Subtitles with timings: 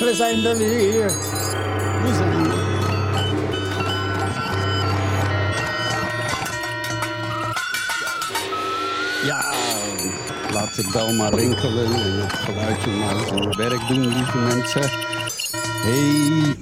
[0.00, 1.06] we zijn er weer.
[2.02, 2.68] We zijn er.
[9.24, 9.52] Ja,
[10.52, 14.90] laat de bel maar rinkelen en het geluidje maar zijn werk doen, lieve mensen.
[15.60, 16.56] hey,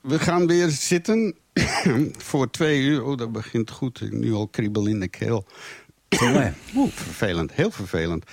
[0.00, 1.34] we gaan weer zitten
[2.28, 3.04] voor twee uur.
[3.04, 4.00] Oh, dat begint goed.
[4.00, 5.46] Ik nu al kriebel in de keel.
[6.22, 8.24] Oeh, vervelend, heel vervelend.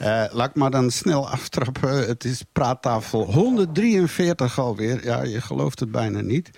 [0.00, 2.06] Uh, laat ik maar dan snel aftrappen.
[2.06, 5.04] Het is praattafel 143 alweer.
[5.04, 6.50] Ja, je gelooft het bijna niet.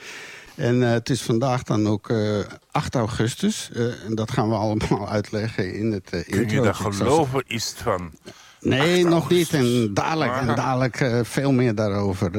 [0.54, 2.38] En uh, het is vandaag dan ook uh,
[2.70, 3.70] 8 augustus.
[3.72, 7.68] Uh, en dat gaan we allemaal uitleggen in het uh, Kun je dat geloven, is
[7.68, 8.10] het van...
[8.60, 9.52] Nee, nog niet.
[9.52, 12.30] En dadelijk, en dadelijk veel meer daarover.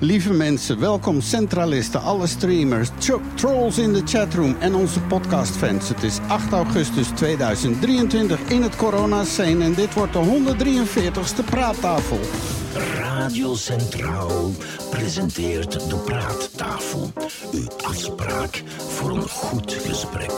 [0.00, 2.88] Lieve mensen, welkom centralisten, alle streamers,
[3.34, 5.88] trolls in de chatroom en onze podcastfans.
[5.88, 12.18] Het is 8 augustus 2023 in het corona-scene en dit wordt de 143ste praattafel.
[12.98, 14.50] Radio Centraal
[14.90, 17.12] presenteert de praattafel.
[17.52, 20.32] Uw afspraak voor een goed gesprek.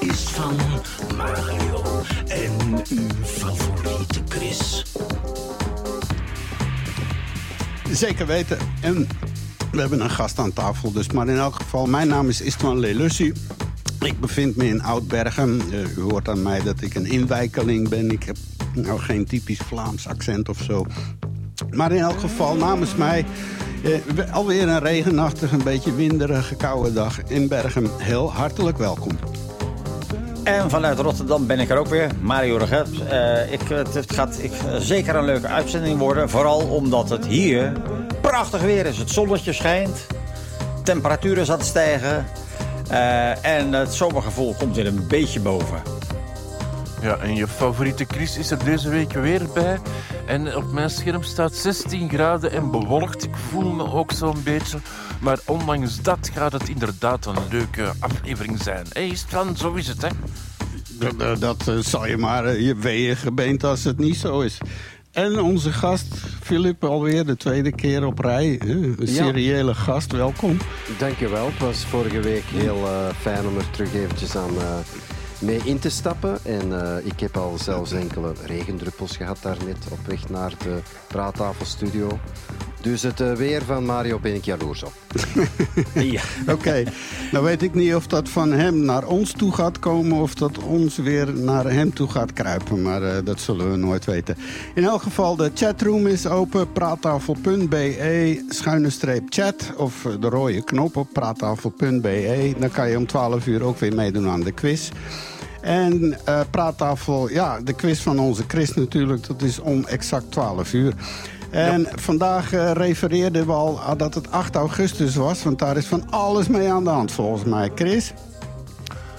[0.00, 0.56] Is van
[1.16, 4.84] Mario en uw favoriete Chris.
[7.92, 8.58] Zeker weten.
[8.80, 9.08] En
[9.72, 10.92] we hebben een gast aan tafel.
[10.92, 13.32] Dus, maar in elk geval, mijn naam is Istvan Lelussi.
[14.00, 15.60] Ik bevind me in Oudbergen.
[15.70, 18.10] Uh, u hoort aan mij dat ik een inwijkeling ben.
[18.10, 18.36] Ik heb
[18.74, 20.86] nou geen typisch Vlaams accent of zo.
[21.70, 23.24] Maar in elk geval, namens mij...
[23.82, 27.90] Uh, alweer een regenachtig, een beetje winderige, koude dag in Bergen.
[27.98, 29.18] Heel hartelijk welkom.
[30.44, 32.88] En vanuit Rotterdam ben ik er ook weer, Mario Reget.
[33.12, 36.30] Uh, ik, het gaat ik, zeker een leuke uitzending worden.
[36.30, 37.72] Vooral omdat het hier
[38.20, 38.98] prachtig weer is.
[38.98, 40.06] Het zonnetje schijnt.
[40.92, 42.26] Aan het stijgen.
[42.90, 45.82] Uh, en het zomergevoel komt weer een beetje boven.
[47.02, 49.78] Ja, en je favoriete Chris is er deze week weer bij.
[50.26, 53.24] En op mijn scherm staat 16 graden en bewolkt.
[53.24, 54.78] Ik voel me ook zo'n beetje.
[55.20, 58.86] Maar ondanks dat gaat het inderdaad een leuke aflevering zijn.
[58.92, 60.08] Hé, is het van, zo is het, hè?
[61.16, 64.58] Dat, dat uh, zal je maar uh, je weeën gebeend als het niet zo is.
[65.12, 68.60] En onze gast, Filip, alweer de tweede keer op rij.
[68.60, 69.74] Een seriële ja.
[69.74, 70.58] gast, welkom.
[70.98, 71.46] Dankjewel.
[71.46, 74.52] Het was vorige week heel uh, fijn om er terug eventjes aan
[75.40, 76.38] mee in te stappen.
[76.44, 82.18] En uh, ik heb al zelfs enkele regendruppels gehad daarnet op weg naar de praattafelstudio.
[82.80, 84.92] Dus het uh, weer van Mario ben ik jaloers op.
[85.94, 86.22] ja.
[86.40, 86.86] Oké, okay.
[87.32, 90.18] nou weet ik niet of dat van hem naar ons toe gaat komen...
[90.18, 92.82] of dat ons weer naar hem toe gaat kruipen.
[92.82, 94.36] Maar uh, dat zullen we nooit weten.
[94.74, 96.72] In elk geval, de chatroom is open.
[96.72, 99.72] Praattafel.be, schuine streep chat.
[99.76, 102.54] Of de rode knop op praattafel.be.
[102.58, 104.90] Dan kan je om 12 uur ook weer meedoen aan de quiz.
[105.60, 109.26] En uh, praattafel, ja, de quiz van onze Chris natuurlijk.
[109.26, 110.94] Dat is om exact 12 uur.
[111.50, 111.88] En ja.
[111.94, 115.42] vandaag uh, refereerden we al dat het 8 augustus was.
[115.42, 117.70] Want daar is van alles mee aan de hand volgens mij.
[117.74, 118.12] Chris?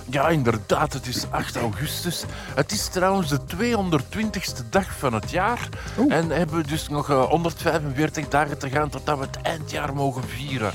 [0.09, 2.23] Ja, inderdaad, het is 8 augustus.
[2.55, 5.69] Het is trouwens de 220ste dag van het jaar.
[5.99, 6.13] Oeh.
[6.13, 10.23] En hebben we dus nog uh, 145 dagen te gaan totdat we het eindjaar mogen
[10.23, 10.71] vieren.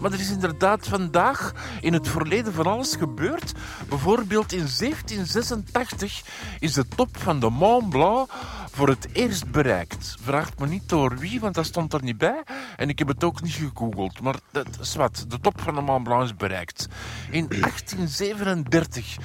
[0.00, 3.52] Maar er is inderdaad vandaag in het verleden van alles gebeurd.
[3.88, 6.22] Bijvoorbeeld in 1786
[6.60, 8.30] is de top van de Mont Blanc
[8.70, 10.16] voor het eerst bereikt.
[10.22, 12.42] Vraagt me niet door wie, want dat stond er niet bij.
[12.76, 14.20] En ik heb het ook niet gegoogeld.
[14.20, 15.24] Maar dat is wat.
[15.28, 16.88] De top van de Mont Blanc is bereikt.
[17.30, 19.16] In 1837.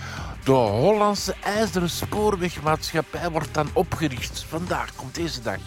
[0.44, 4.46] De Hollandse IJzeren Spoorwegmaatschappij wordt dan opgericht.
[4.50, 5.60] Vandaag komt deze dag.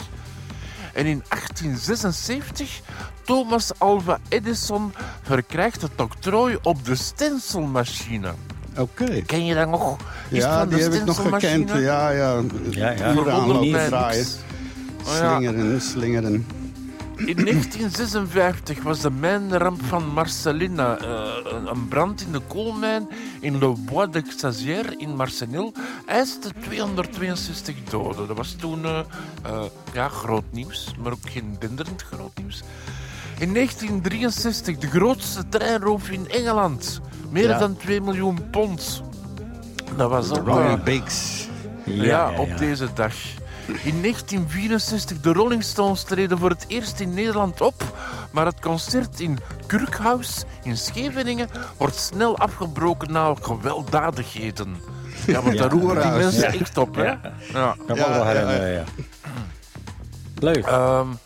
[0.98, 2.80] En in 1876
[3.24, 4.92] Thomas Alva Edison
[5.22, 8.32] verkrijgt het octrooi op de stencilmachine.
[8.76, 9.02] Oké.
[9.02, 9.22] Okay.
[9.22, 9.96] Ken je dat nog?
[10.28, 11.70] Is ja, die heb ik nog gekend.
[11.70, 12.40] Ja, ja.
[12.70, 13.14] Ja, ja.
[13.14, 14.26] Voor aanlopen draaien.
[15.06, 15.36] Oh, ja.
[15.36, 16.46] Slingeren, slingeren.
[17.18, 21.00] In 1956 was de mijnramp van Marcelina.
[21.00, 21.30] Uh,
[21.66, 23.08] een brand in de koolmijn
[23.40, 25.72] in Le Bois de Xazier in Marcenil
[26.06, 28.26] eiste 262 doden.
[28.26, 29.00] Dat was toen uh,
[29.46, 29.62] uh,
[29.92, 32.62] ja, groot nieuws, maar ook geen binderend groot nieuws.
[33.38, 37.00] In 1963 de grootste treinroof in Engeland.
[37.30, 37.58] Meer ja.
[37.58, 39.02] dan 2 miljoen pond.
[39.96, 40.46] Dat was ook...
[40.46, 41.48] Roy Biggs.
[41.84, 43.14] Ja, ja, ja, op deze dag.
[43.68, 47.98] In 1964 de Rolling Stones treden voor het eerst in Nederland op.
[48.30, 54.76] Maar het concert in Kurkhuis in Scheveningen wordt snel afgebroken na gewelddadigheden.
[55.26, 57.04] Ja, want daar roeren die mensen echt op, hè?
[57.04, 57.20] Ja,
[57.52, 57.76] ja.
[57.94, 58.32] ja.
[58.32, 58.84] ja, ja.
[60.38, 60.66] Leuk.
[60.66, 61.18] Um,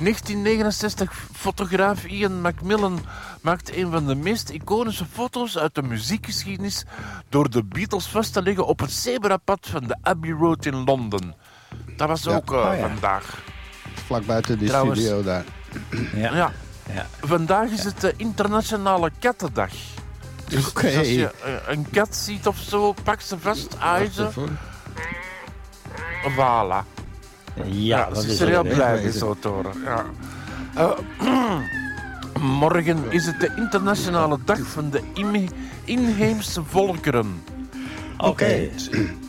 [0.00, 3.00] 1969 fotograaf Ian Macmillan
[3.40, 6.84] maakt een van de meest iconische foto's uit de muziekgeschiedenis
[7.28, 11.34] door de Beatles vast te leggen op het zebrapad van de Abbey Road in Londen.
[11.98, 12.34] Dat was Ja.
[12.36, 12.88] ook eh, Oh, ja.
[12.88, 13.38] vandaag.
[14.06, 15.44] Vlak buiten de Trouwens- studio daar.
[16.14, 16.34] Ja.
[16.34, 16.52] Ja.
[16.92, 17.06] Ja.
[17.20, 19.70] Vandaag is het de Internationale Kattendag.
[20.48, 20.82] Dus, Oké.
[20.82, 24.28] dus als je eh, een kat ziet of zo, pak ze vast, aai ze.
[26.36, 26.84] Voilà.
[27.64, 29.72] Ja, dat dat is is er heel blij mee zo te horen.
[29.84, 30.04] Ja.
[30.74, 31.58] Eh,
[32.60, 35.48] morgen is het de internationale dag van de inhe-
[35.84, 37.42] inheemse volkeren.
[38.18, 38.68] Oké.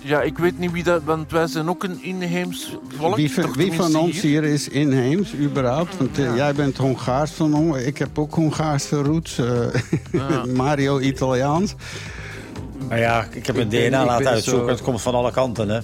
[0.03, 3.15] Ja, ik weet niet wie dat, want wij zijn ook een inheems volk.
[3.15, 5.97] Wie, van- wie van ons hier is inheems, überhaupt?
[5.97, 9.37] Want eh, jij bent Hongaars van Hong- Ik heb ook Hongaarse roots.
[9.37, 11.75] eh, Mario Italiaans.
[12.87, 14.65] Maar ja, ik heb een ben- DNA laten uitzoeken.
[14.65, 15.79] zo- Het komt van alle kanten, hè.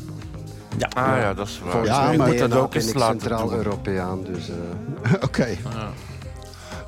[0.78, 0.90] Ja.
[0.94, 1.72] Ah ja, dat is waar.
[1.72, 3.20] Volgens Ja, mij maar moet dat ook eens laten.
[3.20, 4.50] Centraal-Europeaan, dus...
[4.50, 5.48] eh, Oké.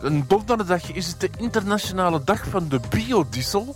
[0.02, 3.76] Een donderdag is het de internationale dag van de biodiesel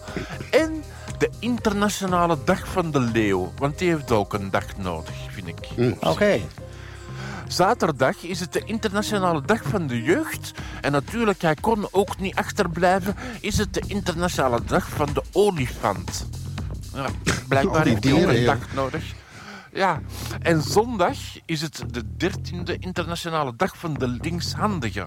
[0.51, 0.83] en
[1.21, 3.53] de internationale dag van de leeuw.
[3.57, 5.95] Want die heeft ook een dag nodig, vind ik.
[5.99, 6.39] Oké.
[7.47, 10.51] Zaterdag is het de internationale dag van de jeugd.
[10.81, 16.27] En natuurlijk, hij kon ook niet achterblijven, is het de internationale dag van de olifant.
[16.93, 17.07] Ja,
[17.47, 19.03] blijkbaar heeft hij ook een dag nodig.
[19.73, 20.01] Ja,
[20.39, 25.05] en zondag is het de dertiende internationale dag van de linkshandige.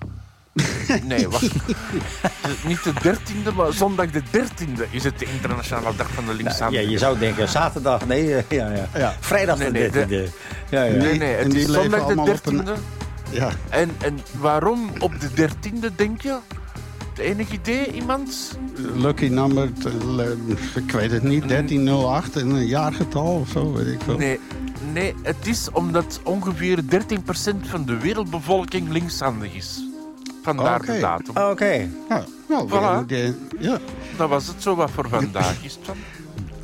[1.05, 1.41] Nee, wacht.
[1.67, 6.31] De- niet de dertiende, maar zondag de dertiende is het de internationale dag van de
[6.31, 6.91] Ja, linkshandige.
[6.91, 8.07] je zou denken zaterdag.
[8.07, 8.89] Nee, eh, ja, ja.
[8.95, 9.15] Ja.
[9.21, 10.31] Vrijdag Nee, de nee, de- 13e.
[10.71, 10.95] Ja, ja.
[10.97, 12.75] Nee, nee, het is zondag de op een- dertiende.
[13.31, 13.51] Ja.
[13.69, 16.39] En, en waarom op de dertiende, denk je?
[17.11, 18.59] Het enige idee, iemand?
[18.95, 19.71] Lucky number,
[20.75, 24.17] ik weet het niet, 1308, en een jaargetal of zo, weet ik veel.
[24.19, 24.41] Nee,
[24.93, 29.84] nee, het is omdat ongeveer 13% van de wereldbevolking linkshandig is.
[30.45, 30.93] Vandaar Oké.
[30.93, 31.37] de datum.
[31.51, 31.89] Oké.
[32.09, 33.07] Ja, nou, Voilà.
[33.07, 33.79] de- ja.
[34.17, 35.79] Dat was het zo wat voor vandaag is.
[35.85, 35.97] het dan.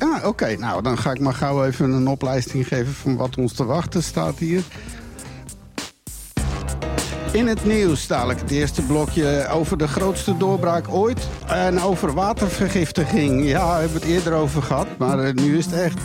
[0.09, 0.55] Ah, oké.
[0.59, 4.03] Nou, dan ga ik maar gauw even een opleiding geven van wat ons te wachten
[4.03, 4.61] staat hier.
[7.31, 11.27] In het nieuws dadelijk het eerste blokje over de grootste doorbraak ooit.
[11.47, 13.45] En over watervergiftiging.
[13.45, 15.97] Ja, we hebben het eerder over gehad, maar eh, nu is het echt.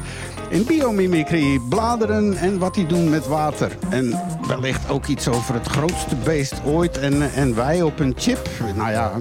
[0.48, 3.78] In biomimicry, bladeren en wat die doen met water.
[3.90, 8.48] En wellicht ook iets over het grootste beest ooit en, en wij op een chip.
[8.76, 9.12] Nou ja,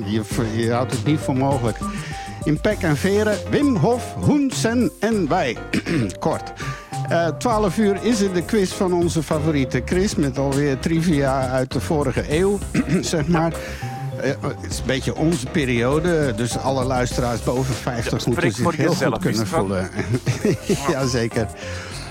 [0.56, 1.78] je, houdt het niet voor mogelijk.
[2.44, 5.58] In pek en veren, Wim Hof, Hoensen en wij.
[6.20, 6.54] Kort.
[7.10, 10.16] Eh 12 uur is het de quiz van onze favoriete Chris...
[10.16, 12.60] met alweer trivia uit de vorige eeuw,
[13.02, 13.54] zeg maar.
[14.26, 18.90] Het is een beetje onze periode, dus alle luisteraars boven 50 Ja, moeten zich heel
[18.92, 19.90] jezelf, goed kunnen voelen.
[20.90, 21.48] Jazeker.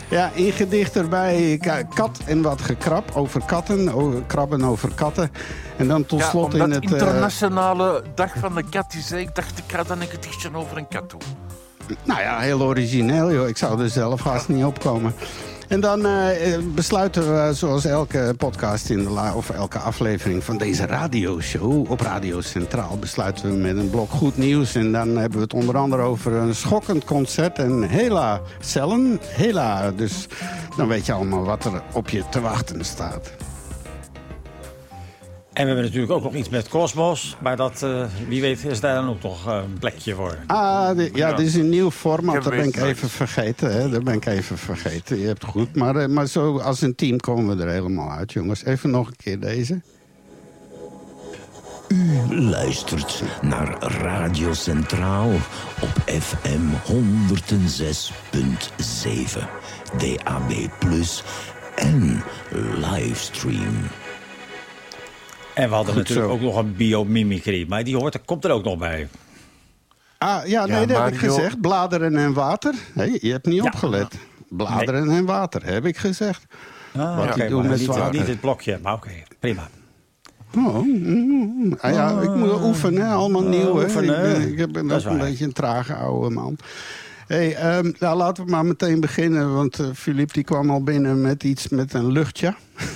[0.09, 5.31] Ja, in gedicht erbij ka- kat en wat gekrap over katten, over krabben over katten.
[5.77, 6.85] En dan tot Ja, slot in het...
[6.85, 9.19] eh, internationale dag van de kat is, hè.
[9.19, 11.21] ik dacht ik ga dan een gedichtje over een kat doen.
[12.05, 13.49] Nou ja, heel origineel, joh.
[13.49, 15.15] Ik zou er zelf haast niet opkomen.
[15.69, 20.59] En dan eh, eh, besluiten we, zoals elke podcast in de of elke aflevering van
[20.59, 24.75] deze radioshow op Radio Centraal, besluiten we met een blok goed nieuws.
[24.75, 29.19] En dan hebben we het onder andere over een schokkend concert en Hela cellen.
[29.23, 30.27] Hela, dus
[30.77, 33.44] dan weet je allemaal wat er op je te wachten staat.
[35.55, 37.37] En we hebben natuurlijk ook nog iets met Cosmos.
[37.41, 40.39] Maar dat, eh, wie weet is daar dan ook nog eh, een plekje voor.
[40.47, 42.35] Ah, de- ja, dit is een nieuw format.
[42.43, 43.73] Dat ben ik even vergeten.
[43.73, 43.89] Hè?
[43.89, 45.19] Dat ben ik even vergeten.
[45.21, 45.77] Je hebt het goed.
[45.77, 48.65] Maar, eh, maar zo als een team komen we er helemaal uit, jongens.
[48.65, 49.81] Even nog een keer deze.
[52.31, 55.31] luistert naar Radio Centraal
[55.81, 59.49] op FM 106.7,
[59.99, 60.53] DAB+,
[61.77, 62.23] en
[62.77, 63.75] livestream.
[65.55, 66.35] En we hadden Goed natuurlijk zo.
[66.35, 67.67] ook nog een biomimicry.
[67.69, 69.09] Maar die hoort, er komt er ook nog bij.
[70.19, 71.61] Ah, ja, nee, Ja, dat heb ik gezegd.
[71.61, 72.75] Bladeren en water.
[72.95, 73.63] Hey, je hebt niet Ja.
[73.65, 74.15] opgelet.
[74.49, 76.45] Bladeren en water, heb ik gezegd.
[76.97, 78.13] Ah, Wat die doen maar met niet, water.
[78.19, 79.69] niet het blokje, maar oké, prima.
[80.57, 81.77] Oh, mm.
[81.81, 83.77] Ah, ja, ik moet oefenen, allemaal nieuw.
[83.77, 83.87] Hè.
[83.87, 86.57] Ik, ben, ik ben Dat is ook een beetje een trage oude man.
[87.27, 89.55] Hey, ehm, nou, laten we maar meteen beginnen.
[89.55, 92.55] Want eh Philippe die kwam al binnen met iets met een luchtje.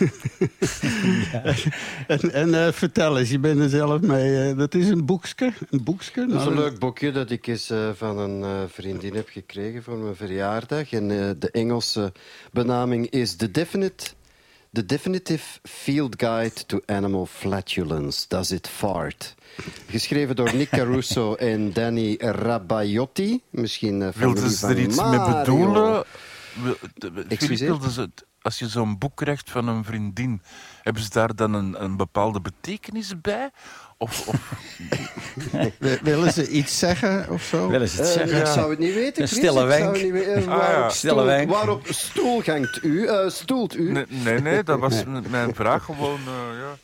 [2.07, 4.49] en en eh, vertel eens, je bent er zelf mee.
[4.51, 5.53] eh, dat is een boekske.
[5.71, 6.21] Een boekske.
[6.21, 9.29] Dat is Nou, een leuk boekje dat ik eens eh, van een eh, vriendin heb
[9.29, 10.93] gekregen voor mijn verjaardag.
[10.93, 12.13] En eh, de Engelse
[12.53, 14.05] benaming is The Definite...
[14.73, 18.27] The Definitive Field Guide to Animal Flatulence.
[18.29, 19.35] Does it fart?
[19.89, 23.43] Geschreven door Nick Caruso en Danny Rabaiotti.
[23.51, 26.05] Misschien uh, Wilden ze er iets mee bedoelen?
[27.29, 28.09] Excuseer?
[28.43, 30.43] Als je zo'n boek krijgt van een vriendin,
[30.83, 33.51] hebben ze daar dan een, een bepaalde betekenis bij?
[34.01, 34.53] Of, of...
[35.79, 37.69] Wi- Willen ze iets zeggen of zo?
[37.69, 38.39] Willen ze het Eh, zeggen?
[38.41, 39.93] Ik zou het niet weten, Een stille Ik zou wenk.
[39.95, 40.35] het niet weten.
[40.35, 40.57] Eh, Ah, ja.
[40.57, 41.51] waarop Stille stoel- wenk.
[41.51, 43.07] Waarop stoel gangt u?
[43.07, 43.93] eh, stoelt u?
[43.93, 44.95] Nee, nee, nee, dat was
[45.29, 46.21] mijn vraag gewoon.
[46.27, 46.77] eh, ja.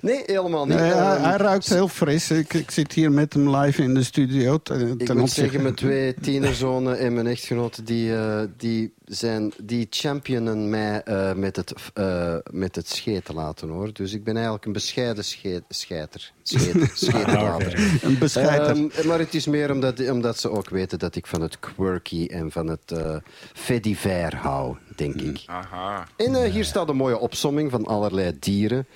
[0.00, 0.76] Nee, helemaal niet.
[0.78, 2.30] Nee, hij, hij ruikt heel fris.
[2.30, 4.58] Ik, ik zit hier met hem live in de studio.
[4.58, 7.82] Ten, Ik ten moet zeggen, mijn twee tienerzonen en mijn echtgenote...
[7.82, 13.68] die, eh, die, zijn, die championen mij eh, met, het, eh, met het scheten laten,
[13.68, 13.92] hoor.
[13.92, 16.32] Dus ik ben eigenlijk een bescheiden sche- scheiter.
[16.42, 17.98] Scheter, scheterlater.
[18.02, 18.90] Een bescheiden.
[18.90, 22.26] Ehm, maar het is meer omdat, omdat ze ook weten dat ik van het quirky
[22.26, 23.16] en van het eh
[23.52, 25.42] fait divers hou, denk ik.
[25.46, 26.06] Aha.
[26.16, 28.86] En eh, hier staat een mooie opsomming van allerlei dieren.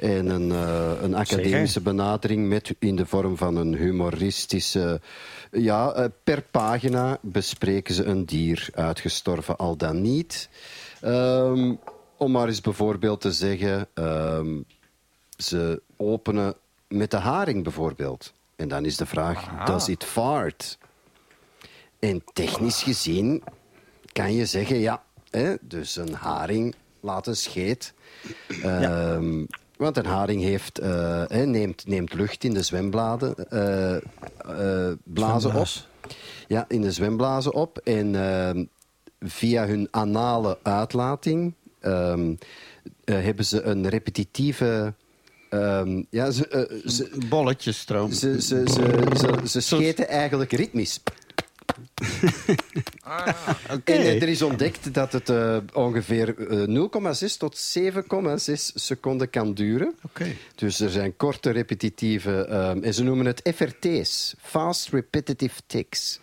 [0.00, 5.00] En een, eh, een academische benadering met in de vorm van een humoristische...
[5.50, 10.48] Ja, eh, per pagina bespreken ze een dier, uitgestorven al dan niet.
[11.00, 11.74] Ehm,
[12.16, 13.88] om maar eens bijvoorbeeld te zeggen...
[13.94, 14.60] ehm,
[15.36, 16.54] ze openen
[16.88, 18.32] met de haring bijvoorbeeld.
[18.56, 20.78] En dan is de vraag, does it fart?
[21.98, 23.42] En technisch gezien
[24.12, 27.94] kan je zeggen, ja, hè, dus een haring laat een scheet.
[28.62, 29.44] Ehm,
[29.76, 30.76] Want een haring heeft,
[31.28, 35.66] hè, neemt, neemt lucht in de zwembladen, eh, blazen op.
[36.48, 37.78] Ja, in de zwemblazen op.
[37.78, 38.14] En
[39.24, 42.34] via hun anale uitlating ehm,
[43.04, 44.94] eh, hebben ze een repetitieve...
[45.50, 48.12] ehm, ja, ze, ze, Bolletjesstroom.
[48.12, 51.00] ze, ze, ze, ze, ze scheten eigenlijk ritmisch.
[53.72, 53.92] Oké.
[53.92, 59.54] En eh, er is ontdekt dat het eh, ongeveer eh, 0,6 tot 7,6 seconden kan
[59.54, 59.94] duren.
[60.02, 60.26] Oké.
[60.54, 62.44] Dus er zijn korte, repetitieve...
[62.46, 64.34] ehm, en ze noemen het FRT's.
[64.42, 66.20] Fast Repetitive Ticks.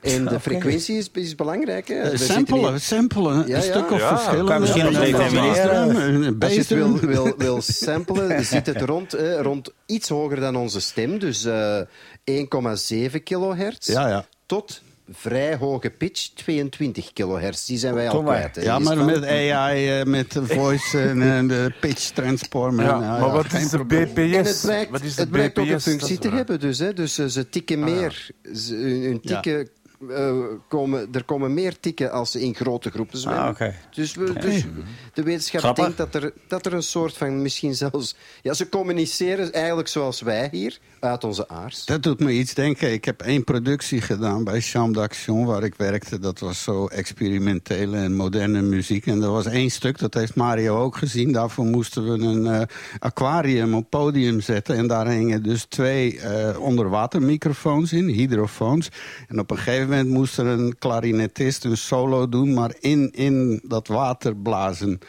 [0.00, 1.88] En de frequentie is, is belangrijk.
[1.88, 1.94] Hè.
[1.94, 3.34] Eh, zitten Samplen, hier- samplen.
[3.36, 3.60] Ja, een ja.
[3.60, 4.44] stuk of Ja, verschillende.
[4.46, 8.80] kan je misschien En nog een Als je het wil, wil, wil samplen, zit het
[8.80, 11.18] rond, eh, rond iets hoger dan onze stem.
[11.18, 11.80] Dus eh
[12.24, 13.86] 1,7 kilohertz.
[13.88, 14.26] Ja, ja.
[14.46, 14.82] Tot
[15.12, 17.66] vrij hoge pitch, 22 kilohertz.
[17.66, 18.56] Die zijn wij al kwijt.
[18.56, 18.62] hè.
[18.62, 22.84] Ja, maar van- met AI, eh, met voice en eh, de pitch transformer.
[22.84, 23.84] Ja, nou maar wat is de.
[23.84, 24.16] BPS?
[24.16, 25.82] En het blijkt, wat is de het blijkt ook een BPS?
[25.84, 26.60] functie te hebben.
[26.60, 26.92] Dus, hè.
[26.92, 28.30] dus eh, ze tikken meer.
[28.54, 29.40] Ze, hun hun Ja.
[29.40, 29.68] tikken,
[30.10, 30.36] eh,
[30.68, 33.42] komen, er komen meer tikken als ze in grote groepen zwemmen.
[33.44, 33.74] Ah, oké.
[33.94, 34.64] Dus, we, dus
[35.12, 35.84] de wetenschap Grappig.
[35.84, 38.16] denkt dat er, dat er een soort van misschien zelfs...
[38.42, 41.84] Ja, ze communiceren eigenlijk zoals wij hier, uit onze aars.
[41.84, 42.92] Dat doet me iets denken.
[42.92, 46.18] Ik heb één productie gedaan bij Chambre d'Action waar ik werkte.
[46.18, 49.06] Dat was zo experimentele en moderne muziek.
[49.06, 51.32] En er was één stuk, dat heeft Mario ook gezien.
[51.32, 52.66] Daarvoor moesten we een eh,
[52.98, 54.76] aquarium op podium zetten.
[54.76, 58.88] En daar hingen dus twee eh, onderwatermicrofoons in, hydrofoons.
[59.28, 62.54] En op een gegeven moment moest er een klarinetist een solo doen...
[62.54, 65.00] maar in, in dat water blazen.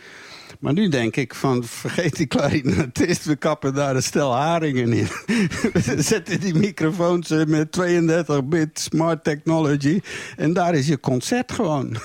[0.60, 5.08] Maar nu denk ik van, vergeet die klarinetist, we kappen daar een stel haringen in.
[5.96, 10.01] We zetten die microfoons eh, met 32-bit smart technology
[10.38, 11.96] en daar is je concert gewoon.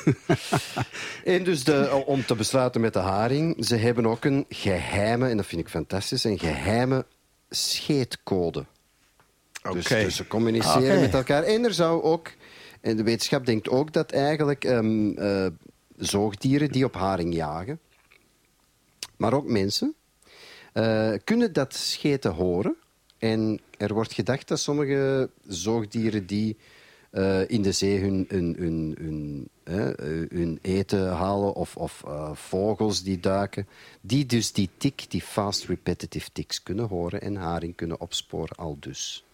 [1.25, 5.37] En dus de, om te besluiten met de haring, ze hebben ook een geheime, en
[5.37, 7.05] dat vind ik fantastisch, een geheime
[7.51, 8.65] scheetcode.
[9.73, 11.43] Dus, dus ze communiceren met elkaar.
[11.43, 12.33] En er zou ook,
[12.81, 15.47] en de wetenschap denkt ook dat eigenlijk eh,
[15.97, 17.81] zoogdieren die op haring jagen,
[19.17, 19.95] maar ook mensen,
[20.73, 22.77] eh, kunnen dat scheten horen.
[23.19, 26.57] En er wordt gedacht dat sommige zoogdieren die
[27.11, 29.49] eh, in de zee hun, hun, hun, hun,
[30.31, 33.69] hun eten halen, of, of vogels die duiken,
[34.01, 38.77] die dus die tik, die fast repetitive tics kunnen horen en haring kunnen opsporen al
[38.81, 39.25] dus.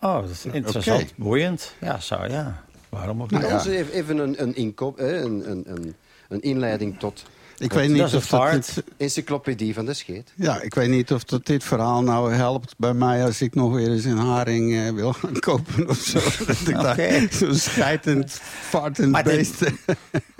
[0.00, 1.12] Oh, dat is interessant.
[1.16, 1.74] Boeiend.
[1.80, 2.62] Ja, zo, ja.
[2.88, 3.40] Waarom ook niet?
[3.40, 5.94] Nou, dus even- even een, een, inkoop, hè, een, een, een,
[6.28, 7.22] een inleiding tot
[7.58, 10.32] Ik weet dat niet is een of dat dit, encyclopedie van de scheet.
[10.36, 13.72] ja, ik weet niet of dat dit verhaal nou helpt bij mij als ik nog
[13.74, 16.18] weer eens een haring eh, wil gaan kopen of zo.
[16.72, 17.26] Dat Oké.
[17.30, 19.60] zo'n scheidend, vartend Maar dit- beest...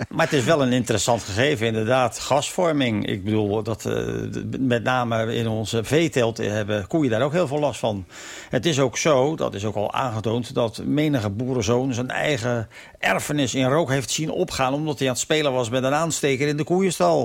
[0.09, 2.19] Maar het is wel een interessant gegeven, inderdaad.
[2.19, 3.05] Gasvorming.
[3.07, 4.13] Ik bedoel, dat, eh,
[4.59, 8.05] met name in onze veeteelt hebben koeien daar ook heel veel last van.
[8.49, 12.67] Het is ook zo, dat is ook al aangetoond, dat menige boerenzoon zijn eigen
[12.99, 14.73] erfenis in rook heeft zien opgaan.
[14.73, 17.07] omdat hij aan het spelen was met een aansteker in de koeienstal.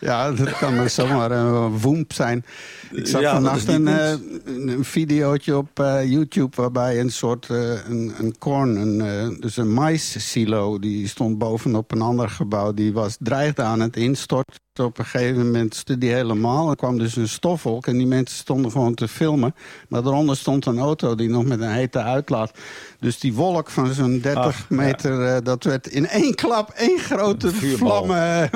[0.00, 2.44] Ja, dat kan maar zomaar een woemp zijn.
[2.90, 6.56] Ik zag Ja, vannacht een, een videootje op eh, YouTube...
[6.56, 10.78] waarbij een soort eh, een, een korn, een, dus een mais-silo...
[10.78, 12.74] die stond bovenop een ander gebouw.
[12.74, 14.60] Die was dreigde aan het instorten.
[14.78, 16.70] Op een gegeven moment stond die helemaal.
[16.70, 19.54] Er kwam dus een stofwolk en die mensen stonden gewoon te filmen.
[19.88, 22.52] Maar daaronder stond een auto die nog met een hete uitlaat.
[23.00, 24.76] Dus die wolk van zo'n 30 Ach, ja.
[24.76, 28.04] meter, eh, dat werd in één klap één grote Vuurbal.
[28.04, 28.16] vlam.
[28.16, 28.50] eh, eh,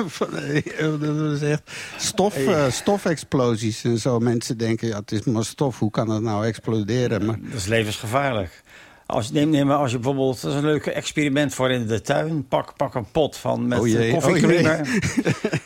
[1.01, 2.37] dat was echt stof,
[2.69, 4.19] stofexplosies en zo.
[4.19, 7.25] Mensen denken, ja, het is maar stof, hoe kan dat nou exploderen?
[7.25, 8.63] Maar, Dat is levensgevaarlijk.
[9.07, 12.01] Als, neem, neem maar als je bijvoorbeeld, dat is een leuk experiment voor in de
[12.01, 12.47] tuin.
[12.47, 14.79] Pak, pak een pot van met Oh eh, koffiecreamer.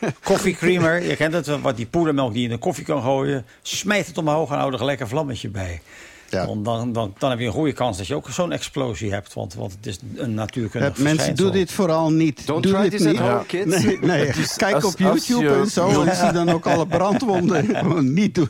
[0.02, 3.46] oh koffiecreamer, je kent het, wat die poedermelk die je in de koffie kan gooien.
[3.62, 5.82] Smijt het omhoog en hou er een vlammetje bij.
[6.30, 6.46] Ja.
[6.46, 9.34] Dan, dan, dan, dan heb je een goede kans dat je ook zo'n explosie hebt.
[9.34, 11.46] Want, want het is een natuurkundig Eh, mensen, verschijnsel.
[11.46, 12.46] doe dit vooral niet.
[12.48, 13.18] Don't doe try dit niet.
[13.20, 13.84] home, kids.
[13.84, 14.32] Nee, nee.
[14.58, 16.04] kijk als- op YouTube je- en zo.
[16.04, 17.76] En zie dan ook alle brandwonden.
[17.76, 18.50] Gewoon niet doen.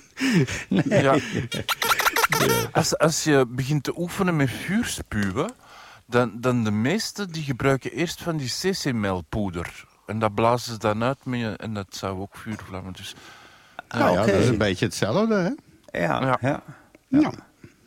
[0.90, 1.16] Ja.
[2.72, 5.52] Als, als je begint te oefenen met vuurspuwen,
[6.06, 9.86] dan, dan de meesten die gebruiken eerst van die CC-melpoeder.
[10.06, 12.94] En dat blazen ze dan uit met je, en dat zou ook vuur vlammen.
[12.94, 13.16] Dus
[13.90, 14.32] Nou ja, oké.
[14.32, 15.50] dat is een beetje hetzelfde, hè?
[16.06, 16.38] Ja, Ja.
[16.42, 16.64] ja.
[17.08, 17.32] Ja.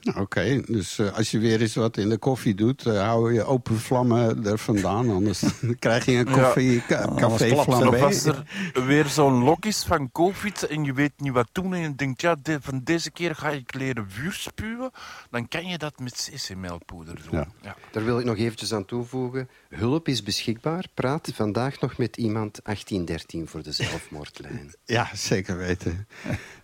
[0.02, 3.32] Nou, Oké, dus eh, als je weer eens wat in de koffie doet, eh, hou
[3.34, 5.10] je open vlammen er vandaan.
[5.10, 5.42] Anders
[5.78, 8.44] krijg je een koffie, ka- café als er
[8.86, 12.20] weer zo'n lok is van COVID en je weet niet wat doen en je denkt,
[12.20, 14.90] ja, de- van deze keer ga ik leren vuur spuwen,
[15.30, 17.38] dan kan je dat met CC-melpoeder doen.
[17.38, 17.48] Ja.
[17.62, 17.76] Ja.
[17.90, 19.48] Daar wil ik nog eventjes aan toevoegen.
[19.68, 20.84] Hulp is beschikbaar.
[20.94, 24.74] Praat vandaag nog met iemand 1813 voor de zelfmoordlijn.
[24.84, 26.06] Ja, zeker weten.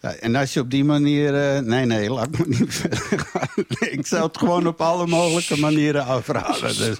[0.00, 1.54] Ja, en als je op die manier...
[1.56, 3.26] eh, nee, nee, laat me niet verder gaan.
[3.90, 6.76] Ik zou het gewoon op alle mogelijke manieren afraden.
[6.76, 6.96] Dus.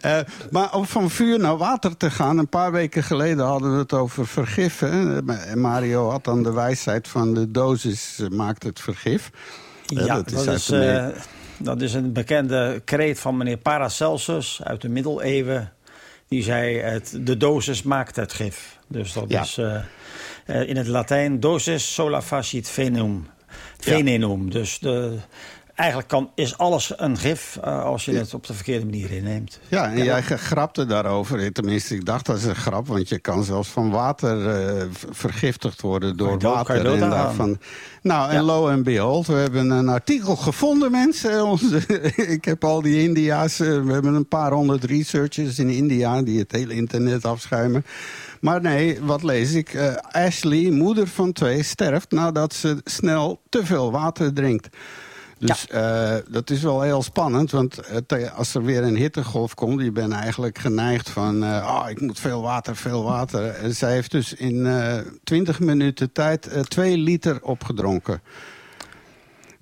[0.00, 0.18] Eh,
[0.50, 2.38] maar om van vuur naar water te gaan...
[2.38, 4.78] een paar weken geleden hadden we het over vergif.
[4.78, 5.22] Hè?
[5.32, 9.30] En Mario had dan de wijsheid van de dosis eh, maakt het vergif.
[9.86, 11.06] Eh, Ja, dat dat is eh,
[11.58, 15.72] dat is een bekende kreet van meneer Paracelsus uit de middeleeuwen.
[16.28, 18.78] Die zei, het, de dosis maakt het gif.
[18.88, 19.42] Dus dat Ja.
[19.42, 19.76] is eh,
[20.46, 22.68] eh, in het Latijn dosis sola facit
[23.78, 24.04] venenum.
[24.04, 24.50] Venenum.
[24.50, 25.16] Dus de,
[25.74, 29.60] eigenlijk kan, is alles een gif eh, als je het op de verkeerde manier inneemt.
[29.68, 31.52] Ja, en jij grapte daarover.
[31.52, 32.86] Tenminste, ik dacht dat is een grap.
[32.86, 36.92] Want je kan zelfs van water eh, vergiftigd worden door water.
[36.92, 37.58] en daarvan...
[38.02, 38.42] Nou, en Ja.
[38.42, 41.44] lo en behold, we hebben een artikel gevonden, mensen.
[41.46, 41.76] Onze,
[42.16, 43.60] ik heb al die India's...
[43.60, 46.22] eh, we hebben een paar honderd researchers in India...
[46.22, 47.84] die het hele internet afschuimen.
[48.40, 49.74] Maar nee, wat lees ik?
[49.74, 54.76] Eh, Ashley, moeder van twee, sterft nadat ze snel te veel water drinkt.
[55.38, 59.82] Dus eh, dat is wel heel spannend, want eh, als er weer een hittegolf komt...
[59.82, 63.48] je bent eigenlijk geneigd van, eh oh, ik moet veel water, veel water.
[63.48, 64.68] En zij heeft dus in
[65.24, 68.20] 20 minuten tijd 2 liter opgedronken.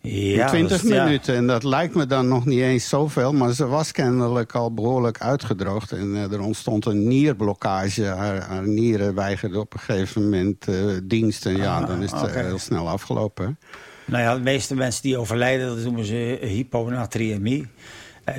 [0.08, 1.04] Ja, in 20 dus, ja.
[1.04, 1.34] minuten.
[1.34, 3.32] En dat lijkt me dan nog niet eens zoveel.
[3.32, 5.92] Maar ze was kennelijk al behoorlijk uitgedroogd.
[5.92, 8.04] En eh, er ontstond een nierblokkage.
[8.04, 11.46] Haar, haar nieren weigerden op een gegeven moment eh, dienst.
[11.46, 13.58] En ja, dan is het eh, heel snel afgelopen.
[14.04, 17.66] Nou ja, de meeste mensen die overlijden, dat noemen ze hyponatriëmie.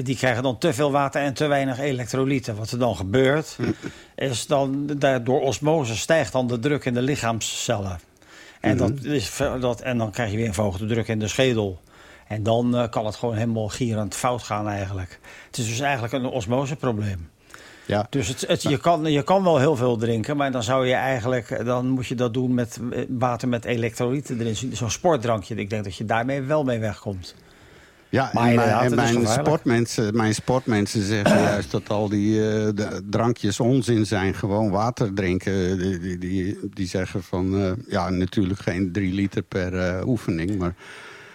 [0.04, 2.56] Die krijgen dan te veel water en te weinig elektrolyten.
[2.56, 3.58] Wat er dan gebeurt,
[4.16, 4.90] is dan
[5.24, 8.00] door osmose stijgt dan de druk in de lichaamscellen.
[8.62, 11.28] En, dat is, ver- dat, en dan krijg je weer een verhoogde druk in de
[11.28, 11.80] schedel.
[12.28, 15.20] En dan eh, kan het gewoon helemaal gierend fout gaan eigenlijk.
[15.48, 17.30] Het is dus eigenlijk een osmoseprobleem.
[17.86, 18.08] Ja.
[18.10, 20.94] Dus het, het, je, kan, je kan wel heel veel drinken, maar dan zou je
[20.94, 24.76] eigenlijk, dan moet je dat doen met eh, water met elektrolyten erin.
[24.76, 25.56] Zo'n sportdrankje.
[25.56, 27.36] Ik denk dat je daarmee wel mee wegkomt.
[28.10, 32.66] Ja, Maar en, mijn, en mijn, sportmensen, mijn sportmensen zeggen juist dat al die eh,
[32.76, 34.34] de drankjes onzin zijn.
[34.34, 35.78] Gewoon water drinken.
[35.80, 40.58] Die, die, die, die zeggen van, eh, ja, natuurlijk geen drie liter per eh, oefening.
[40.58, 40.74] Maar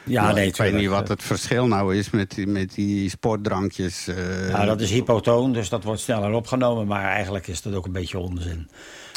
[0.04, 4.08] Ja, nee, ik weet niet wat het verschil nou is met die, met die sportdrankjes.
[4.08, 4.48] eh.
[4.48, 6.87] Ja, dat is hypotoon, dus dat wordt sneller opgenomen.
[6.87, 8.68] Maar eigenlijk is dat ook een beetje onzin.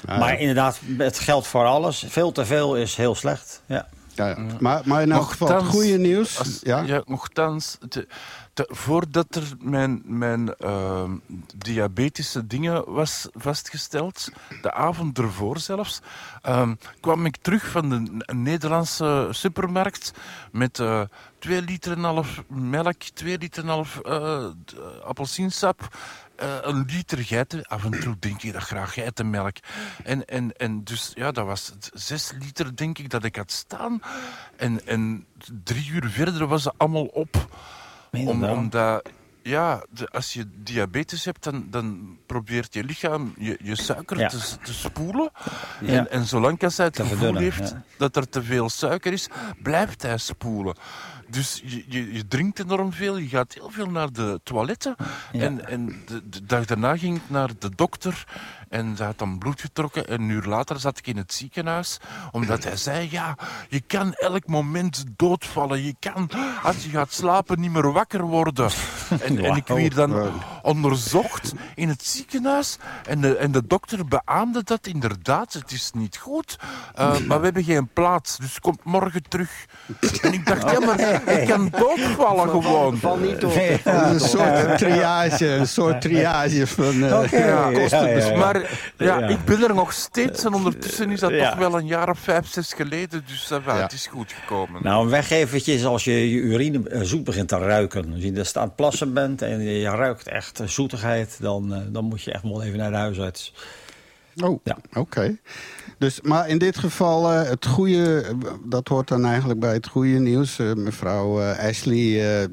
[0.06, 2.06] Maar inderdaad, het geldt voor alles.
[2.08, 3.62] Veel te veel is heel slecht.
[3.66, 3.88] Ja.
[4.16, 4.38] Ja, ja.
[4.60, 6.40] Maar, maar in elk geval, het goede nieuws.
[6.40, 6.80] Als, ja?
[6.80, 7.04] ja?
[8.56, 11.12] voordat er mijn, mijn ehm,
[11.56, 14.30] diabetische dingen was vastgesteld,
[14.62, 16.02] de avond ervoor zelfs,
[16.42, 20.12] ehm, kwam ik terug van de Nederlandse supermarkt
[20.52, 21.02] met eh
[21.46, 24.46] 2 liter en half melk, 2 liter en half eh,
[25.04, 25.98] appelsiensap.
[26.38, 27.64] Eh, een liter geiten.
[27.64, 29.56] Af en toe denk ik dat graag geitenmelk.
[30.04, 34.02] En, en, en dus ja, dat was zes liter, denk ik, dat ik had staan.
[34.58, 35.26] En, en
[35.64, 37.48] drie uur verder was het allemaal op.
[38.12, 39.10] Om, dat omdat,
[39.44, 44.28] ja, de- als je diabetes hebt, dan, dan probeert je lichaam je, je suiker Ja.
[44.28, 45.32] te, te spoelen.
[45.82, 45.88] Ja.
[45.98, 47.84] En, en zolang als hij het Te gevoel heeft ja.
[47.98, 49.28] dat er te veel suiker is,
[49.62, 50.76] blijft hij spoelen.
[51.28, 54.96] Dus je, je, je drinkt enorm veel, je gaat heel veel naar de toiletten.
[55.32, 55.42] Ja.
[55.42, 58.26] En, en de, de dag daarna ging ik naar de dokter
[58.70, 60.08] en ze had dan bloed getrokken.
[60.08, 61.98] En een uur later zat ik in het ziekenhuis,
[62.32, 63.38] omdat hij zei, ja,
[63.70, 65.84] je kan elk moment doodvallen.
[65.84, 66.30] Je kan,
[66.64, 68.70] als je gaat slapen, niet meer wakker worden.
[69.22, 72.78] En, en ik werd dan onderzocht in het ziekenhuis.
[73.06, 76.60] En de, en de dokter beaamde dat inderdaad, het is niet goed.
[76.96, 79.66] Eh, maar we hebben geen plaats, dus kom morgen terug.
[80.22, 82.98] En ik dacht, ja, maar ik kan doodvallen gewoon.
[82.98, 83.42] Val niet.
[83.56, 83.82] Nee.
[83.84, 88.10] Een soort triage, een soort triage van eh, Oké, ja, kosten.
[88.18, 88.38] ja, ja.
[88.38, 88.62] Maar
[88.98, 89.28] ja, Ja.
[89.28, 91.50] ik ben er nog steeds en ondertussen is dat Ja.
[91.50, 93.24] toch wel een jaar of vijf, zes geleden.
[93.28, 93.82] Dus uh, wel, Ja.
[93.82, 94.84] het is goed gekomen.
[94.84, 98.14] Nou, een weggevertje is als je je urine eh, zoet begint te ruiken.
[98.14, 101.38] Als je er aan het plassen bent en je ruikt echt eh, zoetigheid...
[101.42, 103.54] dan, eh, dan moet je echt wel even naar de huisarts.
[104.44, 104.78] Oh, Ja.
[104.94, 105.36] oké.
[105.98, 108.24] Dus, maar in dit geval, eh, het goede,
[108.64, 110.60] dat hoort dan eigenlijk bij het goede nieuws.
[110.60, 112.50] Eh, mevrouw eh, Ashley, eh,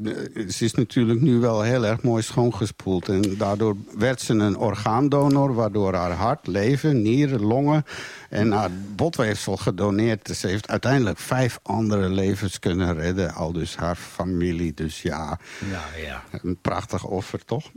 [0.48, 3.08] ze is natuurlijk nu wel heel erg mooi schoongespoeld.
[3.08, 7.84] En daardoor werd ze een orgaandonor, waardoor haar hart, lever, nieren, longen
[8.28, 10.28] en haar botweefsel gedoneerd.
[10.36, 14.74] Ze heeft uiteindelijk vijf andere levens kunnen redden, al dus haar familie.
[14.74, 15.38] Dus ja,
[15.70, 16.22] Nou ja.
[16.42, 17.70] een prachtig offer, toch?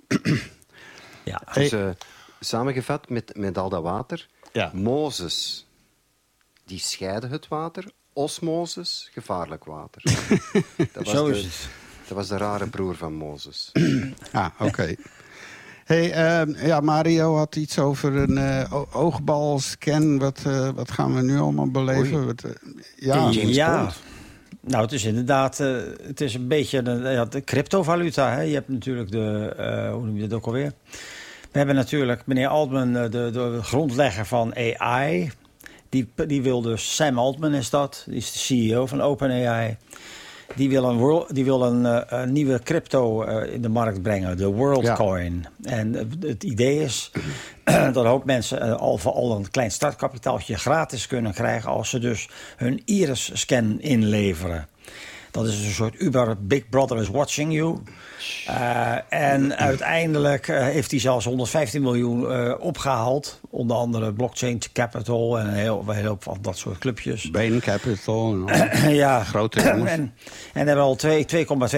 [1.24, 1.42] ja.
[1.54, 1.90] Dus, eh,
[2.40, 4.28] samengevat met, met al dat water.
[4.56, 4.72] Ja.
[4.74, 5.66] Mozes,
[6.66, 7.92] die scheidde het water.
[8.14, 10.02] Osmosis, gevaarlijk water.
[10.94, 11.68] dat, was Zo de, het.
[12.08, 13.72] dat was de rare broer van Mozes.
[14.32, 14.96] Ah, oké.
[15.86, 20.20] Hey, ehm, ja, Mario had iets over een eh, o- oogbalscan.
[20.20, 22.26] Wat, eh, wat gaan we nu allemaal beleven?
[22.26, 22.52] Wat, eh,
[22.96, 23.92] ja, ja.
[24.62, 28.32] Nou, het is inderdaad eh, het is een beetje een, ja, de cryptovaluta.
[28.32, 28.42] Hè?
[28.42, 30.74] Je hebt natuurlijk de, eh, hoe noem je dat ook alweer?
[31.56, 35.32] We hebben natuurlijk meneer Altman, eh, de, de grondlegger van AI.
[35.90, 39.78] Die, die wil dus, Sam Altman is dat, die is de CEO van OpenAI.
[40.56, 44.02] Die wil een, world, die wil een, eh, een nieuwe crypto eh, in de markt
[44.02, 45.46] brengen, de WorldCoin.
[45.64, 47.12] En eh, het idee is
[47.64, 52.00] dat een hoop mensen al voor al een klein startkapitaaltje gratis kunnen krijgen als ze
[52.00, 54.68] dus hun iris-scan inleveren.
[55.32, 57.78] Dat is een soort Uber Big Brother is watching you.
[58.48, 63.40] Eh, en uiteindelijk eh, heeft hij zelfs 115 miljoen eh, opgehaald.
[63.50, 67.32] Onder andere Blockchain Capital en een heel, een hele hoop van dat soort clubjes.
[67.32, 68.36] Bain Capital.
[68.48, 69.92] en ja, Grote jongens.
[69.92, 70.14] En,
[70.54, 71.26] en hebben al twee-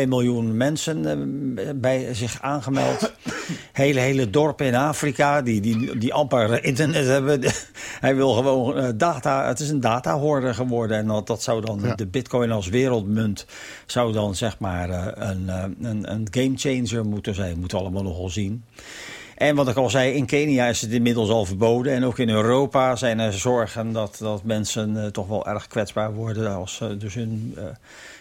[0.04, 3.14] 2,2 miljoen mensen bij zich aangemeld.
[3.74, 7.42] hele, hele dorpen in Afrika die, die, die amper internet hebben.
[8.00, 9.48] Hij wil gewoon data.
[9.48, 10.98] Het is een datahorde geworden.
[10.98, 11.96] En dat, dat zou dan Ja.
[11.96, 13.46] de bitcoin als wereldmunt
[13.86, 17.60] zou dan zeg maar een, eh, een, een gamechanger moeten zijn.
[17.60, 18.64] Moeten we allemaal nogal zien.
[19.36, 21.94] En wat ik al zei, in Kenia is het inmiddels al verboden.
[21.94, 26.14] En ook in Europa zijn er zorgen dat, dat mensen eh, toch wel erg kwetsbaar
[26.14, 27.64] worden als ze dus hun eh,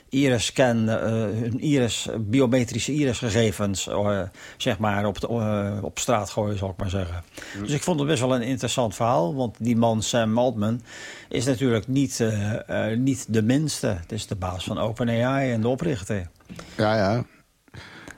[0.08, 4.22] iris-scan, eh, hun iris, biometrische irisgegevens, eh,
[4.56, 7.22] zeg maar, op, de, eh, op straat gooien, zal ik maar zeggen.
[7.60, 9.34] Dus ik vond het best wel een interessant verhaal.
[9.34, 10.82] Want die man, Sam Altman,
[11.28, 13.86] is natuurlijk niet, eh, eh, niet de minste.
[13.86, 16.28] Het is de baas van OpenAI en de oprichter.
[16.76, 17.24] Ja, ja.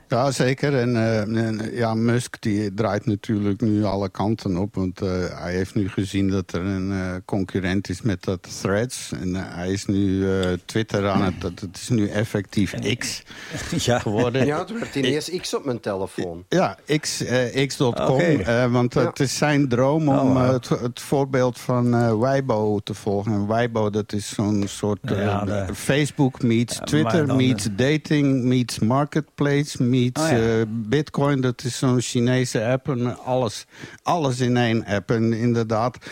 [0.09, 0.75] Ja, zeker.
[0.77, 4.75] En, eh, en, ja, Musk die draait natuurlijk nu alle kanten op.
[4.75, 9.11] Want eh, hij heeft nu gezien dat er een eh, concurrent is met dat Threads.
[9.21, 11.41] En hij is nu eh, Twitter aan het...
[11.41, 13.23] Dat, het is nu effectief X
[13.85, 13.99] ja.
[13.99, 14.45] geworden.
[14.45, 16.43] Ja, er werd ineens X op mijn telefoon.
[16.49, 18.19] Ja, X, eh, X.com.
[18.19, 19.05] Eh, want Ja.
[19.05, 23.31] het is zijn droom om Oh, het, het voorbeeld van Weibo te volgen.
[23.31, 29.83] En Weibo, dat is zo'n soort Ja, de- Facebook meets Twitter, meets dating, meets marketplace,
[29.83, 30.59] meets Oh, ja.
[30.59, 31.41] eh, Bitcoin.
[31.41, 33.65] Dat is zo'n Chinese app en alles,
[34.03, 35.11] alles in één app.
[35.11, 36.05] En inderdaad, 80%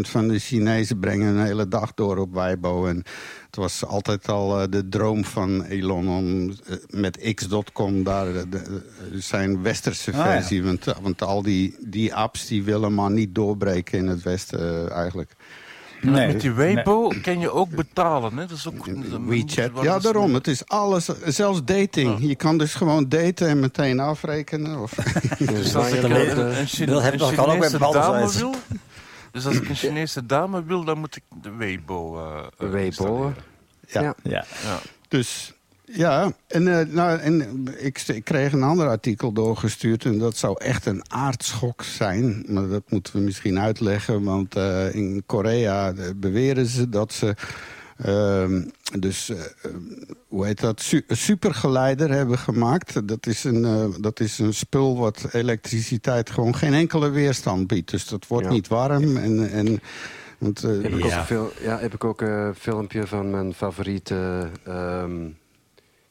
[0.00, 2.86] van de Chinezen brengen een hele dag door op Weibo.
[2.86, 2.96] En
[3.46, 8.48] het was altijd al eh, de droom van Elon om eh, met X.com daar de,
[8.48, 8.82] de-
[9.12, 10.24] zijn westerse ja.
[10.24, 10.64] versie.
[10.64, 15.32] want, want al die, die apps die willen maar niet doorbreken in het westen eigenlijk.
[16.12, 16.26] Nee.
[16.26, 18.36] Met die Weibo kan je ook betalen.
[18.36, 18.46] Hè?
[18.46, 19.70] Dat is ook een WeChat.
[19.82, 20.34] Ja, daarom.
[20.34, 22.16] Het is alles, zelfs dating.
[22.20, 24.78] Je kan dus gewoon daten en meteen afrekenen.
[24.82, 24.92] Of,
[25.38, 26.86] Dus als ik Dat een, weet- een,
[27.18, 28.54] dat kan ook bij dame wil...
[29.32, 33.32] Dus als ik een Chinese dame wil, dan moet ik de Weibo eh eh, Weibo.
[33.88, 34.02] Ja.
[34.02, 34.14] Ja.
[34.22, 34.44] Ja.
[35.08, 35.53] Dus
[35.96, 40.04] ja, en, eh, nou, en ik, ik kreeg een ander artikel doorgestuurd...
[40.04, 42.44] en dat zou echt een aardschok zijn.
[42.48, 47.34] Maar dat moeten we misschien uitleggen, want eh, in Korea eh, beweren ze dat ze...
[47.96, 48.62] Ehm,
[48.98, 49.38] dus, uh,
[50.28, 50.80] hoe heet dat?
[50.80, 53.08] Su supergeleider hebben gemaakt.
[53.08, 57.90] Dat is, een, uh, dat is een spul wat elektriciteit gewoon geen enkele weerstand biedt.
[57.90, 58.52] Dus dat wordt ja.
[58.52, 59.50] niet warm en...
[59.50, 59.80] en
[60.38, 61.18] want, uh, heb, ik ja.
[61.18, 65.36] ook veel, ja, heb ik ook een filmpje van mijn favoriete um,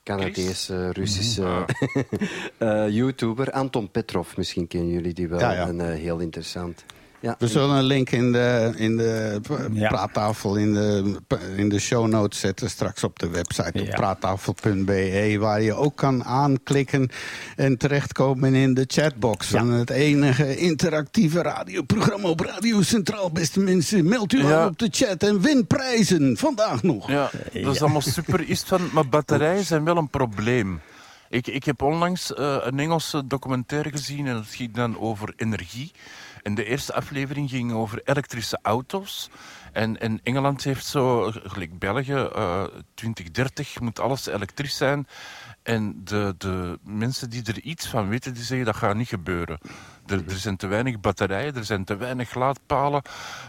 [0.03, 1.65] Canadese, Russische mm
[2.59, 2.89] -hmm.
[2.99, 3.51] YouTuber.
[3.51, 5.39] Anton Petrov, misschien kennen jullie die wel.
[5.39, 5.67] Ja, ja.
[5.67, 6.85] En, heel interessant.
[7.23, 7.35] Ja.
[7.39, 9.39] We zullen een link in de, in de
[9.87, 11.15] praattafel in de,
[11.55, 12.69] in de show notes zetten.
[12.69, 15.37] Straks op de website op praattafel.be.
[15.39, 17.09] Waar je ook kan aanklikken
[17.55, 19.47] en terechtkomen in de chatbox.
[19.47, 23.31] Van het enige interactieve radioprogramma op Radio Centraal.
[23.31, 26.37] Beste mensen, meld u aan op de chat en win prijzen.
[26.37, 27.07] Vandaag nog.
[27.07, 28.49] Ja, dat is allemaal super.
[28.49, 30.81] Is van, maar batterijen zijn wel een probleem.
[31.29, 35.91] Ik, ik heb onlangs uh, een Engelse documentaire gezien en dat ging dan over energie.
[36.43, 39.29] En de eerste aflevering ging over elektrische auto's.
[39.71, 45.07] En, en Engeland heeft zo, gelijk België, uh, 2030 moet alles elektrisch zijn.
[45.63, 49.59] En de, de mensen die er iets van weten, die zeggen dat gaat niet gebeuren.
[50.05, 53.01] Er, er, zijn te weinig batterijen, er zijn te weinig laadpalen.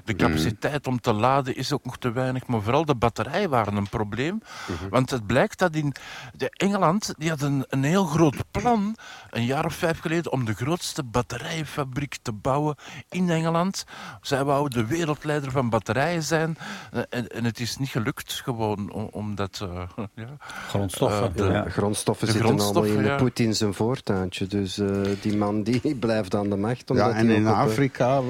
[0.04, 0.22] De mhm.
[0.22, 2.46] capaciteit om te laden is ook nog te weinig.
[2.46, 4.42] Maar vooral de batterijen waren een probleem.
[4.66, 4.88] Mhm.
[4.88, 5.94] Want het blijkt dat in
[6.34, 8.96] de Engeland, die had een, een heel groot plan,
[9.30, 12.76] een jaar of vijf geleden, om de grootste batterijfabriek te bouwen
[13.08, 13.84] in Engeland.
[14.20, 16.56] Zij wouden de wereldleider van batterijen zijn.
[16.92, 19.60] Eh, en, en het is niet gelukt, gewoon omdat...
[19.62, 19.82] Uh,
[20.14, 20.36] ja,
[20.68, 21.30] grondstoffen.
[21.30, 21.64] Uh, de, ja.
[21.68, 23.16] grondstoffen de zitten grondstoffen, allemaal in ja.
[23.16, 24.46] Poetin zijn voortuintje.
[24.46, 26.90] Dus uh, die man die blijft dan de macht.
[26.94, 28.20] Ja, en in Afrika,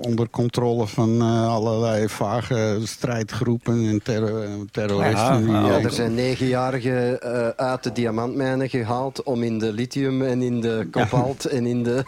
[0.00, 5.50] onder controle van uh, allerlei vage strijdgroepen en terror, terroristen.
[5.50, 10.42] Ja, ja, er zijn negenjarigen uh, uit de diamantmijnen gehaald om in de lithium en
[10.42, 12.02] in de kobalt en in de...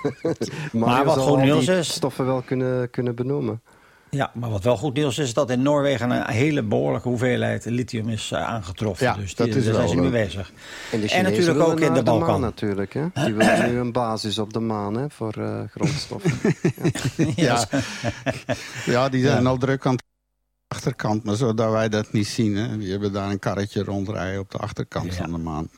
[0.72, 1.92] maar wat gewoon nieuws is...
[1.92, 3.60] stoffen wel kunnen, kunnen benoemen.
[4.16, 8.08] Ja, maar wat wel goed nieuws is dat in Noorwegen een hele behoorlijke hoeveelheid lithium
[8.08, 9.06] is uh, aangetroffen.
[9.06, 10.52] Ja, dus die, dat is daar zijn ze mee bezig.
[10.92, 12.28] En, en natuurlijk ook in de, de Balkan.
[12.28, 13.06] Maan, natuurlijk, hè?
[13.24, 16.32] Die willen nu een basis op de maan hè, voor uh, grondstoffen.
[17.36, 17.64] ja.
[18.84, 19.48] ja, die zijn ja.
[19.48, 20.02] al druk aan de
[20.68, 22.56] achterkant, maar zodat wij dat niet zien.
[22.56, 22.78] Hè.
[22.78, 25.22] Die hebben daar een karretje rondrijden op de achterkant ja.
[25.22, 25.68] van de maan.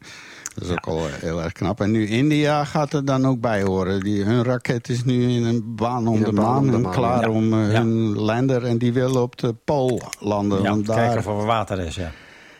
[0.58, 1.80] Dat is ook al heel erg knap.
[1.80, 4.00] En nu India gaat er dan ook bij horen.
[4.00, 6.74] Die, hun raket is nu in een baan om de maan.
[6.74, 7.30] En klaar ja.
[7.30, 8.64] om uh, hun lander.
[8.64, 10.62] En die willen op de pool landen.
[10.62, 10.96] Want daar...
[10.96, 12.10] kijken of er water is, ja.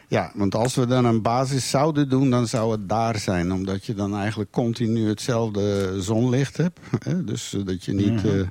[0.09, 3.53] Ja, want als we dan een basis zouden doen, dan zou het daar zijn.
[3.53, 6.81] Omdat je dan eigenlijk continu hetzelfde zonlicht hebt.
[7.05, 7.25] Hè?
[7.25, 8.11] Dus dat je niet...
[8.11, 8.39] Mm -hmm.
[8.39, 8.47] uh,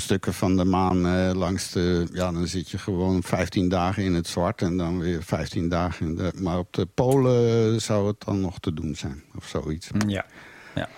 [0.00, 2.06] stukken van de maan eh, langs de...
[2.12, 6.06] Ja, dan zit je gewoon 15 dagen in het zwart en dan weer 15 dagen
[6.06, 6.32] in de...
[6.34, 9.90] Maar op de polen zou het dan nog te doen zijn, of zoiets.
[10.06, 10.26] Ja,
[10.74, 10.88] ja.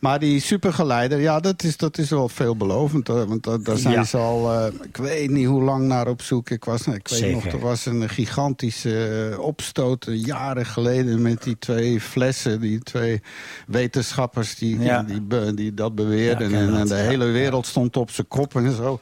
[0.00, 3.06] Maar die supergeleider, ja, dat is, dat is wel veelbelovend.
[3.06, 3.26] Hoor.
[3.26, 4.04] Want daar, daar zijn ja.
[4.04, 6.50] ze al, uh, ik weet niet hoe lang naar op zoek.
[6.50, 7.34] Ik, was, ik weet Zeker.
[7.34, 11.22] nog, er was een gigantische uh, opstoot jaren geleden...
[11.22, 13.22] met die twee flessen, die twee
[13.66, 15.02] wetenschappers die, Ja.
[15.02, 16.50] die, die, die dat beweerden.
[16.50, 19.00] Ja, en, en de hele wereld stond op zijn kop en zo.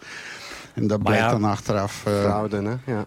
[0.81, 1.93] En dat ja, dan achteraf...
[1.93, 2.93] Fraude, hè?
[2.93, 3.07] Ja.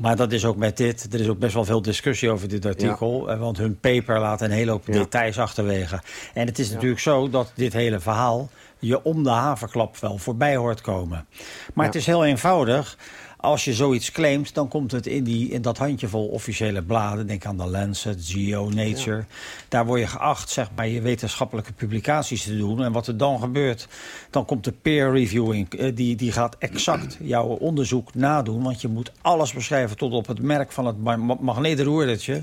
[0.00, 1.08] Maar dat is ook met dit.
[1.14, 3.30] Er is ook best wel veel discussie over dit artikel.
[3.30, 4.92] eh, Want hun paper laat een hele hoop Ja.
[4.92, 6.00] details achterwege.
[6.34, 10.56] En het is natuurlijk zo dat dit hele verhaal je om de haverklap wel voorbij
[10.56, 11.26] hoort komen.
[11.74, 11.90] Maar Ja.
[11.92, 12.96] het is heel eenvoudig.
[13.40, 17.26] Als je zoiets claimt, dan komt het in, die, in dat handjevol officiële bladen.
[17.26, 19.24] Denk aan de Lancet, Geo, Nature.
[19.68, 22.82] Daar word je geacht zeg maar, je wetenschappelijke publicaties te doen.
[22.82, 23.88] En wat er dan gebeurt,
[24.30, 25.72] dan komt de peer reviewing.
[25.74, 28.62] eh, Die, die gaat exact jouw onderzoek nadoen.
[28.62, 32.42] Want je moet alles beschrijven tot op het merk van het ma- ma- magneetroerdertje.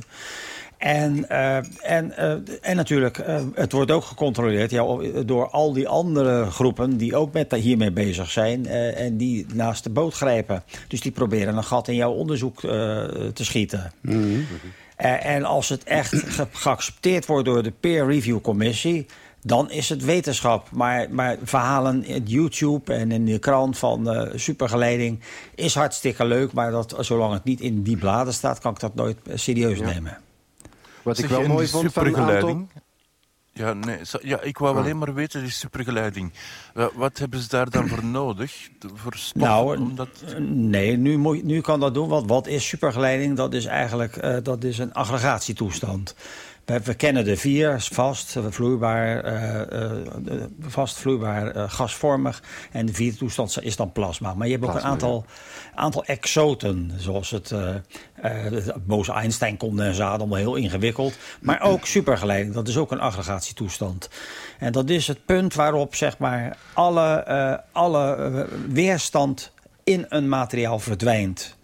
[0.78, 4.86] En, eh, en, eh, en natuurlijk, eh, het wordt ook gecontroleerd ja,
[5.26, 9.90] door al die andere groepen die ook met, hiermee bezig zijn en die naast de
[9.90, 10.63] boot grijpen.
[10.88, 13.92] Dus die proberen een gat in jouw onderzoek te schieten.
[14.96, 19.06] Eh, en als het echt ge- geaccepteerd wordt door de peer review commissie,
[19.44, 20.68] dan is het wetenschap.
[20.72, 25.20] Maar, maar verhalen in YouTube en in de krant van eh, supergeleiding
[25.56, 26.54] is hartstikke leuk.
[26.54, 30.18] Maar dat, zolang het niet in die bladen staat, kan ik dat nooit serieus nemen.
[31.08, 32.26] Wat ik wel mooi vond van een aantal...
[32.26, 32.70] supergeleiding?
[33.54, 34.82] Ja, nee, ja, ik wou Ah.
[34.82, 36.34] alleen maar weten, die supergeleiding.
[36.74, 38.70] Wa- Wat hebben ze daar dan voor nodig?
[38.93, 39.13] Voor?
[39.34, 40.10] Nou, omdat...
[40.48, 42.08] Nee, nu, moet, nu kan dat doen.
[42.08, 43.36] Want wat is supergeleiding?
[43.38, 46.15] Dat is eigenlijk eh, dat is een aggregatietoestand.
[46.68, 52.44] We, we kennen de vier, vast, eh, vloeibaar, eh, eh, vast, vloeibaar, eh, gasvormig.
[52.72, 54.34] En de vierde toestand is dan plasma.
[54.34, 55.26] Maar je hebt ook een aantal,
[55.76, 57.54] aantal exoten, zoals het
[58.86, 61.18] Bose-Einstein-condensaat, allemaal heel ingewikkeld.
[61.42, 64.10] Maar ook supergeleiding, dat is ook een aggregatietoestand.
[64.60, 69.52] En dat is het punt waarop zeg maar, alle, alle weerstand
[69.84, 71.57] in een materiaal verdwijnt.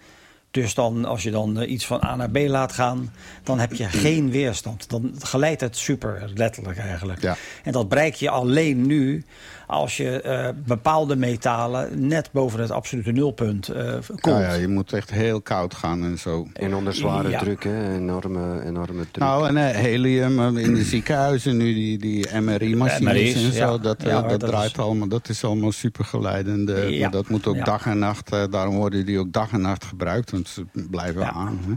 [0.53, 3.11] Dus dan, als je dan eh, iets van A naar B laat gaan,
[3.43, 4.89] dan heb je geen weerstand.
[4.89, 7.21] Dan geleidt het super, letterlijk eigenlijk.
[7.21, 7.35] Ja.
[7.63, 9.25] En dat bereik je alleen nu
[9.67, 14.21] als je eh, bepaalde metalen net boven het absolute nulpunt eh komt.
[14.21, 16.47] Ja, ja, je moet echt heel koud gaan en zo.
[16.53, 17.39] En onder zware Ja.
[17.39, 17.93] druk, hè.
[17.95, 19.17] Enorme, enorme druk.
[19.17, 23.77] Nou, en eh, helium in de ziekenhuizen nu, die, die MRI-machines MRI's, en zo, ja.
[23.77, 25.07] dat, dat, dat draait is- allemaal.
[25.07, 26.71] Dat is allemaal supergeleidend.
[26.89, 27.09] Ja.
[27.09, 27.63] Dat moet ook Ja.
[27.63, 31.21] dag en nacht, eh, daarom worden die ook dag en nacht gebruikt, want ze blijven
[31.21, 31.31] Ja.
[31.31, 31.59] aan.
[31.67, 31.73] Hè?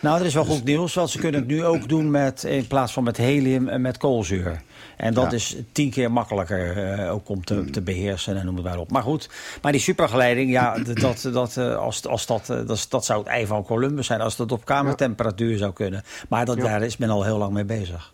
[0.00, 2.66] Nou, er is wel goed nieuws, want ze kunnen het nu ook doen met, in
[2.66, 4.60] plaats van met helium en met koolzuur.
[4.96, 5.36] En dat Ja.
[5.36, 8.90] is tien keer makkelijker eh, ook om te, te beheersen en noem het maar op.
[8.90, 9.28] Maar goed,
[9.62, 13.46] maar die supergeleiding, ja, dat, dat, eh, als, als dat, eh, dat, zou het ei
[13.46, 16.02] van Columbus zijn als dat op kamertemperatuur zou kunnen.
[16.28, 16.62] Maar dat, Ja.
[16.62, 18.12] daar is men al heel lang mee bezig.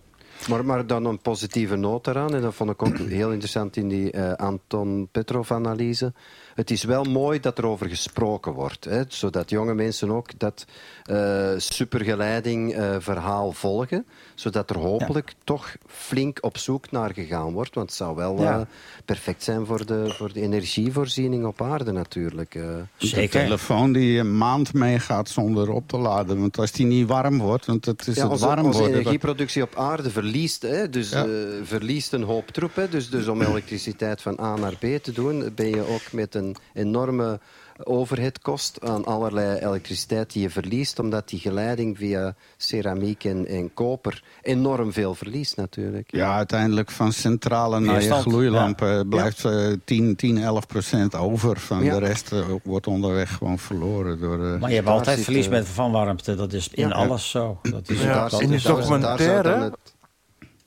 [0.48, 2.34] Maar, maar dan een positieve noot eraan.
[2.34, 6.12] En dat vond ik ook heel interessant in die Anton Petrov-analyse.
[6.54, 8.84] Het is wel mooi dat er over gesproken wordt.
[8.84, 10.64] Hè, zodat jonge mensen ook dat
[11.04, 14.04] eh, supergeleiding-verhaal volgen.
[14.34, 17.74] Zodat er hopelijk toch flink op zoek naar gegaan wordt.
[17.74, 18.58] Want het zou wel Ja.
[18.60, 18.66] eh,
[19.04, 22.54] perfect zijn voor de, voor de energievoorziening op aarde natuurlijk.
[22.54, 22.62] eh.
[22.98, 23.40] De Zeker.
[23.40, 26.40] telefoon die een maand meegaat zonder op te laden.
[26.40, 28.98] Want als die niet warm wordt, want het is Ja, het onze, warm onze worden.
[28.98, 31.26] energieproductie op aarde verliest, hè, dus, Ja.
[31.62, 32.74] verliest een hoop troep.
[32.74, 36.34] Hè, dus, dus om elektriciteit van A naar B te doen, ben je ook met
[36.40, 37.40] een enorme
[37.84, 44.22] overheadkost aan allerlei elektriciteit die je verliest, omdat die geleiding via ceramiek en, en koper
[44.42, 46.08] enorm veel verliest natuurlijk.
[46.10, 51.60] Ja, uiteindelijk van centrale naar je gloeilampen blijft eh 10, 10, 11 procent over.
[51.60, 51.98] Van Ja.
[51.98, 54.20] de rest eh, wordt onderweg gewoon verloren.
[54.20, 56.34] Door, eh, Maar je hebt altijd verlies eh, met van warmte.
[56.34, 56.94] Dat is in Ja.
[56.94, 57.58] alles zo.
[57.62, 59.78] Dat is, Ja, dat in zou documentaire, dan het-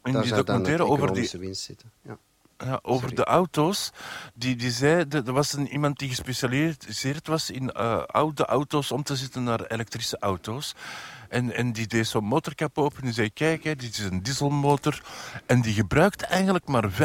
[0.03, 1.91] In daar die zou dan het documentaire over die, winst zitten.
[2.03, 2.17] Ja.
[2.57, 3.91] Ja, over de auto's.
[4.33, 8.91] Die, die zei, de- er was een, iemand die gespecialiseerd was in eh, oude auto's
[8.91, 10.75] om te zitten naar elektrische auto's.
[11.33, 14.23] En, en die deed zo'n motorkap open en die zei, kijk, hè, dit is een
[14.23, 15.01] dieselmotor.
[15.45, 16.95] En die gebruikt eigenlijk maar 25%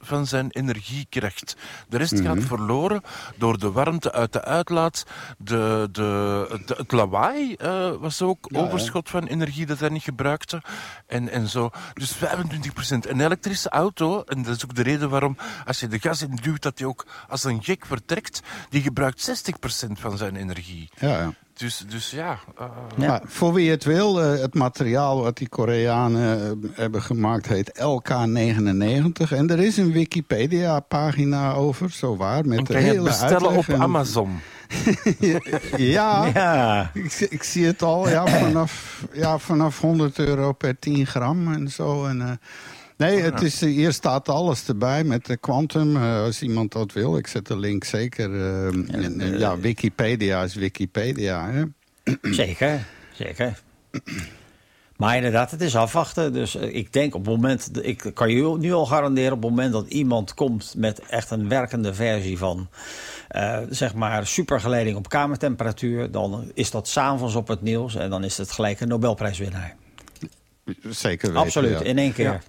[0.00, 1.56] van zijn energiekracht.
[1.88, 3.02] De rest gaat verloren
[3.36, 5.04] door de warmte uit de uitlaat.
[5.38, 10.62] De, de, de- het lawaai eh, was ook overschot van energie dat hij niet gebruikte.
[11.06, 11.70] En, en zo.
[11.94, 12.18] Dus 25%.
[13.00, 16.38] Een elektrische auto, en dat is ook de reden waarom als je de gas in
[16.42, 19.30] duwt, dat die ook als een gek vertrekt, die gebruikt
[19.86, 20.88] 60% van zijn energie.
[20.98, 21.32] ja, ja.
[21.56, 22.38] Dus, dus ja.
[22.58, 22.64] eh,
[22.96, 23.22] Ja.
[23.24, 29.32] Voor wie het wil, eh, het materiaal wat die Koreanen eh, hebben gemaakt heet LK99.
[29.32, 32.46] En er is een Wikipedia-pagina over, zo waar.
[32.46, 34.40] Met en de kan je het hele bestellen op en- Amazon.
[35.76, 36.90] Ja, Ja.
[36.94, 41.52] Ik, zie- ik zie het al, ja, vanaf, ja, vanaf 100 euro per 10 gram
[41.52, 42.06] en zo.
[42.06, 42.30] En, eh,
[42.96, 45.96] nee, het is, eh, hier staat alles erbij met de quantum.
[45.96, 48.34] eh, als iemand dat wil, ik zet de link zeker.
[48.34, 51.50] eh, en, en ja, Wikipedia is Wikipedia.
[51.50, 51.62] Hè?
[52.22, 53.62] Zeker, zeker.
[54.96, 56.32] Maar inderdaad, het is afwachten.
[56.32, 59.50] Dus eh, ik denk op het moment, ik kan je nu al garanderen, op het
[59.50, 62.68] moment dat iemand komt met echt een werkende versie van,
[63.28, 68.24] eh, zeg maar, supergeleiding op kamertemperatuur, dan is dat s'avonds op het nieuws en dan
[68.24, 69.76] is het gelijk een Nobelprijswinnaar.
[70.88, 71.44] Zeker weten.
[71.44, 71.84] Absoluut, ja.
[71.84, 72.42] in één keer.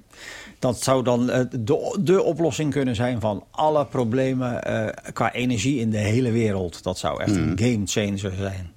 [0.60, 5.80] Dat zou dan eh, de, de oplossing kunnen zijn van alle problemen eh, qua energie
[5.80, 6.84] in de hele wereld.
[6.84, 8.72] Dat zou echt een game changer zijn.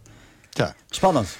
[0.51, 0.75] Ja.
[0.91, 1.37] Spannend.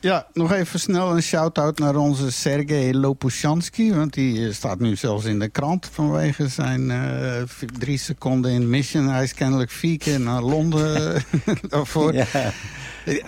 [0.00, 3.92] Ja, nog even snel een shout-out naar onze Sergej Lopushansky.
[3.92, 7.42] Want die eh, staat nu zelfs in de krant vanwege zijn eh,
[7.78, 9.08] drie seconden in mission.
[9.08, 11.22] Hij is kennelijk vier keer naar Londen
[11.68, 12.14] daarvoor.
[12.14, 12.52] Ja.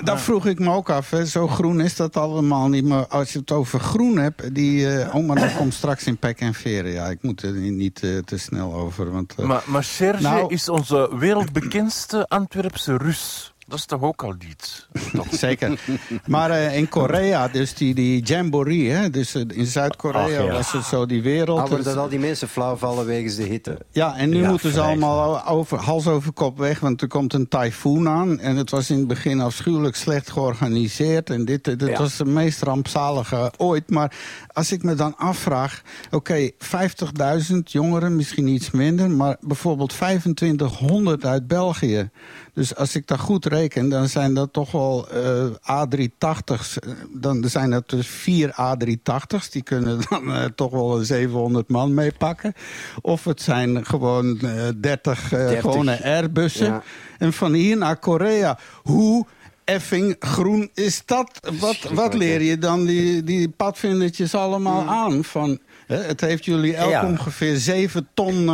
[0.04, 1.10] Dat vroeg ik me ook af.
[1.10, 1.26] Hè.
[1.26, 2.84] Zo groen is dat allemaal niet.
[2.84, 4.54] Maar als je het over groen hebt...
[4.54, 6.90] Die, eh, oh, maar dat komt straks in pek en veren.
[6.90, 9.12] Ja, ik moet er niet eh, te snel over.
[9.12, 13.52] Want, eh, Maar, maar Serge Nou- is onze wereldbekendste Antwerpse Rus.
[13.68, 14.88] Dat is toch ook al iets?
[15.16, 15.26] Toch?
[15.30, 15.80] Zeker.
[16.26, 20.52] Maar eh, in Korea, dus die, die Jamboree, hè, dus eh, in Zuid-Korea ja.
[20.52, 21.58] was het zo die wereld.
[21.58, 23.78] Ah, maar dus- dat al die mensen flauw vallen wegens de hitte.
[23.90, 27.32] Ja, en nu Ja, moeten ze allemaal over, hals over kop weg, want er komt
[27.32, 28.40] een tyfoon aan.
[28.40, 31.30] En het was in het begin afschuwelijk slecht georganiseerd.
[31.30, 31.98] En dit, dit Ja.
[31.98, 33.90] was de meest rampzalige ooit.
[33.90, 34.12] Maar
[34.52, 41.46] als ik me dan afvraag, oké, 50.000 jongeren, misschien iets minder, maar bijvoorbeeld 2500 uit
[41.46, 42.10] België.
[42.58, 46.78] Dus als ik dat goed reken, dan zijn dat toch wel eh, A380's.
[46.78, 49.50] Eh, Dan zijn dat dus vier A380's.
[49.50, 52.52] Die kunnen dan eh, toch wel een 700 man meepakken.
[53.00, 55.60] Of het zijn gewoon eh 30, eh, 30.
[55.60, 56.66] gewone Airbussen.
[56.66, 56.82] Ja.
[57.18, 58.58] En van hier naar Korea.
[58.82, 59.26] Hoe
[59.64, 61.50] effing groen is dat?
[61.60, 65.24] Wat, wat leer je dan die, die padvindertjes allemaal aan?
[65.24, 67.06] Van, het heeft jullie elk Ja.
[67.06, 68.50] ongeveer 7 ton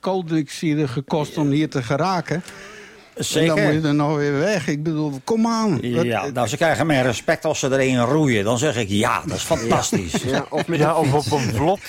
[0.00, 2.42] kooldioxide gekost om hier te geraken.
[3.18, 3.56] Zeker.
[3.56, 4.68] En dan moet je er nou weer weg.
[4.68, 5.78] Ik bedoel, kom aan.
[5.82, 8.44] Ja, nou, ze krijgen mijn respect als ze er een roeien.
[8.44, 10.12] Dan zeg ik ja, dat is fantastisch.
[10.26, 11.80] Ja, of met Ja, een of op een vlot.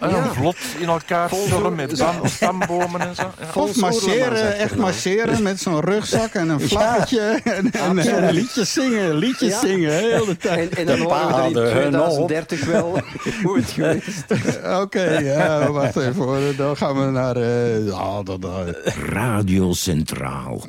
[0.00, 0.06] Ja.
[0.08, 3.22] Een vlot in elkaar vullen met stambomen en zo.
[3.22, 3.60] Ja.
[3.62, 7.40] Of masseren, echt masseren met zo'n rugzak en een vlaggetje.
[7.44, 9.60] En, en, en liedjes zingen, liedjes Ja.
[9.60, 10.70] zingen, heel de tijd.
[10.74, 12.98] En, en dan horen we er in hun 2030 wel
[13.42, 14.24] hoe het geweest
[14.82, 16.38] Oké, ja, wacht even hoor.
[16.56, 17.36] Dan gaan we naar...
[17.36, 18.76] eh ja, dat, dat.
[19.12, 20.64] Radio Centraal.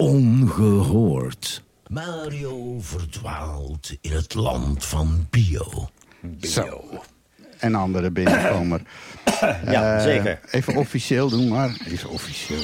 [0.00, 1.62] Ongehoord.
[1.86, 5.88] Mario verdwaalt in het land van bio.
[6.40, 6.80] Zo.
[7.58, 8.80] En andere binnenkomer.
[9.64, 10.40] Ja, Eh, zeker.
[10.50, 12.62] Even officieel doen, maar even officieel.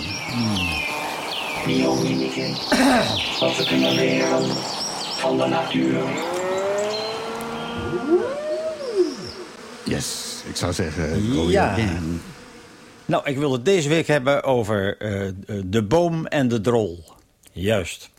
[1.67, 2.51] Biomimicry.
[3.41, 4.45] Wat we kunnen leren
[5.17, 6.01] van de natuur.
[9.85, 11.33] Yes, ik zou zeggen...
[11.33, 11.71] go Ja.
[11.71, 12.21] again.
[13.07, 15.31] Nou, ik wil het deze week hebben over eh,
[15.65, 17.05] de boom en de drol.
[17.57, 18.11] Juist.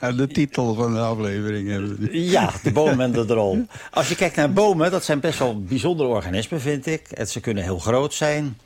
[0.16, 2.24] De titel van de aflevering hebben we.
[2.24, 3.66] Ja, de boom en de drol.
[3.90, 7.08] Als je kijkt naar bomen, dat zijn best wel bijzondere organismen, vind ik.
[7.08, 8.58] En ze kunnen heel groot zijn.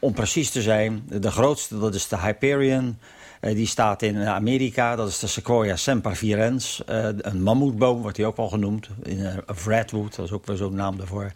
[0.00, 2.98] Om precies te zijn, de grootste, dat is de Hyperion.
[3.40, 6.82] Eh, die staat in Amerika, dat is de Sequoia sempervirens.
[6.86, 8.88] Eh, een mammoetboom wordt die ook wel genoemd.
[9.02, 11.32] In, eh, of redwood, dat is ook weer zo'n naam daarvoor.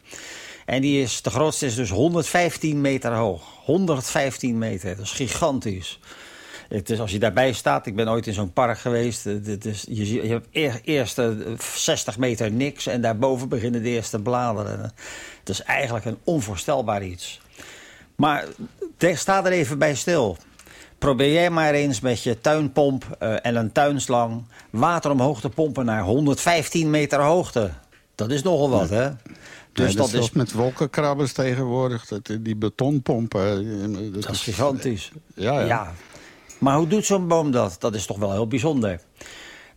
[0.66, 3.42] En die is, de grootste is dus 115 meter hoog.
[3.64, 5.98] 115 meter, dat is gigantisch.
[6.72, 9.24] Het is, als je daarbij staat, ik ben ooit in zo'n park geweest.
[9.24, 14.18] Het is, je, je hebt eer, eerste 60 meter niks en daarboven beginnen de eerste
[14.18, 14.80] bladeren.
[15.38, 17.40] Het is eigenlijk een onvoorstelbaar iets.
[18.16, 18.44] Maar
[18.98, 20.36] sta er even bij stil.
[20.98, 25.84] Probeer jij maar eens met je tuinpomp eh, en een tuinslang water omhoog te pompen
[25.84, 27.70] naar 115 meter hoogte.
[28.14, 29.10] Dat is nogal wat, hè?
[29.72, 32.06] Dus dat dat is met wolkenkrabbers tegenwoordig.
[32.06, 33.58] Dat, die betonpompen.
[33.96, 35.10] eh, dat is gigantisch.
[35.34, 35.66] Ja, ja.
[35.66, 35.92] Ja.
[36.62, 37.76] Maar hoe doet zo'n boom dat?
[37.78, 39.00] Dat is toch wel heel bijzonder.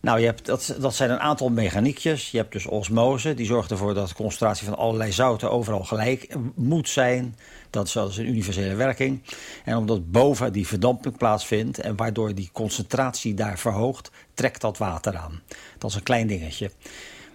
[0.00, 2.30] Nou, je hebt, dat, dat zijn een aantal mechaniekjes.
[2.30, 6.34] Je hebt dus osmose, die zorgt ervoor dat de concentratie van allerlei zouten overal gelijk
[6.54, 7.36] moet zijn.
[7.70, 9.22] Dat is, een universele werking.
[9.64, 15.16] En omdat boven die verdamping plaatsvindt en waardoor die concentratie daar verhoogt, trekt dat water
[15.16, 15.42] aan.
[15.78, 16.70] Dat is een klein dingetje.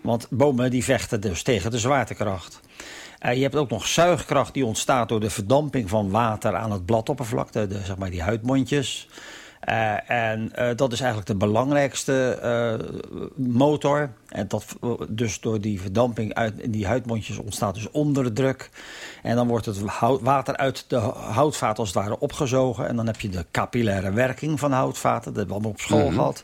[0.02, 2.60] Want bomen die vechten dus tegen de zwaartekracht.
[3.20, 6.86] Eh, je hebt ook nog zuigkracht die ontstaat door de verdamping van water aan het
[6.86, 9.08] bladoppervlak, de, zeg maar die huidmondjes.
[9.62, 12.88] Eh, en eh, dat is eigenlijk de belangrijkste eh,
[13.36, 14.10] motor.
[14.28, 14.66] En dat,
[15.10, 18.70] dus door die verdamping uit in die huidmondjes ontstaat dus onderdruk.
[19.24, 22.88] En dan wordt het hout- water uit de houtvaat als het ware opgezogen.
[22.88, 25.34] En dan heb je de capillaire werking van houtvaten.
[25.34, 26.44] Dat hebben we allemaal op school gehad.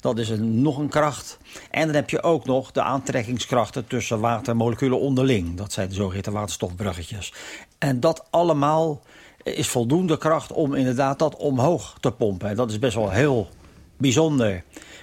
[0.00, 1.38] Dat is een, nog een kracht.
[1.70, 5.56] En dan heb je ook nog de aantrekkingskrachten tussen watermoleculen onderling.
[5.56, 7.32] Dat zijn de zogeheten waterstofbruggetjes.
[7.78, 9.00] En dat allemaal
[9.54, 12.48] is voldoende kracht om inderdaad dat omhoog te pompen.
[12.48, 13.48] En dat is best wel heel
[13.96, 14.54] bijzonder.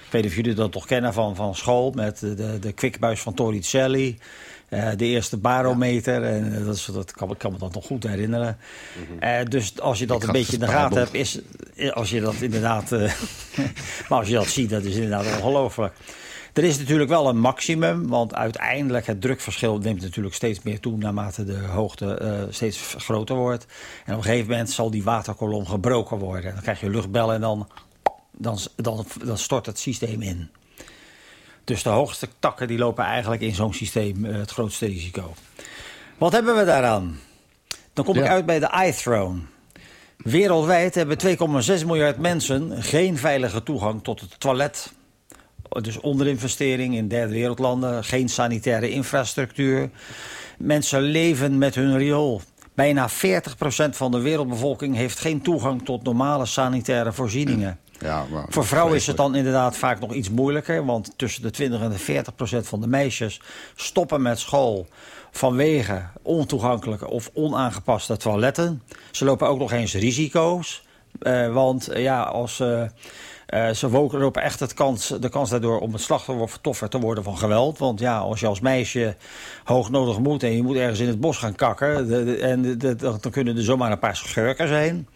[0.06, 3.20] Ik weet niet of jullie dat toch kennen van, van school met de, de, kwikbuis
[3.20, 4.18] van Torricelli.
[4.68, 6.22] eh, de eerste barometer.
[6.22, 8.58] En eh, dat, is, dat kan, ik kan me dat nog goed herinneren.
[9.18, 11.40] Eh, dus als je dat Ik een beetje in de gaten hebt, is,
[11.92, 12.90] als je dat inderdaad.
[14.08, 15.94] maar als je dat ziet, dat is inderdaad ongelooflijk.
[16.56, 20.96] Er is natuurlijk wel een maximum, want uiteindelijk het drukverschil neemt natuurlijk steeds meer toe
[20.96, 23.66] naarmate de hoogte eh, steeds groter wordt.
[24.04, 26.52] En op een gegeven moment zal die waterkolom gebroken worden.
[26.52, 27.68] Dan krijg je luchtbellen en dan,
[28.32, 30.50] dan, dan, dan stort het systeem in.
[31.64, 35.34] Dus de hoogste takken die lopen eigenlijk in zo'n systeem eh, het grootste risico.
[36.18, 37.18] Wat hebben we daaraan?
[37.92, 39.40] Dan kom ik uit bij de iThrone.
[40.16, 41.18] Wereldwijd hebben
[41.80, 44.92] 2,6 miljard mensen geen veilige toegang tot het toilet.
[45.68, 49.90] Dus onderinvestering in derde wereldlanden, geen sanitaire infrastructuur.
[50.58, 52.40] Mensen leven met hun riool.
[52.74, 53.12] Bijna 40%
[53.90, 57.78] van de wereldbevolking heeft geen toegang tot normale sanitaire voorzieningen.
[57.98, 60.84] Ja, maar- Voor vrouwen is het dan inderdaad vaak nog iets moeilijker.
[60.84, 63.40] Want tussen de 20 en de 40 procent van de meisjes
[63.74, 64.86] stoppen met school
[65.30, 68.82] vanwege ontoegankelijke of onaangepaste toiletten.
[69.10, 70.82] Ze lopen ook nog eens risico's.
[71.20, 72.82] Eh, want ja, als eh,
[73.46, 77.24] eh, ze woken lopen echt het kans, de kans daardoor om het slachtoffer te worden
[77.24, 77.78] van geweld.
[77.78, 79.16] Want ja, als je als meisje
[79.64, 83.62] hoognodig moet en je moet ergens in het bos gaan kakken, en dan kunnen er
[83.62, 85.08] zomaar een paar schurken zijn.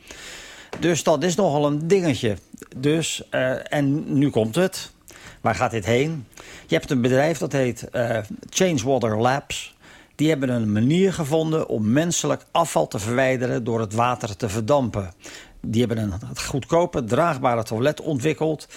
[0.78, 2.36] Dus dat is nogal een dingetje.
[2.76, 4.92] Dus, eh, en nu komt het.
[5.40, 6.26] Waar gaat dit heen?
[6.66, 8.18] Je hebt een bedrijf dat heet eh
[8.48, 9.78] Changewater Labs.
[10.14, 15.12] Die hebben een manier gevonden om menselijk afval te verwijderen door het water te verdampen.
[15.60, 18.68] Die hebben een goedkope, draagbare toilet ontwikkeld.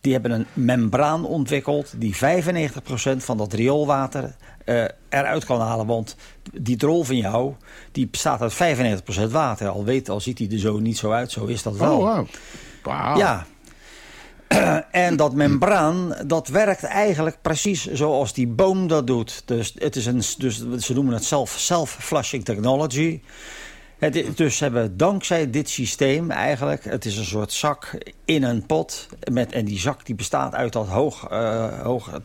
[0.00, 2.18] Die hebben een membraan ontwikkeld die 95%
[3.16, 4.34] van dat rioolwater
[4.64, 5.86] eh, eruit kan halen.
[5.86, 6.16] Want
[6.52, 7.54] die drol van jou,
[7.92, 8.54] die bestaat uit
[9.28, 9.68] 95% water.
[9.68, 11.96] Al, weet, al ziet hij er zo niet zo uit, zo is dat wel.
[11.96, 12.26] Oh, wauw.
[12.82, 13.16] Wauw.
[13.16, 13.46] Ja.
[14.90, 19.42] En dat membraan, dat werkt eigenlijk precies zoals die boom dat doet.
[19.44, 23.20] Dus, het is een, dus ze noemen het self- self-flushing technology.
[24.00, 26.84] Het, dus hebben dankzij dit systeem eigenlijk...
[26.84, 29.08] het is een soort zak in een pot.
[29.32, 32.20] Met, en die zak die bestaat uit dat hoog, eh, hoog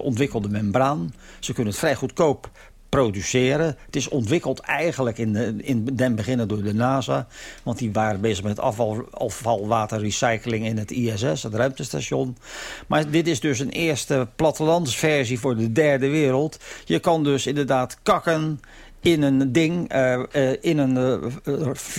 [0.00, 1.14] ontwikkelde membraan.
[1.38, 2.50] Ze kunnen het vrij goedkoop
[2.88, 3.76] produceren.
[3.86, 7.26] Het is ontwikkeld eigenlijk in, de, in den beginnen door de NASA.
[7.62, 12.36] Want die waren bezig met afval, afvalwaterrecycling in het ISS, het ruimtestation.
[12.86, 16.58] Maar dit is dus een eerste plattelandsversie voor de derde wereld.
[16.84, 18.60] Je kan dus inderdaad kakken
[19.00, 20.96] in een ding, eh, eh, in, een,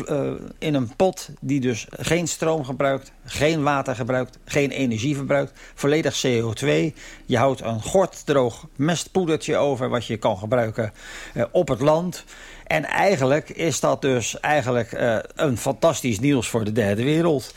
[0.05, 5.59] eh, in een pot die dus geen stroom gebruikt, geen water gebruikt, geen energie verbruikt,
[5.73, 6.93] volledig CO2.
[7.25, 10.93] Je houdt een gorddroog mestpoedertje over wat je kan gebruiken
[11.33, 12.23] eh, op het land.
[12.67, 17.53] En eigenlijk is dat dus eigenlijk eh, een fantastisch nieuws voor de derde wereld.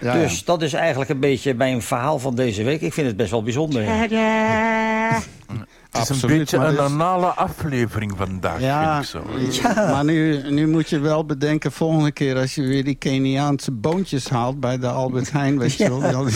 [0.00, 0.42] Ja, dus ja.
[0.44, 2.80] dat is eigenlijk een beetje mijn verhaal van deze week.
[2.80, 3.84] Ik vind het best wel bijzonder.
[5.94, 9.70] Het is een Absoluut, beetje een dus- anale aflevering vandaag, Ja, vind ik zo.
[9.74, 14.28] maar nu, nu moet je wel bedenken, volgende keer als je weer die Keniaanse boontjes
[14.28, 16.28] haalt bij de Albert Heijn, weet je wel, dan,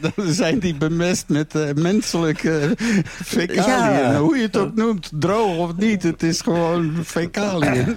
[0.00, 2.74] dan zijn die bemest met eh, menselijke
[3.24, 3.98] fecaliën.
[4.00, 4.18] Ja.
[4.18, 7.96] Hoe je het ook noemt, droog of niet, het is gewoon fecaliën.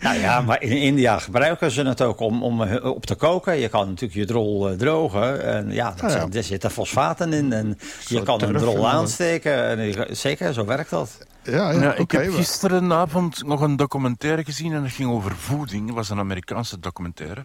[0.00, 3.58] Nou ja, maar in India gebruiken ze het ook om, om eh, op te koken.
[3.58, 5.44] Je kan natuurlijk je drol eh, drogen.
[5.44, 7.52] En ja, dat Ah, zijn- er zitten fosfaten in.
[7.52, 9.64] En je kan een drol aansteken.
[9.68, 11.18] En je- zeker, zo werkt dat.
[11.42, 12.00] Ja, ja, oké.
[12.00, 15.86] ik heb maar- gisterenavond nog een documentaire gezien en dat ging over voeding.
[15.86, 17.44] Het was een Amerikaanse documentaire.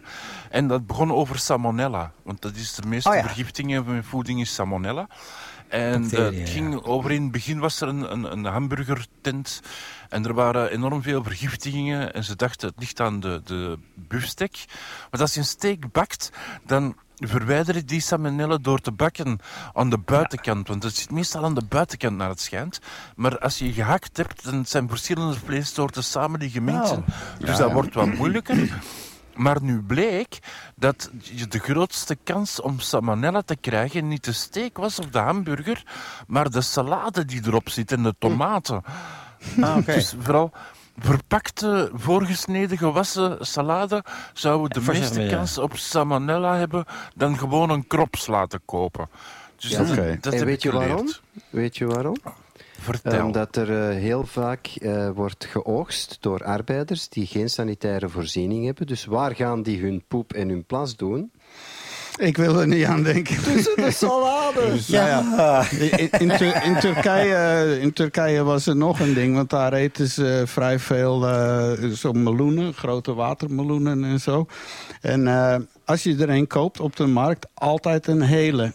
[0.50, 2.12] En dat begon over salmonella.
[2.22, 3.20] Want dat is de meeste Oh ja.
[3.22, 5.06] vergiftingen van voeding is salmonella.
[5.68, 6.30] En ja.
[6.46, 9.60] ging over in het begin was er een, een, een hamburgertent.
[10.08, 12.14] En er waren enorm veel vergiftigingen.
[12.14, 14.64] En ze dachten het ligt aan de, de buffstek.
[15.10, 16.30] Want als je een steak bakt,
[16.66, 19.38] dan verwijder die salmonella door te bakken
[19.72, 20.68] aan de buitenkant.
[20.68, 22.80] Want het zit meestal aan de buitenkant naar het schijnt.
[23.16, 27.04] Maar als je gehakt hebt, dan zijn verschillende vleessoorten samen die gemengd zijn.
[27.38, 28.82] Dus dat wordt wat moeilijker.
[29.34, 30.38] Maar nu bleek
[30.76, 35.18] dat je de grootste kans om salmonella te krijgen niet de steak was of de
[35.18, 35.82] hamburger,
[36.26, 38.82] maar de salade die erop zit en de tomaten.
[39.60, 39.86] Ah.
[39.86, 40.52] Dus vooral
[40.98, 45.36] verpakte, voorgesneden, gewassen salade zouden de meeste ja.
[45.36, 46.84] kans op salmonella hebben
[47.14, 49.08] dan gewoon een krops laten kopen.
[49.56, 49.78] Dus Ja.
[49.78, 50.18] dat, Oké.
[50.20, 51.08] dat En heb weet ik je waarom?
[51.50, 52.16] Weet je waarom?
[52.80, 53.24] Vertel.
[53.24, 58.86] Omdat er eh, heel vaak eh, wordt geoogst door arbeiders die geen sanitaire voorziening hebben.
[58.86, 61.32] Dus waar gaan die hun poep en hun plas doen?
[62.16, 63.36] Ik wil er niet aan denken.
[63.76, 64.70] De salade!
[64.70, 69.34] Dus, nou ja, in, in, Tur- in Turkije, in Turkije was er nog een ding,
[69.34, 74.46] want daar eten ze vrij veel eh zo meloenen, grote watermeloenen en zo.
[75.00, 78.72] En eh, als je er een koopt op de markt, altijd een hele.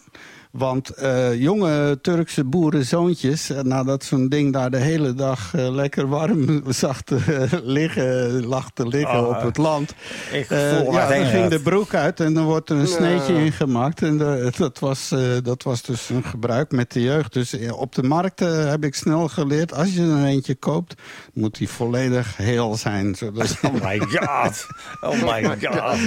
[0.50, 6.08] Want eh, jonge Turkse boerenzoontjes, eh, nadat zo'n ding daar de hele dag eh, lekker
[6.08, 9.94] warm zag te liggen, lag te liggen Oh, op het land.
[10.32, 12.86] Ik ja, dan ging de broek uit en dan wordt er een Ja.
[12.96, 14.02] sneetje in gemaakt.
[14.02, 17.32] En de- dat, was, eh, dat was dus een gebruik met de jeugd.
[17.32, 19.74] Dus op de markt heb ik snel geleerd...
[19.74, 20.94] als je er eentje koopt,
[21.32, 23.14] moet die volledig heel zijn.
[23.14, 24.66] Zodat Oh my god.
[25.00, 25.98] Oh my god.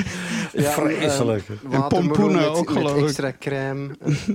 [0.54, 1.44] Vreselijk.
[1.50, 3.04] eh, En pompoenen met, ook, geloof ik.
[3.04, 3.88] extra crème.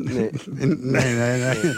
[0.09, 0.31] Nee.
[0.77, 1.73] nee, nee, nee.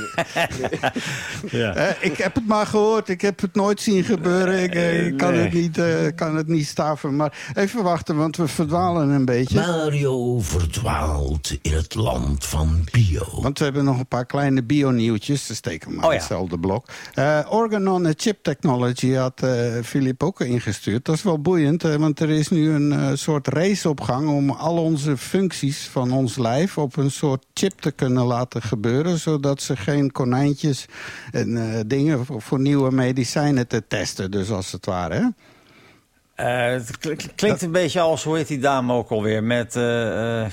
[1.51, 1.75] Ja.
[1.75, 3.09] Eh, ik heb het maar gehoord.
[3.09, 4.63] Ik heb het nooit zien gebeuren.
[4.63, 5.43] Ik, eh, ik kan, Nee.
[5.43, 7.17] het niet, eh, kan het niet staven.
[7.17, 9.55] Maar even wachten, want we verdwalen een beetje.
[9.61, 13.25] Mario verdwaalt in het land van bio.
[13.41, 15.47] Want we hebben nog een paar kleine bio-nieuwtjes.
[15.47, 16.19] Ze steken maar Oh ja.
[16.19, 16.87] hetzelfde blok.
[17.15, 19.43] Eh Organ on a Chip Technology had
[19.85, 21.05] Philip ook ingestuurd.
[21.05, 24.29] Dat is wel boeiend, want er is nu een soort race op gang...
[24.29, 29.19] om al onze functies van ons lijf op een soort chip te kunnen laten gebeuren...
[29.19, 30.87] zodat ze geen konijntjes
[31.33, 34.31] en eh, dingen voor, nieuwe medicijnen te testen.
[34.31, 35.27] Dus als het ware, hè?
[36.35, 39.43] Eh, het kl- klinkt een beetje als, hoe heet die dame ook alweer?
[39.43, 40.47] Met, eh,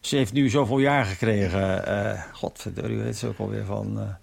[0.00, 1.86] ze heeft nu zoveel jaar gekregen.
[1.86, 4.16] eh Godverdorie, hoe heet ze ook alweer van...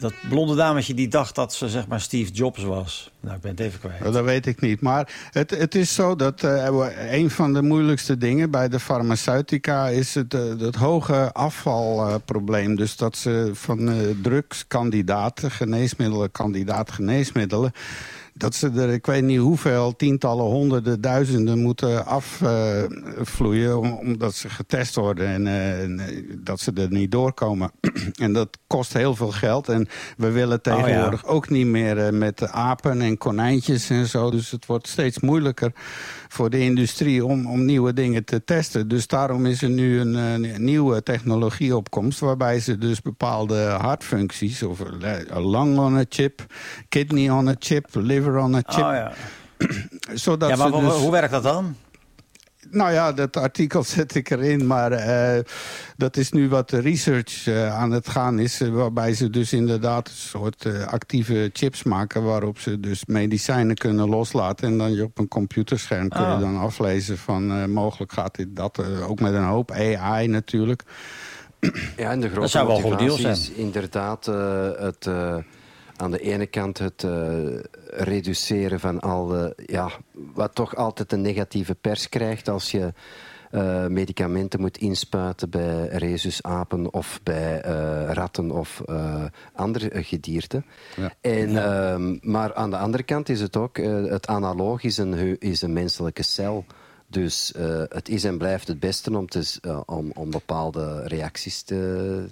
[0.00, 3.10] dat blonde dametje die dacht dat ze zeg maar Steve Jobs was.
[3.20, 4.12] Nou, ik ben het even kwijt.
[4.12, 4.80] Dat weet ik niet.
[4.80, 9.88] Maar het, het is zo dat eh, een van de moeilijkste dingen bij de farmaceutica
[9.88, 12.76] is het, het hoge afvalprobleem.
[12.76, 17.72] dus dat ze van eh drugskandidaten, geneesmiddelen, kandidaat geneesmiddelen,
[18.34, 23.78] dat ze er, ik weet niet hoeveel, tientallen, honderden, duizenden moeten afvloeien.
[23.78, 27.70] om, omdat ze getest worden en eh, dat ze er niet doorkomen.
[28.24, 29.68] en dat kost heel veel geld.
[29.68, 34.30] En we willen tegenwoordig ook niet meer eh, met apen en konijntjes en zo.
[34.30, 35.72] Dus het wordt steeds moeilijker
[36.32, 38.88] voor de industrie om, om nieuwe dingen te testen.
[38.88, 42.20] Dus daarom is er nu een, een nieuwe technologieopkomst...
[42.20, 44.62] waarbij ze dus bepaalde hartfuncties...
[44.62, 44.82] of
[45.34, 46.46] lung on a chip,
[46.88, 48.84] kidney on a chip, liver on a chip...
[48.84, 49.12] Oh, ja.
[50.14, 51.76] Zodat ja, maar ze hoe- dus- hoe werkt dat dan?
[52.70, 55.42] Nou ja, dat artikel zet ik erin, maar eh,
[55.96, 58.60] dat is nu wat de research eh, aan het gaan is.
[58.60, 62.22] eh, waarbij ze dus inderdaad een soort eh, actieve chips maken...
[62.22, 64.66] waarop ze dus medicijnen kunnen loslaten.
[64.68, 66.40] En dan je op een computerscherm kun je Ah.
[66.40, 67.70] dan aflezen van...
[67.70, 70.82] mogelijk gaat dit dat, ook met een hoop AI natuurlijk.
[71.96, 75.36] Ja, en de grote zou wel goed deal is inderdaad eh, het, eh,
[76.00, 81.20] aan de ene kant het eh, reduceren van al de, ja, wat toch altijd een
[81.20, 82.92] negatieve pers krijgt als je
[83.50, 88.82] eh, medicamenten moet inspuiten bij rhesusapen of bij eh, ratten of
[89.52, 90.62] andere gedierte.
[90.96, 91.12] Ja.
[91.20, 93.76] En, ehm, maar aan de andere kant is het ook,
[94.08, 96.64] het analoog is een, is een menselijke cel.
[97.06, 97.54] Dus
[97.88, 102.24] het is en blijft het beste om, te, om, om bepaalde reacties te,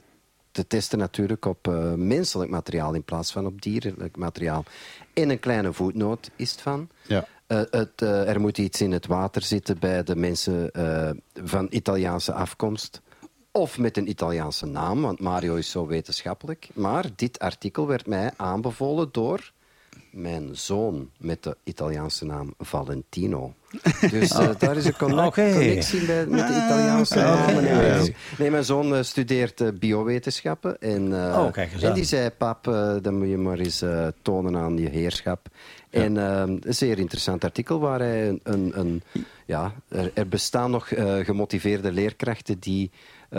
[0.58, 4.64] te testen natuurlijk op eh, menselijk materiaal in plaats van op dierlijk materiaal.
[5.12, 6.88] En een kleine voetnoot is het van.
[7.06, 7.26] Ja.
[7.46, 10.70] Eh, het, eh, er moet iets in het water zitten bij de mensen
[11.44, 13.00] van Italiaanse afkomst.
[13.52, 16.68] Of met een Italiaanse naam, want Mario is zo wetenschappelijk.
[16.74, 19.52] Maar dit artikel werd mij aanbevolen door
[20.10, 23.52] mijn zoon met de Italiaanse naam Valentino.
[24.10, 25.04] Dus eh, daar is een Oké.
[25.52, 27.24] connectie bij, met de Italiaanse oké.
[27.24, 27.64] namen.
[27.64, 28.02] Ja, ja.
[28.38, 30.80] Nee, mijn zoon eh, studeert eh, biowetenschappen.
[30.80, 31.94] En, eh, Oh, kijk eens en aan.
[31.94, 32.64] die zei, pap,
[33.02, 35.46] dan moet je maar eens eh, tonen aan je heerschap.
[35.90, 38.40] En eh, een zeer interessant artikel waar hij een...
[38.42, 39.02] een, een
[39.46, 42.90] ja, er, er bestaan nog eh, gemotiveerde leerkrachten die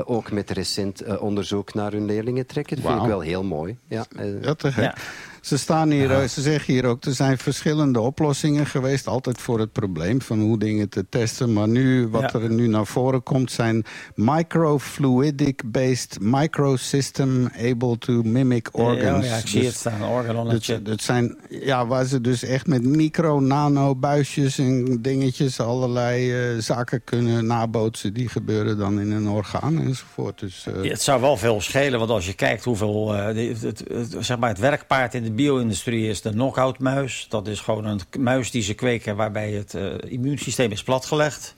[0.04, 2.76] ook met recent onderzoek naar hun leerlingen trekken.
[2.82, 3.78] Dat vind ik wel heel mooi.
[3.88, 4.06] Ja,
[4.42, 4.84] Ja, te gek.
[4.84, 4.96] Ja.
[5.42, 9.08] Ze, staan hier, ze zeggen hier ook, er zijn verschillende oplossingen geweest.
[9.08, 11.54] Altijd voor het probleem van hoe dingen te testen.
[11.54, 12.40] Maar nu, wat Ja.
[12.40, 13.84] er nu naar voren komt, zijn
[14.16, 19.26] microfluidic-based microsystem able to mimic organs.
[19.26, 20.04] Ja, ja, ik zie Dus het staan.
[20.04, 20.86] Organ on a dat, chip.
[20.86, 26.58] dat zijn, ja, waar ze dus echt met micro, nano, buisjes en dingetjes allerlei eh,
[26.62, 28.14] zaken kunnen nabootsen.
[28.14, 30.40] Die gebeuren dan in een orgaan enzovoort.
[30.40, 33.16] Dus, eh, het zou wel veel schelen, want als je kijkt hoeveel...
[33.16, 36.80] eh, de- het, het, het- zeg maar het werkpaard in de bio-industrie is de knockout
[36.80, 37.26] muis.
[37.30, 41.56] Dat is gewoon een muis die ze kweken waarbij het eh, immuunsysteem is platgelegd.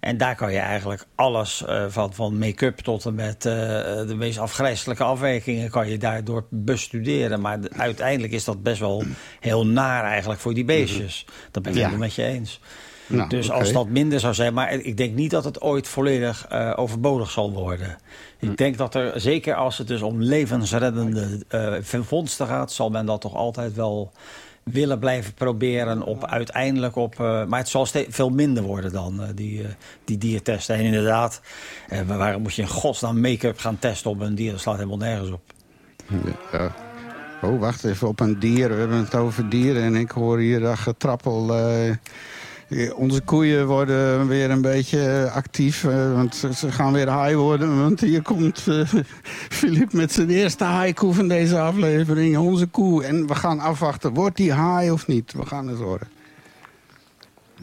[0.00, 3.52] En daar kan je eigenlijk alles eh, van, van make-up tot en met eh,
[4.06, 5.70] de meest afgrijzelijke afwijkingen...
[5.70, 7.40] kan je daardoor bestuderen.
[7.40, 9.02] Maar de- uiteindelijk is dat best wel
[9.40, 11.24] heel naar eigenlijk voor die beestjes.
[11.50, 11.84] Dat ben ik Ja.
[11.84, 12.60] helemaal met je eens.
[13.16, 16.46] Nou, Dus als dat minder zou zijn, maar ik denk niet dat het ooit volledig
[16.48, 17.98] eh, overbodig zal worden.
[18.38, 18.46] Hm.
[18.50, 23.06] Ik denk dat er, zeker als het dus om levensreddende eh vondsten gaat, zal men
[23.06, 24.12] dat toch altijd wel
[24.62, 27.20] willen blijven proberen op uiteindelijk op.
[27.20, 29.68] eh, maar het zal ste- veel minder worden dan die, eh,
[30.04, 30.74] die diertesten.
[30.76, 31.40] En inderdaad,
[31.88, 34.50] eh, waarom moet je in godsnaam make-up gaan testen op een dier?
[34.50, 35.40] Dat slaat helemaal nergens op.
[36.52, 36.74] Ja.
[37.42, 38.68] Oh, wacht even, op een dier.
[38.68, 41.46] We hebben het over dieren en ik hoor hier dat getrappel.
[42.72, 47.80] Eh, onze koeien worden weer een beetje actief, eh, want ze, gaan weer haai worden.
[47.80, 48.92] Want hier komt eh
[49.58, 52.36] Filip met zijn eerste haaikoe van deze aflevering.
[52.36, 53.04] Onze koe.
[53.04, 55.32] En we gaan afwachten, wordt die haai of niet?
[55.32, 56.08] We gaan het horen.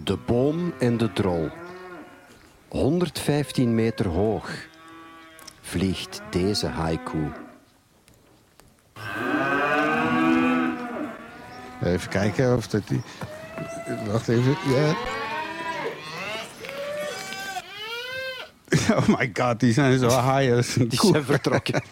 [0.04, 1.50] De boom en de drol.
[2.68, 4.50] 115 meter hoog
[5.62, 7.32] vliegt deze haiku.
[11.84, 13.02] Even kijken of dat die...
[14.12, 14.96] Wacht even, ja.
[18.98, 21.12] Oh my god, die zijn zo high als een Die koe.
[21.12, 21.82] zijn vertrokken.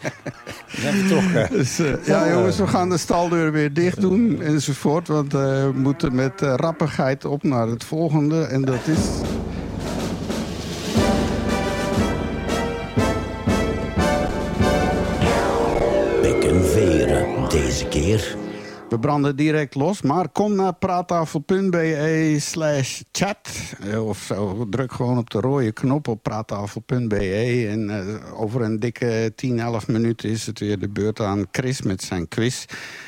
[0.82, 1.48] Ja, vertrokken.
[1.50, 5.08] Dus, eh, ja, jongens, we gaan de staldeur weer dicht doen enzovoort.
[5.08, 8.42] Want eh, we moeten met eh, rappigheid op naar het volgende.
[8.44, 8.98] En dat is...
[16.20, 18.36] Pek en veren deze keer.
[18.88, 23.50] We branden direct los, maar kom naar praattafel.be slash chat.
[23.80, 27.66] Eh, Of zo, druk gewoon op de rode knop op praattafel.be.
[27.70, 31.82] En eh, over een dikke 10, 11 minuten is het weer de beurt aan Chris
[31.82, 32.64] met zijn quiz.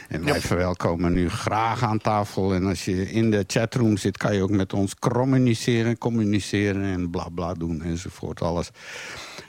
[0.08, 2.54] En wij verwelkomen nu graag aan tafel.
[2.54, 7.10] En als je in de chatroom zit, kan je ook met ons communiceren, communiceren en
[7.10, 8.42] bla bla doen enzovoort.
[8.42, 8.70] Alles.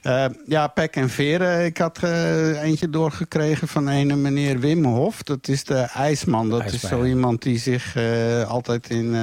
[0.02, 1.66] Eh, ja, pek en veren.
[1.66, 5.24] Ik had eh, eentje doorgekregen van een meneer Wim Hof.
[5.24, 9.16] Dat is de ijs ijsman, dat is zo iemand die zich eh, altijd in,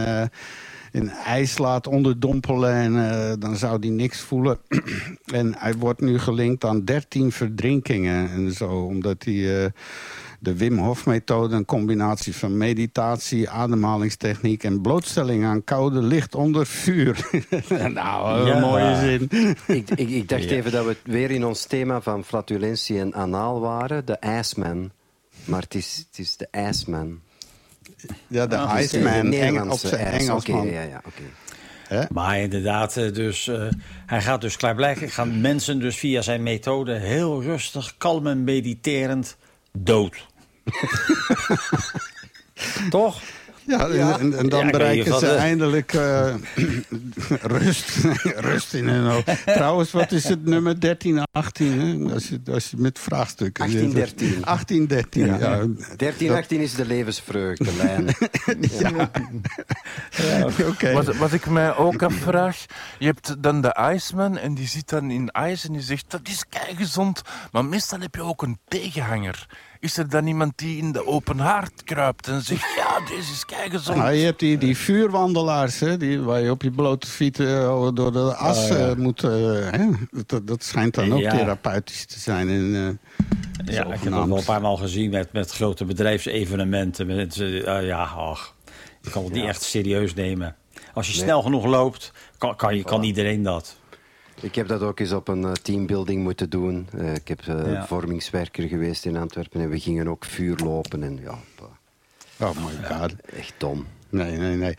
[0.92, 2.72] in ijs laat onderdompelen.
[2.72, 4.58] En dan zou die niks voelen.
[5.40, 8.68] en hij wordt nu gelinkt aan 13 verdrinkingen en zo.
[8.68, 9.72] Omdat hij
[10.38, 16.66] de Wim Hof methode, een combinatie van meditatie, ademhalingstechniek en blootstelling aan koude licht onder
[16.66, 17.28] vuur.
[17.94, 18.58] nou, een Ja.
[18.60, 19.28] mooie zin.
[19.66, 20.50] Ik, ik, ik dacht Ja.
[20.50, 24.04] even dat we weer in ons thema van flatulentie en anaal waren.
[24.04, 24.90] De Iceman.
[25.44, 27.20] Maar het is, het is de Iceman.
[28.26, 30.06] Ja, de de Iceman, Eng, op zijn.
[30.06, 30.60] Engelsman.
[30.60, 31.22] Oké, ja, ja, oké.
[32.12, 33.68] Maar inderdaad, eh, dus, eh,
[34.06, 35.12] hij gaat dus klaarblijkelijk...
[35.12, 39.36] gaan mensen dus via zijn methode heel rustig, kalm en mediterend
[39.86, 40.26] dood.
[42.90, 43.20] Toch?
[43.66, 46.34] Ja, en- En, en dan Ja, bereiken ze eh, eindelijk eh,
[47.42, 47.90] rust,
[48.50, 49.46] rust in hun hoofd.
[49.46, 51.80] Trouwens, wat is het nummer 1318?
[51.80, 52.12] Hè?
[52.14, 53.70] Als, je, als je met vraagstukken...
[53.70, 53.92] zit.
[53.94, 54.44] 1813.
[54.44, 55.38] 1813, ja.
[55.38, 55.66] ja.
[55.96, 58.06] 13, 18 is de levensvreugde, lijn.
[60.66, 60.92] Oké.
[60.92, 62.64] Wat, wat ik mij ook afvraag,
[62.98, 66.20] je hebt dan de Iceman en die zit dan in ijs en die zegt dat
[66.28, 66.44] is
[66.76, 67.22] gezond,
[67.52, 69.46] maar meestal heb je ook een tegenhanger.
[69.80, 73.44] Is er dan iemand die in de open haard kruipt en zegt ja, deze is
[73.70, 73.96] gezond?
[73.98, 77.88] Nou, je hebt die, die vuurwandelaars, hè, die, waar je op je blote fiets eh,
[77.94, 79.22] door de as eh, moet...
[79.24, 79.30] eh,
[79.70, 79.86] hè?
[80.26, 81.30] Dat, dat schijnt dan ook Ja.
[81.30, 82.48] therapeutisch te zijn.
[82.48, 82.98] En,
[83.64, 84.28] Ja, ik heb dat zogenaamd.
[84.28, 87.06] wel een paar maal gezien met, met grote bedrijfsevenementen.
[87.06, 88.54] Met, ja, ach,
[89.00, 90.56] je kan het niet echt serieus nemen.
[90.94, 91.22] Als je Nee.
[91.22, 93.76] snel genoeg loopt, kan, kan, je, kan iedereen dat.
[94.40, 96.86] Ik heb dat ook eens op een eh, teambuilding moeten doen.
[96.98, 97.86] Eh, ik heb eh, Ja.
[97.86, 101.02] vormingswerker geweest in Antwerpen en we gingen ook vuur lopen.
[101.02, 101.38] En ja,
[102.40, 103.14] Oh my god.
[103.36, 103.86] echt dom.
[104.10, 104.74] Nee, nee, nee.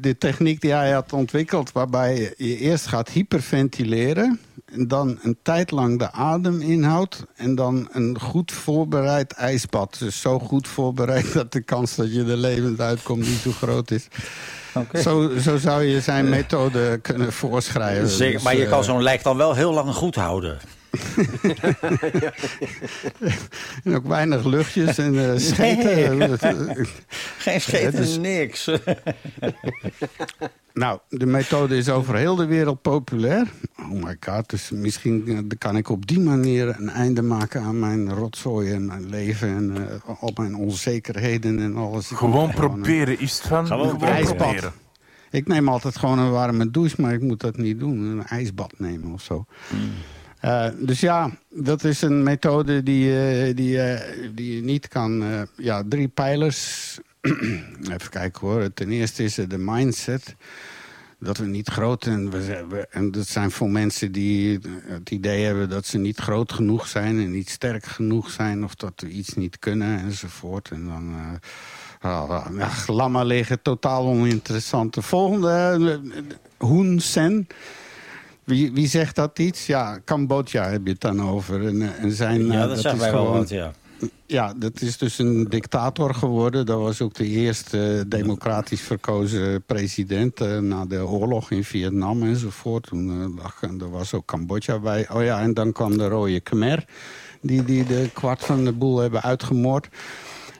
[0.00, 4.40] De techniek die hij had ontwikkeld, waarbij je eerst gaat hyperventileren.
[4.72, 7.24] En dan een tijd lang de adem inhoudt.
[7.36, 9.96] En dan een goed voorbereid ijsbad.
[9.98, 13.90] Dus zo goed voorbereid dat de kans dat je er levend uitkomt niet zo groot
[13.90, 14.08] is.
[15.02, 18.08] Zo, zo zou je zijn methode kunnen voorschrijven.
[18.08, 20.58] Zeker, Dus, maar je eh, kan zo'n lijk dan wel heel lang goed houden.
[23.84, 26.38] En ook weinig luchtjes en eh scheten.
[27.38, 28.70] Geen scheten, dus- niks.
[30.78, 33.46] Nou, de methode is over heel de wereld populair.
[33.78, 37.78] Oh my god, dus misschien eh, kan ik op die manier een einde maken aan
[37.78, 42.10] mijn rotzooi en mijn leven en eh, al mijn onzekerheden en alles.
[42.10, 43.66] Ik Gewoon proberen is het van.
[43.66, 44.72] Gewoon proberen.
[45.30, 47.98] Ik neem altijd gewoon een warme douche, maar ik moet dat niet doen.
[47.98, 49.44] Een ijsbad nemen of zo.
[50.40, 55.24] Eh, dus ja, dat is een methode die, eh, die, eh, die je niet kan...
[55.56, 56.98] ja, drie pijlers.
[57.94, 58.72] Even kijken hoor.
[58.74, 60.34] Ten eerste is er de mindset.
[61.18, 62.06] Dat we niet groot...
[62.06, 66.52] En, we, en dat zijn voor mensen die het idee hebben dat ze niet groot
[66.52, 67.20] genoeg zijn...
[67.20, 70.70] en niet sterk genoeg zijn of dat we iets niet kunnen enzovoort.
[70.70, 71.14] En dan...
[72.00, 74.94] ah, laat maar liggen, totaal oninteressant.
[74.94, 76.00] De volgende,
[76.58, 77.46] Hun Sen...
[78.48, 79.66] Wie, wie zegt dat iets?
[79.66, 81.66] Ja, Cambodja heb je het dan over.
[81.66, 83.72] En, eh, en zijn, Ja, eh, dat zeggen is wij gewoon- wat, ja.
[84.26, 86.66] Ja, dat is dus een dictator geworden.
[86.66, 90.60] Dat was ook de eerste eh, democratisch verkozen president...
[90.60, 92.86] na de oorlog in Vietnam enzovoort.
[92.86, 95.10] Toen eh, lag, en er was ook Cambodja bij.
[95.12, 96.84] Oh ja, en dan kwam de Rode Khmer...
[97.40, 99.88] die, die de kwart van de boel hebben uitgemoord...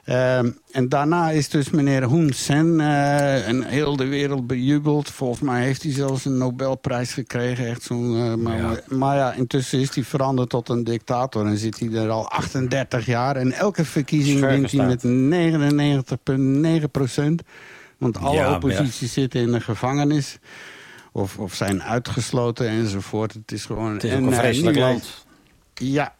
[0.09, 5.09] Ehm, en daarna is dus meneer Hun Sen eh, en heel de wereld bejubeld.
[5.09, 7.67] Volgens mij heeft hij zelfs een Nobelprijs gekregen.
[7.67, 8.79] Echt zo'n, eh, maar, Ja.
[8.87, 11.45] maar ja, intussen is hij veranderd tot een dictator.
[11.45, 13.35] En zit hij er al 38 jaar.
[13.35, 15.11] En elke verkiezing wint hij met staat.
[15.11, 17.41] 99,9 procent.
[17.97, 18.55] Want alle Ja, maar ja.
[18.55, 20.37] opposities zitten in de gevangenis.
[21.11, 23.33] Of, of zijn uitgesloten enzovoort.
[23.33, 23.93] Het is gewoon...
[23.93, 25.25] Het is en, ook een eh, vreselijk land.
[25.73, 26.15] Ja.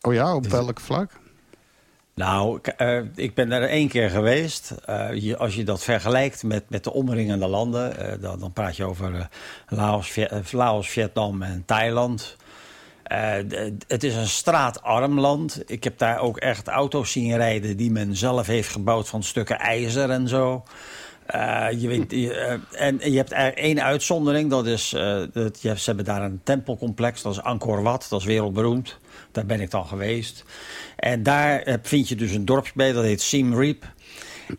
[0.00, 1.22] Oh ja, op welk vlak?
[2.14, 4.74] Nou, eh, ik ben er één keer geweest.
[4.84, 8.84] Eh, als je dat vergelijkt met, met de omringende landen, eh, dan, dan praat je
[8.84, 9.28] over
[9.68, 10.18] Laos,
[10.50, 12.36] Laos, Vietnam en Thailand.
[13.86, 15.62] Het is een straatarm land.
[15.66, 19.58] Ik heb daar ook echt auto's zien rijden die men zelf heeft gebouwd van stukken
[19.58, 20.64] ijzer en zo.
[21.78, 22.12] Je weet,
[22.72, 24.50] en je hebt er één uitzondering.
[24.50, 24.90] Dat is,
[25.32, 27.22] dat, je, ze hebben daar een tempelcomplex.
[27.22, 28.06] Dat is Angkor Wat.
[28.10, 28.98] Dat is wereldberoemd.
[29.34, 30.44] Daar ben ik dan geweest.
[30.96, 32.92] En daar eh, vind je dus een dorpje bij.
[32.92, 33.92] Dat heet Siem Reap.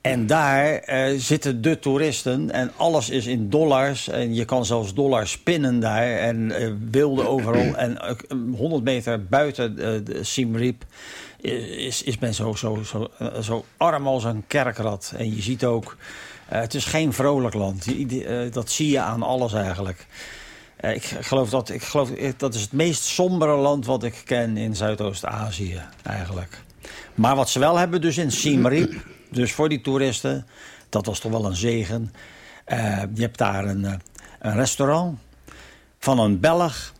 [0.02, 4.08] En daar eh, zitten de toeristen en alles is in dollars.
[4.08, 6.18] En je kan zelfs dollars pinnen daar.
[6.18, 7.76] En eh, wilde overal.
[7.76, 8.16] En eh,
[8.58, 10.86] 100 meter buiten de Siem Reap
[11.42, 13.12] is, is men zo, zo, zo,
[13.42, 15.14] zo arm als een kerkrat.
[15.18, 15.98] En je ziet ook,
[16.46, 17.88] het is geen vrolijk land.
[18.54, 20.08] Dat zie je aan alles eigenlijk.
[20.86, 24.22] Eh, ik geloof dat, ik geloof, eh, dat is het meest sombere land wat ik
[24.26, 26.64] ken in Zuidoost-Azië eigenlijk.
[27.16, 28.94] Maar wat ze wel hebben dus in Siem Reap...
[29.32, 30.48] dus voor die toeristen,
[30.90, 32.14] dat was toch wel een zegen.
[32.66, 34.02] Eh, je hebt daar een,
[34.40, 35.20] een restaurant
[36.00, 36.94] van een Belg.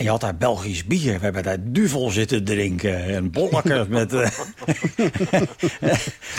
[0.00, 1.12] En je had daar Belgisch bier.
[1.12, 3.04] We hebben daar duvel zitten drinken.
[3.04, 4.12] En bollekers met...
[4.12, 4.30] eh,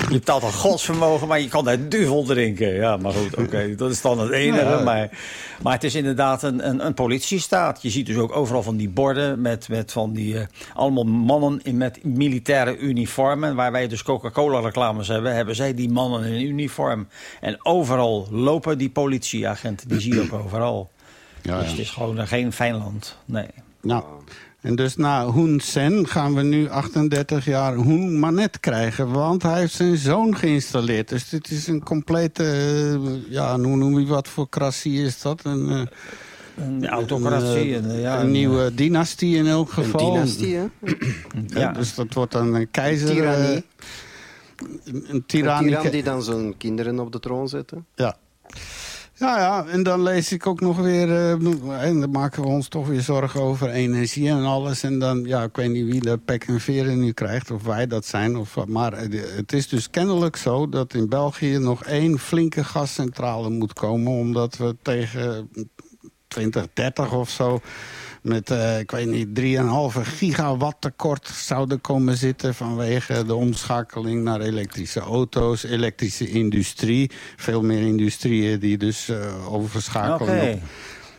[0.09, 2.73] je betaalt een godsvermogen, maar je kan daar duvel drinken.
[2.73, 3.73] Ja, maar goed, oké.
[3.77, 4.65] dat is dan het enige.
[4.65, 4.83] Ja.
[4.83, 5.09] Maar,
[5.61, 7.81] maar het is inderdaad een, een, een politiestaat.
[7.81, 10.39] Je ziet dus ook overal van die borden met, met van die...
[10.39, 13.55] eh, allemaal mannen in, met militaire uniformen.
[13.55, 17.07] Waar wij dus Coca-Cola reclames hebben, hebben zij die mannen in uniform.
[17.41, 19.87] En overal lopen die politieagenten.
[19.87, 20.89] Die zie je ook overal.
[21.41, 21.71] Ja, dus ja.
[21.71, 23.17] het is gewoon eh, geen fijn land.
[23.25, 23.47] Nee.
[23.81, 24.03] Nou,
[24.61, 29.11] en dus na Hun Sen gaan we nu 38 jaar Hun Manet krijgen.
[29.11, 31.09] Want hij heeft zijn zoon geïnstalleerd.
[31.09, 35.43] Dus dit is een complete, eh, ja, hoe noem je wat voor krassie is dat?
[35.43, 35.81] Een, eh,
[36.65, 37.75] Een autocratie.
[37.75, 40.11] een, en, ja, een nieuwe dynastie in elk Een geval.
[40.13, 40.65] dynastie, hè?
[41.47, 41.71] Ja.
[41.71, 43.09] Dus dat wordt dan een keizer...
[43.09, 43.55] Tirannie.
[43.55, 43.63] een
[44.85, 45.69] een Een tirannie.
[45.75, 47.85] tiran die dan zijn kinderen op de troon zetten.
[47.95, 48.17] Ja.
[49.21, 51.09] Ja, ja, en dan lees ik ook nog weer...
[51.09, 51.31] eh,
[51.83, 54.83] en dan maken we ons toch weer zorgen over energie en alles.
[54.83, 57.87] En dan, ja, ik weet niet wie de pek en veren nu krijgt, of wij
[57.87, 58.37] dat zijn.
[58.37, 63.49] Of, maar eh, het is dus kennelijk zo dat in België nog één flinke gascentrale
[63.49, 64.11] moet komen...
[64.11, 65.49] omdat we tegen
[66.27, 67.61] 2030 of zo
[68.21, 72.55] met, eh, ik weet niet, 3,5 gigawatt tekort zouden komen zitten...
[72.55, 77.11] vanwege de omschakeling naar elektrische auto's, elektrische industrie.
[77.35, 80.53] Veel meer industrieën die dus eh, overschakelen.
[80.53, 80.59] Op-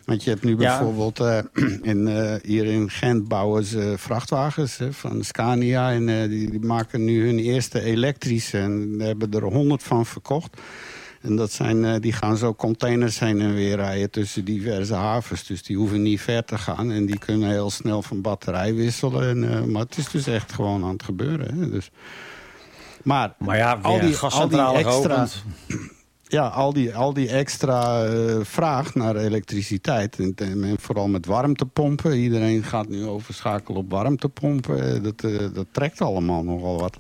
[0.05, 0.57] Want je hebt nu Ja.
[0.79, 1.39] bijvoorbeeld eh,
[1.93, 2.07] in,
[2.43, 5.93] hier in Gent bouwen ze vrachtwagens hè, van Scania.
[5.93, 8.59] En die, die maken nu hun eerste elektrische.
[8.59, 10.57] En daar hebben er honderd van verkocht.
[11.23, 15.47] En dat zijn, eh, die gaan zo containers heen en weer rijden tussen diverse havens.
[15.47, 16.91] Dus die hoeven niet ver te gaan.
[16.91, 19.29] En die kunnen heel snel van batterij wisselen.
[19.29, 21.59] En, eh, maar het is dus echt gewoon aan het gebeuren.
[21.59, 21.91] Hè, dus.
[23.03, 25.45] Maar, Maar ja, al die, al die extra, geopend.
[26.39, 30.19] ja, al die, al die extra eh, vraag naar elektriciteit.
[30.19, 32.17] En, en vooral met warmtepompen.
[32.17, 35.03] Iedereen gaat nu overschakelen op warmtepompen.
[35.03, 35.21] Dat,
[35.55, 36.99] dat trekt allemaal nogal wat.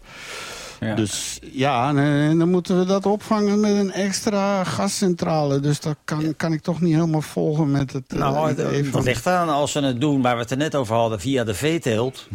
[0.83, 0.95] Ja.
[0.95, 5.61] Dus ja, en, eh, dan moeten we dat opvangen met een extra gascentrale.
[5.61, 8.55] Dus dat kan, kan ik toch niet helemaal volgen met het eh, Nou,
[8.91, 11.45] dat ligt aan als ze het doen waar we het er net over hadden via
[11.45, 12.28] de veeteelt.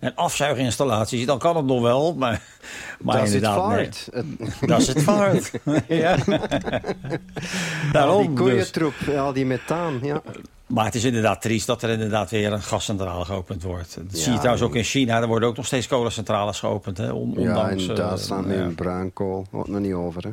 [0.00, 2.14] En afzuiginstallaties, dan kan het nog wel.
[2.14, 2.42] Maar,
[3.00, 3.88] maar dat is het nee.
[4.60, 5.50] Dat is het vaart.
[5.88, 6.16] ja.
[7.92, 8.38] Al die dus.
[8.38, 9.98] koeientroep, al die methaan.
[10.02, 10.22] Ja.
[10.68, 13.94] Maar het is inderdaad triest dat er inderdaad weer een gascentrale geopend wordt.
[13.96, 15.20] Dat zie je Ja, trouwens ook in China.
[15.20, 16.98] Er worden ook nog steeds kolencentrales geopend.
[16.98, 18.64] Hè, on- ja, ondanks, in eh, Duitsland ja.
[18.64, 19.46] met bruinkool.
[19.50, 20.30] Hoort nog niet over, hè.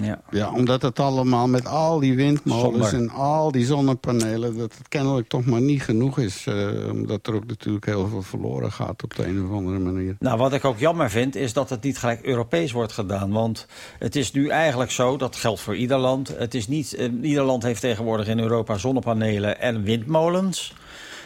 [0.00, 0.20] Ja.
[0.30, 4.56] Ja, omdat het allemaal met al die windmolens en al die zonnepanelen...
[4.56, 6.46] dat het kennelijk toch maar niet genoeg is.
[6.46, 10.16] eh, omdat er ook natuurlijk heel veel verloren gaat op de een of andere manier.
[10.18, 13.30] Nou, wat ik ook jammer vind, is dat het niet gelijk Europees wordt gedaan.
[13.30, 13.66] Want
[13.98, 16.28] het is nu eigenlijk zo, dat geldt voor ieder land.
[16.28, 20.74] Het is niet, eh, ieder land heeft tegenwoordig in Europa zonnepanelen en windmolens.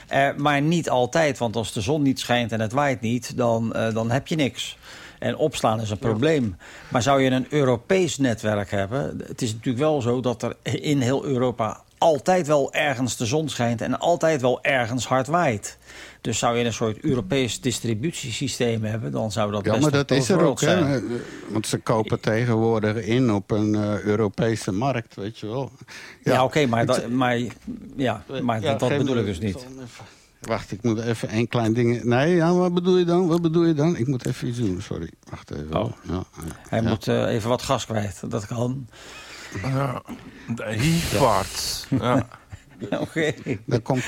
[0.08, 3.76] Eh, maar niet altijd, want als de zon niet schijnt en het waait niet, dan,
[3.92, 4.78] dan heb je niks.
[5.20, 6.56] En opslaan is een probleem.
[6.88, 9.22] Maar zou je een Europees netwerk hebben...
[9.26, 13.48] het is natuurlijk wel zo dat er in heel Europa altijd wel ergens de zon
[13.48, 13.80] schijnt...
[13.80, 15.78] en altijd wel ergens hard waait.
[16.20, 19.12] Dus zou je een soort Europees distributiesysteem hebben...
[19.12, 20.66] dan zou dat Ja, best maar dat is er ook, hè.
[20.66, 21.02] zijn.
[21.48, 25.70] Want ze kopen tegenwoordig in op een eh, Europese markt, weet je wel.
[26.22, 27.38] Ja, oké, maar, dat, maar,
[27.96, 29.66] ja, maar Ja, dat bedoel ik dus niet.
[30.40, 32.04] Wacht, ik moet even één klein ding...
[32.04, 33.26] Nee, ja, wat bedoel je dan?
[33.26, 33.96] Wat bedoel je dan?
[33.96, 35.10] Ik moet even iets doen, sorry.
[35.30, 35.74] Wacht even.
[35.80, 35.92] Oh.
[36.02, 36.22] Ja, ja.
[36.68, 36.88] Hij Ja.
[36.88, 38.86] moet eh, even wat gas kwijt, dat kan.
[39.62, 40.02] Ja,
[40.54, 41.86] de hiefwaarts.
[42.00, 42.26] Ja.
[43.00, 43.32] Oké.
[43.66, 44.04] Dan komt,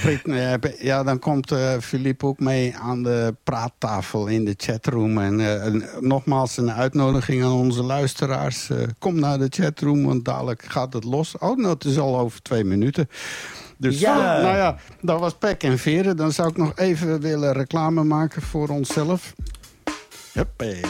[0.78, 5.18] ja, dan komt eh, Philippe ook mee aan de praattafel in de chatroom.
[5.18, 8.70] En, eh, en nogmaals een uitnodiging aan onze luisteraars.
[8.70, 11.38] Eh, kom naar de chatroom, want dadelijk gaat het los.
[11.38, 13.08] Oh, nou, het is al over twee minuten.
[13.78, 14.16] Dus Ja.
[14.16, 14.42] ja.
[14.42, 16.16] nou ja, dat was pek en veren.
[16.16, 19.34] Dan zou ik nog even willen reclame maken voor onszelf.
[20.32, 20.80] Huppé.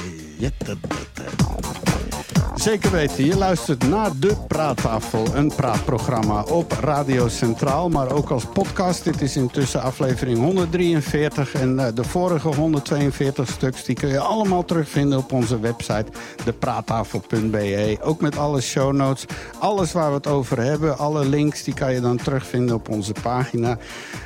[2.54, 8.44] Zeker weten, je luistert naar De Praattafel, een praatprogramma op Radio Centraal, maar ook als
[8.44, 9.04] podcast.
[9.04, 14.64] Dit is intussen aflevering 143 en eh, de vorige 142 stuks die kun je allemaal
[14.64, 16.06] terugvinden op onze website
[16.44, 17.98] depraattafel.be.
[18.02, 19.24] Ook met alle show notes,
[19.58, 23.12] alles waar we het over hebben, alle links die kan je dan terugvinden op onze
[23.22, 23.78] pagina.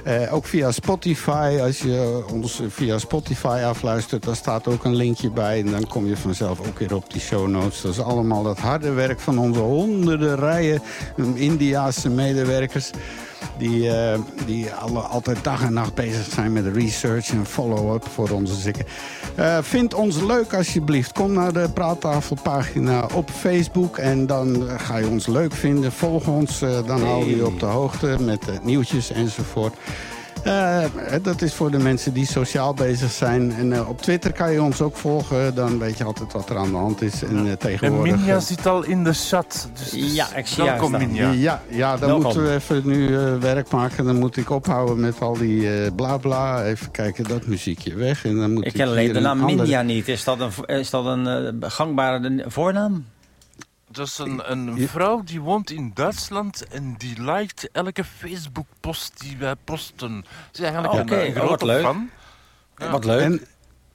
[0.04, 5.30] Eh, ook via Spotify, als je ons via Spotify afluistert, daar staat ook een linkje
[5.30, 7.95] bij en dan kom je vanzelf ook weer op die show notes.
[8.00, 10.82] Allemaal dat harde werk van onze honderden rijen
[11.16, 12.90] um, Indiaanse medewerkers.
[13.58, 18.30] Die, eh, die alle, altijd dag en nacht bezig zijn met research en follow-up voor
[18.30, 18.84] onze zieken.
[19.34, 21.12] Eh, vind ons leuk alsjeblieft.
[21.12, 23.98] Kom naar de Praattafelpagina op Facebook.
[23.98, 25.92] En dan ga je ons leuk vinden.
[25.92, 29.74] Volg ons, eh, dan houden we je op de hoogte met nieuwtjes enzovoort.
[30.46, 30.84] Eh,
[31.22, 33.52] dat is voor de mensen die sociaal bezig zijn.
[33.52, 35.54] En eh, op Twitter kan je ons ook volgen.
[35.54, 37.22] Dan weet je altijd wat er aan de hand is.
[37.22, 38.16] En, eh, En tegenwoordig...
[38.16, 39.68] Minja zit al in de chat.
[39.78, 41.00] Dus, dus Ja, ik zie welkom staan.
[41.06, 41.30] Minja.
[41.30, 42.24] Ja, ja dan Welkom.
[42.24, 44.04] moeten we even nu eh, werk maken.
[44.04, 46.64] Dan moet ik ophouden met al die eh bla bla.
[46.64, 48.24] Even kijken, dat muziekje weg.
[48.24, 50.08] En dan moet Ik ik ken alleen de naam andere- Minja niet.
[50.08, 53.04] Is dat een, is dat een gangbare voornaam?
[53.96, 59.36] Dat is een, een vrouw die woont in Duitsland en die liked elke Facebook-post die
[59.36, 60.24] wij posten.
[60.52, 61.20] Ze is eigenlijk Oh, een, oké.
[61.22, 61.82] een Oh, wat grote leuk.
[61.82, 62.10] fan.
[62.90, 63.20] Wat leuk.
[63.20, 63.40] En,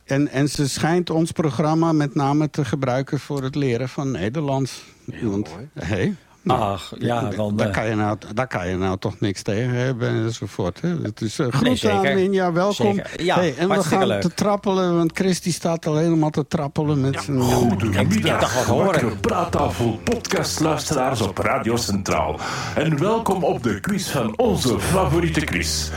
[0.05, 4.83] en, en ze schijnt ons programma met name te gebruiken voor het leren van Nederlands.
[5.21, 7.57] Want, hey, nou, Ach, ja, want...
[7.57, 10.81] daar, eh, kan je nou, daar kan je nou toch niks tegen hebben enzovoort.
[10.81, 10.95] Hè?
[11.01, 12.09] Het is uh, Nee, zeker.
[12.09, 12.95] aan Minja, welkom.
[12.95, 13.23] Zeker.
[13.23, 14.21] Ja, hey, en we gaan leuk.
[14.21, 17.41] te trappelen, want Christy staat al helemaal te trappelen met zijn...
[17.41, 19.19] Goedemiddag, horen.
[19.19, 22.39] praattafel podcastluisteraars op Radio Centraal.
[22.75, 25.89] En welkom op de quiz van onze favoriete quiz.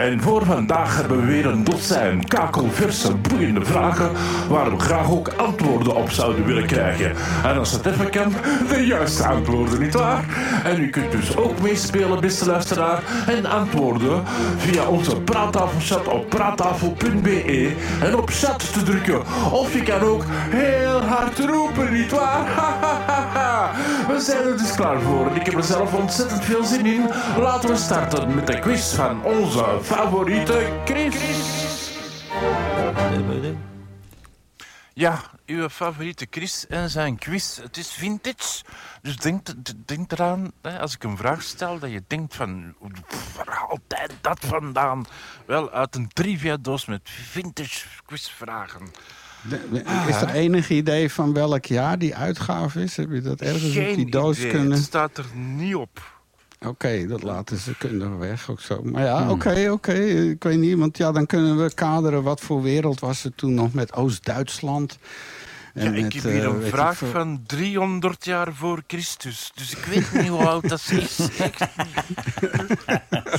[0.00, 4.10] En voor vandaag hebben we weer een dozijn kakelverse, boeiende vragen
[4.48, 7.12] waar we graag ook antwoorden op zouden willen krijgen.
[7.44, 8.32] En als het even kan,
[8.68, 10.24] de juiste antwoorden, nietwaar?
[10.64, 14.22] En u kunt dus ook meespelen, beste luisteraar, en antwoorden
[14.56, 19.22] via onze praattafelchat op praattafel.be en op chat te drukken.
[19.52, 22.44] Of je kan ook heel hard roepen, nietwaar?
[24.08, 27.10] We zijn er dus klaar voor ik heb er zelf ontzettend veel zin in.
[27.38, 31.18] Laten we starten met de quiz van onze favoriete Chris.
[34.94, 37.56] Ja, uw favoriete Chris en zijn quiz.
[37.56, 38.64] Het is vintage,
[39.02, 39.48] dus denk,
[39.86, 42.74] denk eraan, hè, als ik een vraag stel, dat je denkt van...
[43.36, 45.06] Waar haalt hij dat vandaan?
[45.46, 48.82] Wel, uit een trivia-doos met vintage quizvragen.
[49.42, 52.96] De- Is er enig idee van welk jaar die uitgave is?
[52.96, 54.70] Heb je dat ergens op die doos idee, kunnen...
[54.72, 56.19] het staat er niet op.
[56.66, 58.80] Oké, dat laten ze kundig weg ook zo.
[58.82, 59.92] Maar ja, oké, oké.
[59.92, 62.22] Ik weet niet, want ja, dan kunnen we kaderen...
[62.22, 64.98] wat voor wereld was het toen nog met Oost-Duitsland?
[65.74, 69.50] Ja, En ik met, heb hier eh, een ik vraag van 300 jaar voor Christus.
[69.54, 71.18] Dus ik weet niet hoe oud dat is.
[71.38, 71.60] Echt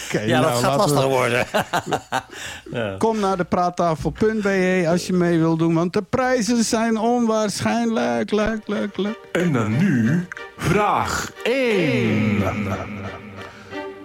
[0.05, 2.97] Oké, ja, dat nou, gaat laten we- lastig worden.
[2.99, 5.73] Kom naar de praattafel.be als je mee wil doen.
[5.73, 8.31] Want de prijzen zijn onwaarschijnlijk.
[8.31, 9.17] Leuk, leuk, leuk.
[9.31, 10.27] En dan nu
[10.57, 12.39] vraag 1.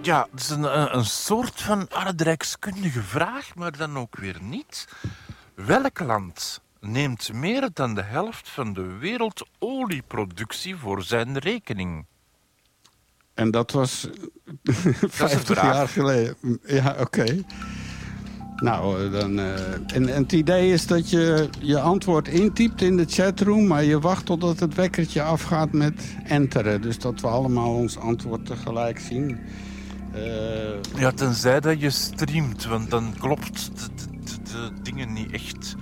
[0.01, 4.87] Ja, het is een, een, een soort van aardrijkskundige vraag, maar dan ook weer niet.
[5.55, 12.05] Welk land neemt meer dan de helft van de wereldolieproductie voor zijn rekening?
[13.33, 14.07] En dat was
[14.63, 15.73] 50 vraag.
[15.75, 16.35] jaar geleden.
[16.65, 17.43] Ja, oké.
[18.55, 23.05] Nou, dan, eh, en, en het idee is dat je je antwoord intypt in de
[23.07, 23.67] chatroom...
[23.67, 26.81] maar je wacht totdat het wekkertje afgaat met enteren.
[26.81, 29.39] Dus dat we allemaal ons antwoord tegelijk zien.
[30.13, 35.75] Eh, Ja, tenzij dat je streamt, want dan klopt de- de dingen niet echt.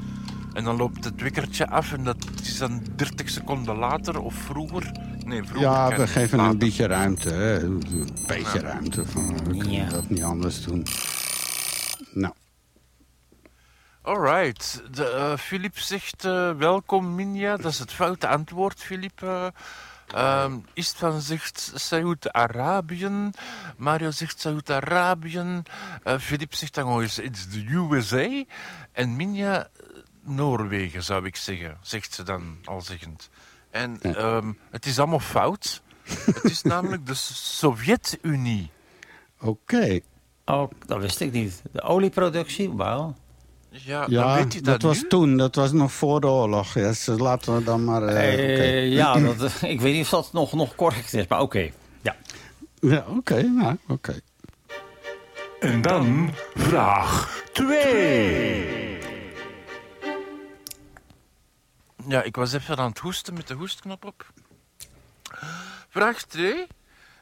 [0.55, 4.91] En dan loopt het wikkertje af en dat is dan 30 seconden later of vroeger.
[5.25, 5.61] Nee, vroeger.
[5.69, 6.51] ja, we geven later.
[6.53, 7.29] een beetje ruimte.
[7.29, 7.59] Hè?
[7.63, 7.83] Een
[8.27, 9.05] beetje ruimte.
[9.05, 9.89] Van, we kunnen Ja.
[9.89, 10.85] dat niet anders doen.
[12.13, 12.33] Nou,
[14.01, 14.81] Alright.
[14.91, 17.57] De, eh, Filip zegt eh, welkom Minja.
[17.57, 19.21] Dat is het foute antwoord, Filip.
[19.23, 19.47] eh.
[20.13, 23.29] Ehm, Istvan zegt Saoed-Arabië.
[23.77, 25.61] Mario zegt Saoed-Arabië.
[26.03, 28.43] Eh, Filip zegt dan nog eens it's the USA.
[28.91, 29.84] En Minja eh,
[30.25, 31.77] Noorwegen, zou ik zeggen.
[31.81, 33.29] Zegt ze dan al zeggend.
[33.69, 35.81] En ehm, het is allemaal fout.
[36.25, 38.69] het is namelijk de Sovjet-Unie.
[39.41, 39.99] oké.
[40.45, 41.61] Oh, dat wist ik niet.
[41.71, 43.15] De olieproductie, wauw.
[43.69, 45.37] Ja, weet je dat, dat, was toen.
[45.37, 46.73] Dat was nog voor de oorlog.
[46.73, 48.03] Ja, dus laten we dan maar...
[48.03, 48.33] eh.
[48.33, 51.69] Eh, ja, dat, ik weet niet of dat nog, nog correct is, maar oké.
[52.01, 52.15] Ja.
[52.79, 53.41] Ja, oké.
[53.41, 54.19] nou, oké.
[55.59, 58.94] En dan vraag 2.
[62.07, 64.33] Ja, ik was even aan het hoesten met de hoestknop op.
[65.89, 66.67] Vraag 2.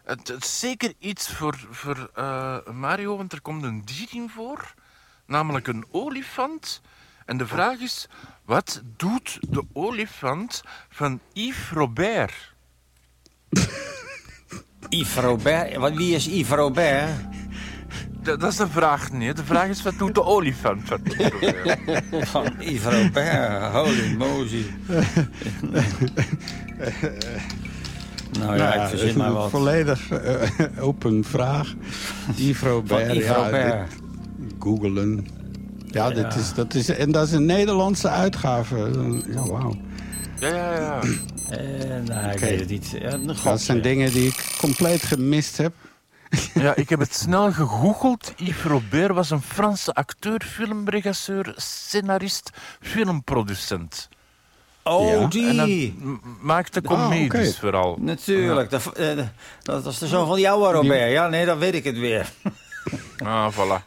[0.03, 4.29] Het, het is zeker iets voor, voor eh, Mario, want er komt een dier in
[4.29, 4.73] voor.
[5.25, 6.81] Namelijk een olifant.
[7.25, 8.07] En de vraag is,
[8.45, 12.53] wat doet de olifant van Yves Robert?
[14.89, 15.95] Yves Robert.
[15.95, 17.42] Wie is Yves Robert?
[18.23, 19.35] Dat, dat is de vraag niet.
[19.37, 20.99] De vraag is, wat doet de olifant van
[22.83, 23.71] Robert.
[23.73, 24.65] Holy moly.
[28.39, 29.49] Nou ja, ik dat verzin is maar een wat.
[29.49, 30.49] volledig eh,
[30.79, 31.73] open vraag.
[32.35, 33.97] Yves Robert, Van Yves ja, dit-
[34.59, 35.27] googelen.
[35.87, 36.13] Ja, Ja.
[36.13, 38.77] Dit is, dat is, en dat is een Nederlandse uitgave.
[39.33, 39.75] Ja, wauw.
[40.39, 40.99] Ja, ja, ja.
[41.49, 41.59] Eh,
[42.05, 42.45] nou, ik Oké.
[42.45, 42.89] weet het niet.
[42.99, 45.73] Ja, Dat zijn dingen die ik compleet gemist heb.
[46.53, 48.33] Ja, ik heb het snel gegoogeld.
[48.35, 52.49] Yves Robert was een Franse acteur, filmregisseur, scenarist,
[52.81, 54.09] filmproducent.
[54.83, 55.13] Oh, Ja.
[55.13, 55.95] En dat die.
[56.41, 57.97] maakte Ah, comedies vooral.
[57.99, 58.69] Natuurlijk.
[58.69, 59.17] Dat, eh,
[59.61, 61.11] dat was de zoon van jou, Robert.
[61.11, 62.29] Ja, nee, dan weet ik het weer.
[63.23, 63.83] Ah, voilà.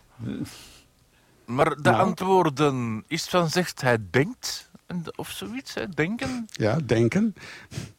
[1.45, 1.97] Maar de Nou.
[2.03, 5.89] antwoorden, is van zegt hij denkt, en- of zoiets, hè?
[5.89, 6.47] denken.
[6.51, 7.35] Ja, denken.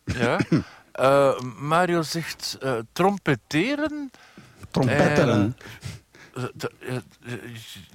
[0.03, 0.39] Ja.
[0.91, 4.11] Eh, Mario zegt eh, trompeteren.
[4.71, 5.57] Trompetteren.
[6.33, 6.95] Eh, eh,
[7.25, 7.41] eh,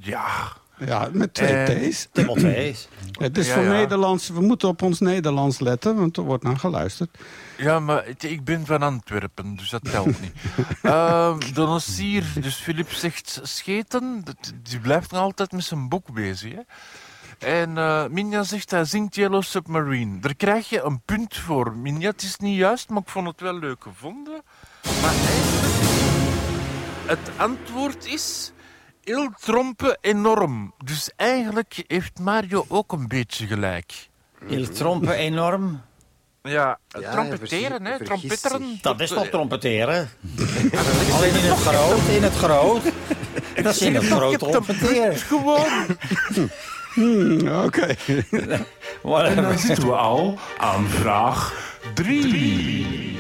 [0.01, 0.53] ja.
[0.79, 2.09] ja, met twee T's.
[2.13, 2.89] T's.
[3.13, 3.73] Het is ja, voor ja.
[3.73, 4.29] Nederlands.
[4.29, 7.19] We moeten op ons Nederlands letten, want er wordt naar geluisterd.
[7.57, 10.33] Ja, maar ik ben van Antwerpen, dus dat telt niet.
[10.83, 14.25] Ehm de Nossier, dus Filip zegt scheten,
[14.63, 16.53] die blijft nog altijd met zijn boek bezig.
[16.53, 16.61] Hè?
[17.43, 20.19] En eh, Minja zegt hij zingt Yellow Submarine.
[20.19, 21.77] Daar krijg je een punt voor.
[21.77, 24.43] Minja, het is niet juist, maar ik vond het wel leuk gevonden.
[25.01, 26.02] Maar eigenlijk,
[27.07, 28.53] het antwoord is
[29.05, 30.75] Il trompe enorm.
[30.85, 34.09] Dus eigenlijk heeft Mario ook een beetje gelijk.
[34.49, 35.83] Il trompe enorm.
[36.43, 38.79] Ja, Ja, trompeteren, hè, trompetteren.
[38.83, 40.11] Dat is eh, toch trompeteren?
[41.15, 42.83] Alleen in het groot, in het groot.
[43.63, 45.17] Dat is in het groot trompeteren.
[45.17, 45.97] Gewoon.
[47.65, 47.95] Oké.
[49.03, 51.55] En dan zitten we al aan vraag
[51.95, 53.19] 3.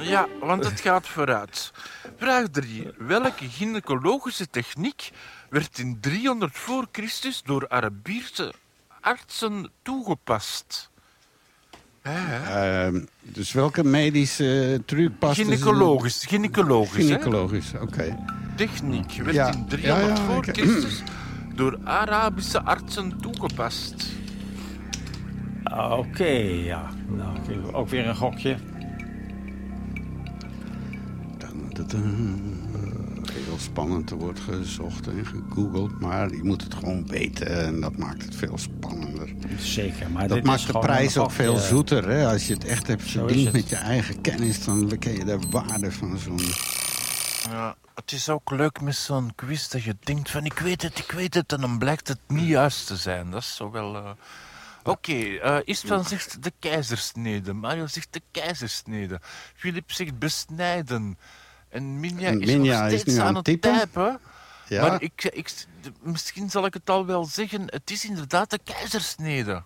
[0.00, 1.72] Ja, want het gaat vooruit.
[2.18, 2.88] Vraag 3.
[2.98, 5.10] Welke gynaecologische techniek
[5.50, 8.52] werd in 300 voor Christus door Arabische
[9.00, 10.90] artsen toegepast?
[13.22, 15.40] Dus welke medische truc past?
[15.40, 17.02] Gynaecologisch, gynaecologisch, hè?
[17.02, 18.16] Gynaecologisch, oké.
[18.56, 19.52] Techniek werd Ja.
[19.52, 21.02] in 300 Ja, ja, voor ik- Christus
[21.54, 24.06] door Arabische artsen toegepast.
[25.88, 26.24] Oké,
[26.64, 26.90] ja.
[27.08, 27.38] Nou,
[27.72, 28.56] ook weer een gokje.
[33.32, 37.96] Heel spannend, er wordt gezocht en gegoogeld, maar je moet het gewoon weten en dat
[37.96, 39.34] maakt het veel spannender.
[39.58, 42.08] Zeker, maar Dat maakt de prijs ook veel zoeter.
[42.08, 42.26] Hè?
[42.26, 45.92] Als je het echt hebt verdiend met je eigen kennis, dan ken je de waarde
[45.92, 46.40] van zo'n...
[47.50, 50.98] Ja, het is ook leuk met zo'n quiz dat je denkt van ik weet het,
[50.98, 53.30] ik weet het en dan blijkt het niet juist te zijn.
[53.30, 54.16] Dat is zo wel...
[54.82, 59.20] Oké, eh Istvan zegt de keizersnede, Mario zegt de keizersnede,
[59.54, 61.18] Filip zegt besnijden
[61.76, 63.78] en Minja En is nog is nu aan aan het typen.
[63.80, 64.18] typen.
[64.68, 65.50] Ja, Maar ik, ik,
[66.02, 69.62] misschien zal ik het al wel zeggen, het is inderdaad de keizersnede.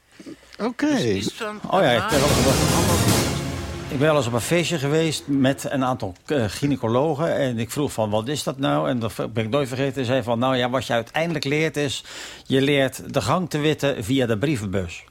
[0.59, 0.97] oké.
[0.97, 2.21] Dus Oh ja, en ik ben.
[3.91, 7.35] Ik ben wel eens op een feestje geweest met een aantal eh, gynaecologen.
[7.37, 8.89] En ik vroeg van, wat is dat nou?
[8.89, 9.95] En dat ben ik nooit vergeten.
[9.95, 12.05] Hij zei van, nou ja, wat je uiteindelijk leert is...
[12.47, 15.05] je leert de gang te witten via de brievenbus.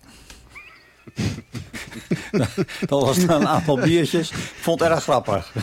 [2.88, 4.32] dat was dan een aantal biertjes.
[4.62, 5.54] Vond het erg grappig.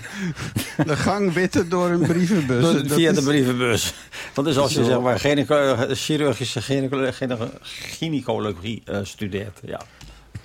[0.86, 2.62] De gang witten door een brievenbus.
[2.62, 3.94] Door- Dat via is- de brievenbus.
[4.34, 4.88] Want dus als je Zo.
[4.90, 5.18] zeg maar
[5.96, 9.60] chirurgische gyne- gynaecologie eh, studeert.
[9.64, 9.80] Ja.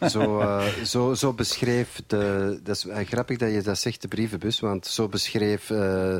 [0.10, 2.60] Zo, eh, zo, zo beschreef de.
[2.64, 4.60] Dat is eh, grappig dat je dat zegt, de brievenbus.
[4.60, 6.16] Want zo beschreef eh,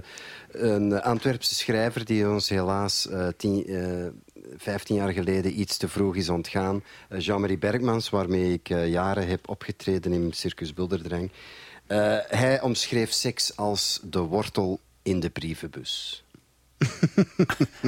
[0.52, 3.08] een Antwerpse schrijver die ons helaas
[3.38, 3.66] tien,
[4.58, 6.84] 15 jaar geleden iets te vroeg is ontgaan.
[7.10, 11.32] eh, Jean-Marie Bergmans, waarmee ik eh, jaren heb opgetreden in Circus Bilderdrang.
[11.88, 16.24] Eh, hij omschreef seks als de wortel in de brievenbus.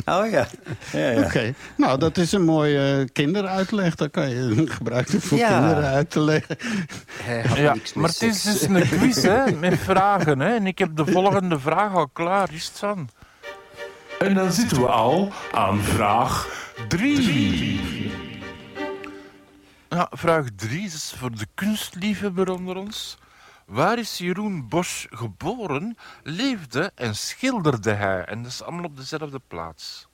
[0.06, 0.48] Oh ja.
[0.92, 1.24] ja, ja.
[1.26, 3.96] Oké, nou dat is een mooie kinderuitleg.
[3.96, 5.60] Dat kan je gebruiken voor Ja.
[5.60, 6.58] kinderen uit te leggen.
[7.24, 10.40] Hij had Ja, maar het is dus een quiz hè, met vragen.
[10.40, 10.56] Hè.
[10.56, 12.54] En ik heb de volgende vraag al klaar.
[12.54, 13.10] Is het van?
[14.24, 16.48] En dan zitten we al aan vraag
[16.88, 18.12] 3.
[19.90, 23.18] Ja, vraag 3 is voor de kunstliefhebber onder ons.
[23.66, 28.26] Waar is Jeroen Bosch geboren, leefde en schilderde hij?
[28.26, 30.08] En dat is allemaal op dezelfde plaats.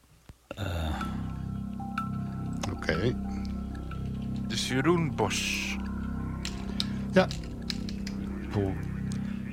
[2.72, 3.16] Oké.
[4.48, 5.76] Dus Jeroen Bosch.
[7.12, 7.28] Ja,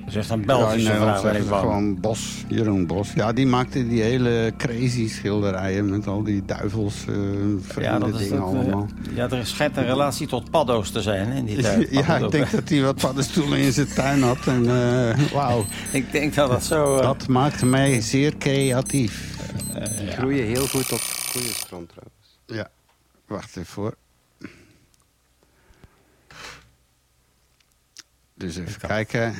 [0.07, 3.13] Dat is echt een ja, Belgische Nederland vraag waar ik ze gewoon Bos, Jeroen Bos.
[3.13, 7.13] Ja, die maakte die hele crazy schilderijen met al die duivels, eh
[7.61, 8.87] vreemde Ja, dat is dingen dat, eh, allemaal.
[9.15, 11.87] ja, er schijnt een relatie tot paddo's te zijn in die tijd.
[11.91, 14.47] Ja, ik denk dat hij wat paddenstoelen in zijn tuin had.
[14.47, 16.95] En eh, wauw, ik denk dat dat zo...
[16.95, 19.35] eh, dat maakte mij zeer creatief.
[19.97, 20.99] Die groeien heel goed op
[21.31, 22.39] goede grond trouwens.
[22.45, 22.69] Ja,
[23.27, 23.95] wacht even hoor.
[28.33, 29.33] Dus even kijken.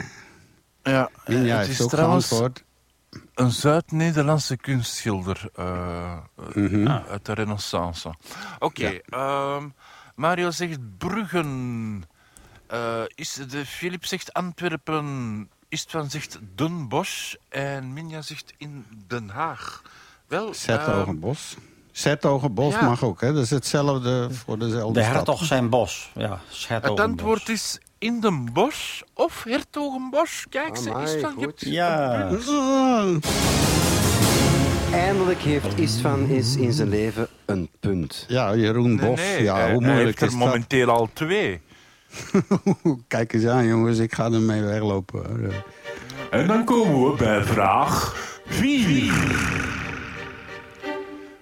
[0.89, 2.64] Ja, Minja het is ook trouwens geantwoord.
[3.35, 6.88] een Zuid-Nederlandse kunstschilder eh, eh, Mhm.
[6.88, 8.14] uit de renaissance.
[8.59, 9.68] Oké, ehm,
[10.15, 12.03] Mario zegt Bruggen.
[12.68, 15.49] Eh, is de, Filip zegt Antwerpen.
[15.69, 17.34] Istvan zegt Den Bosch.
[17.49, 19.81] En Minja zegt in Den Haag.
[20.27, 21.55] Wel, ehm, Zetogenbos.
[21.91, 22.81] Zetogenbos ja.
[22.85, 23.34] mag ook, hè?
[23.34, 25.15] Dat is hetzelfde voor dezelfde De stad.
[25.15, 26.11] hertog zijn bos.
[26.15, 30.45] Ja, het antwoord is in Den Bosch of Hertogenbosch.
[30.49, 31.61] Kijk, ze Amai, Istvan, je goed.
[31.65, 32.30] Ja.
[34.94, 38.26] Eindelijk heeft Istvan eens in zijn leven een punt.
[38.28, 39.19] Ja, Jeroen Bos.
[39.19, 40.48] nee, ja, hij- hoe hij moeilijk heeft is er dat?
[40.48, 41.61] momenteel al twee.
[43.07, 43.98] Kijk eens aan, jongens.
[43.99, 45.26] Ik ga ermee weglopen.
[45.40, 45.64] hoor.
[46.32, 48.15] En dan komen we bij vraag
[48.45, 49.14] 4.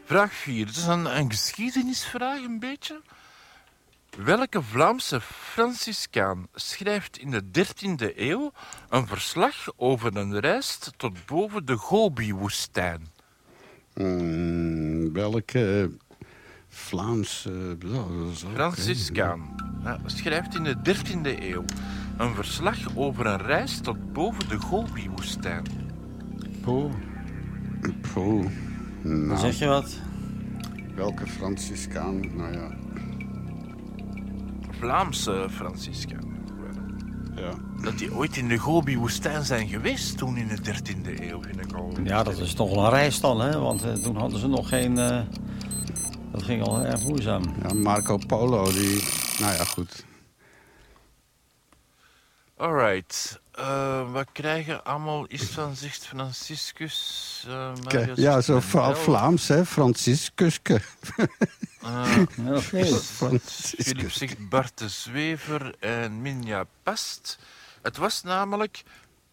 [0.05, 0.65] Vraag 4.
[0.65, 3.01] Het is een, een geschiedenisvraag, een beetje.
[4.23, 8.51] Welke Vlaamse Franciscaan schrijft in de 13e eeuw
[8.89, 13.07] een verslag over een reis tot boven de Gobi-woestijn?
[13.93, 15.91] Hmm, welke
[16.67, 17.77] Vlaamse...
[17.79, 18.53] ook, hè.
[18.53, 21.65] Franciscaan ja, schrijft in de 13e eeuw
[22.17, 25.63] een verslag over een reis tot boven de Gobi-woestijn.
[26.61, 26.93] Poeh.
[27.93, 28.51] dan
[29.01, 29.99] Nou, zeg je wat?
[30.95, 32.35] welke Franciscaan?
[32.35, 32.71] Nou ja,
[34.85, 36.35] Vlaamse Franciscaan.
[37.35, 37.51] ja.
[37.81, 41.73] Dat die ooit in de Gobi-woestijn zijn geweest toen in de 13e eeuw, vind ik
[41.73, 41.93] al.
[42.03, 43.59] Ja, dat is toch wel een reis dan, hè?
[43.59, 44.97] Want eh, toen hadden ze nog geen...
[44.97, 45.21] eh,
[46.31, 47.43] dat ging al erg moeizaam.
[47.67, 49.03] ja, Marco Polo, die...
[49.39, 50.05] Nou ja, goed.
[52.57, 53.41] Alright.
[53.51, 57.47] Eh, wat krijgen allemaal is van zegt Franciscus?
[58.15, 59.01] ja, zo Vla- Mendel.
[59.03, 59.65] Vlaams, hè?
[59.65, 60.81] Franciscuske.
[63.35, 67.37] Is- Filip zegt Bart de Zwever en Minja Past.
[67.81, 68.83] Het was namelijk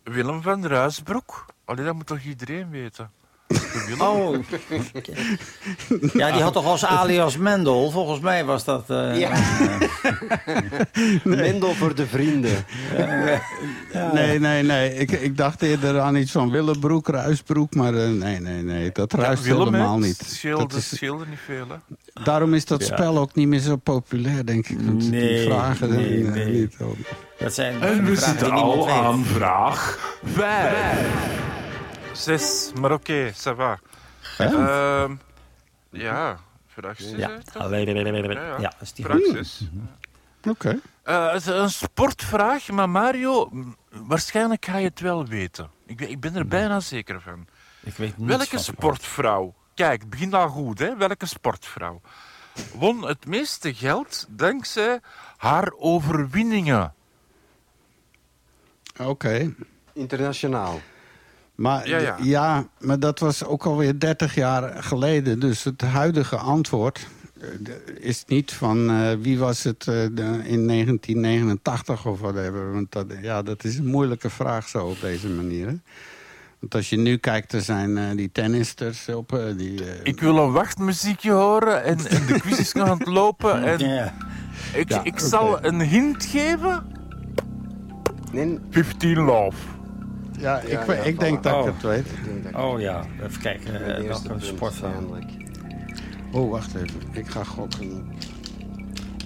[0.02, 1.46] Willem van Ruisbroek.
[1.64, 3.10] Allee, dat moet toch iedereen weten?
[3.98, 4.36] Oh.
[6.12, 7.90] Ja, die had toch als alias Mendel?
[7.90, 8.90] Volgens mij was dat...
[8.90, 9.30] eh, Ja.
[11.24, 12.64] Mendel voor de vrienden.
[14.12, 14.94] Nee, nee, nee.
[14.94, 17.74] Ik, ik dacht eerder aan iets van Willebroek, Ruisbroek.
[17.74, 18.90] Maar eh, nee, nee, nee.
[18.92, 20.18] Dat Ja, ruist helemaal niet.
[20.18, 21.76] Het scheelde, Dat is- scheelde niet veel, hè?
[22.24, 22.94] daarom is dat Ja.
[22.96, 24.78] spel ook niet meer zo populair, denk ik.
[24.84, 26.46] Want die Nee, vragen nee, eh, nee.
[26.60, 26.76] niet...
[27.38, 31.51] Dat zijn En we zitten al aan vraag 5.
[32.23, 33.81] Zes, maar oké, ça va.
[34.39, 35.15] Ehm,
[35.90, 37.11] ja, vraag 6.
[37.11, 37.28] Ja,
[38.59, 39.61] ja, dat is die Vraag 6.
[40.49, 40.81] Oké.
[41.03, 43.51] het is een sportvraag, maar Mario,
[43.90, 45.70] waarschijnlijk ga je het wel weten.
[45.86, 47.47] Ik ben, ik ben er bijna zeker van.
[47.81, 50.97] Ik weet niets Welke sportvrouw, kijk, het begint al goed, hè?
[50.97, 52.01] Welke sportvrouw
[52.74, 55.01] won het meeste geld dankzij
[55.36, 56.94] haar overwinningen?
[58.99, 59.55] Oké.
[59.93, 60.81] Internationaal.
[61.62, 62.16] Maar, Ja, ja.
[62.22, 65.40] ja, maar dat was ook alweer 30 jaar geleden.
[65.40, 67.06] Dus het huidige antwoord
[67.40, 67.48] eh,
[68.01, 72.72] is niet van eh, wie was het eh, in 1989 of whatever.
[72.72, 75.66] Want dat, ja, dat is een moeilijke vraag zo op deze manier.
[75.66, 75.74] Hè?
[76.59, 79.40] Want als je nu kijkt, er zijn die tennisters op.
[79.56, 83.62] die, Ik wil een wachtmuziekje horen en, en de quiz is nog aan het lopen.
[83.64, 84.14] En Ja.
[84.74, 85.26] ik, Ja, ik oké.
[85.26, 86.82] zal een hint geven.
[88.32, 89.56] Nee, 15 Love.
[90.43, 91.66] Ja, ik, ja, we- ja, ik denk dat Oh.
[91.66, 92.06] ik het weet.
[92.47, 93.74] ik Oh ja, even kijken.
[93.97, 95.31] eh, welke eindelijk.
[96.32, 97.01] Oh, wacht even.
[97.12, 98.06] Ik ga gokken.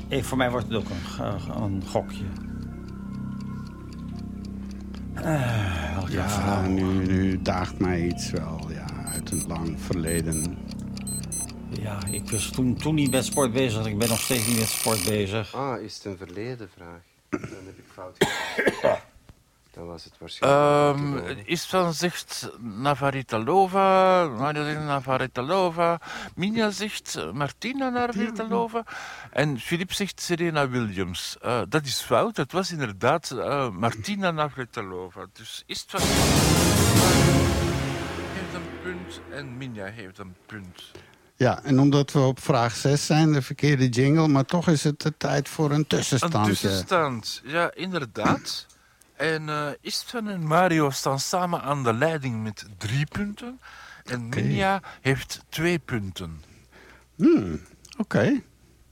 [0.09, 2.24] Ik, voor mij wordt het ook een, een gokje.
[5.14, 10.56] Eh, Ja, nu, nu daagt mij iets wel ja, uit een lang verleden.
[11.80, 13.86] Ja, ik was toen, toen niet met sport bezig.
[13.86, 15.55] Ik ben nog steeds niet met sport bezig.
[15.55, 17.01] Ah, is het een verleden vraag?
[17.30, 18.16] Dan heb ik fout
[18.56, 18.97] gedaan.
[19.76, 20.96] Dan was het waarschijnlijk...
[20.96, 21.46] Ehm worden.
[21.46, 26.00] Istvan zegt Navaritalova, Mario zegt Navaritalova,
[26.34, 28.84] Minja zegt Martina Navaritalova
[29.30, 31.36] en Filip zegt Serena Williams.
[31.40, 35.26] Eh, dat is fout, het was inderdaad eh, Martina Navratilova.
[35.32, 36.00] Dus Istvan
[38.32, 40.90] heeft een punt en Minja heeft een punt.
[41.34, 44.28] Ja, en omdat we op vraag 6 zijn, de verkeerde jingle...
[44.28, 46.52] maar toch is het de tijd voor een Een tussenstandje.
[46.52, 48.66] tussenstand, ja, inderdaad.
[49.16, 53.60] En eh Istvan en Mario staan samen aan de leiding met drie punten.
[54.05, 56.43] En Minja heeft twee punten.
[57.16, 57.60] Hmm,
[57.98, 58.40] Oké.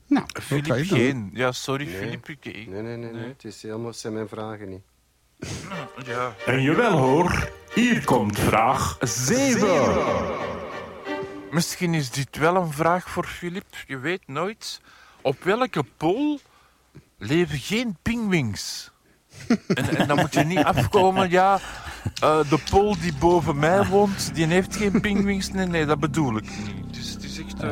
[0.07, 1.31] Nou, Filip geen.
[1.33, 1.97] Ja, sorry, Nee.
[1.97, 2.29] Filip.
[2.29, 3.29] Ik, Nee, nee, nee, nee.
[3.29, 4.83] Het is helemaal, zijn mijn vragen niet.
[6.07, 6.35] ja.
[6.47, 10.05] En jawel hoor, hier komt vraag 7.
[11.51, 13.67] Misschien is dit wel een vraag voor Filip.
[13.87, 14.81] Je weet nooit.
[15.21, 16.41] Op welke pool
[17.19, 18.91] leven geen pinguïns?
[19.75, 21.59] En, en dan moet je niet afkomen, ja,
[22.23, 25.51] eh, de pol die boven mij woont, die heeft geen pinguïns.
[25.53, 26.87] Nee, nee, dat bedoel ik niet.
[26.87, 27.63] Het is, het is echt...
[27.63, 27.71] eh,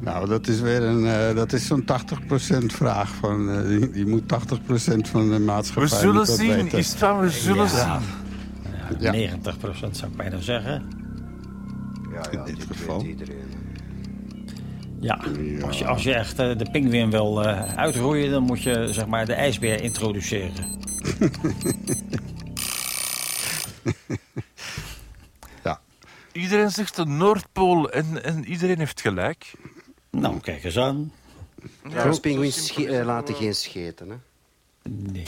[0.00, 3.08] Nou, dat is weer een, eh, dat is zo'n 80% vraag.
[3.08, 6.78] Van, eh, die, die moet 80% van de maatschappij we zullen zien, weten.
[6.78, 8.00] is het van we zullen Ja.
[8.00, 8.12] zien.
[8.98, 9.12] Ja.
[9.12, 10.82] 90% zou ik bijna zeggen.
[12.12, 13.02] Ja, ja, dit dit geval.
[13.04, 13.43] iedereen.
[15.04, 15.20] Ja,
[15.66, 19.06] Als, je, als je echt eh, de pinguïn wil eh, uitroeien, dan moet je zeg
[19.06, 20.82] maar de ijsbeer introduceren.
[25.64, 25.80] Ja.
[26.32, 29.52] Iedereen zegt de Noordpool en, en iedereen heeft gelijk.
[30.10, 31.12] Nou, kijk eens aan.
[31.90, 34.16] Zo pinguïns eh, laten geen scheten, hè.
[34.88, 35.24] Nee.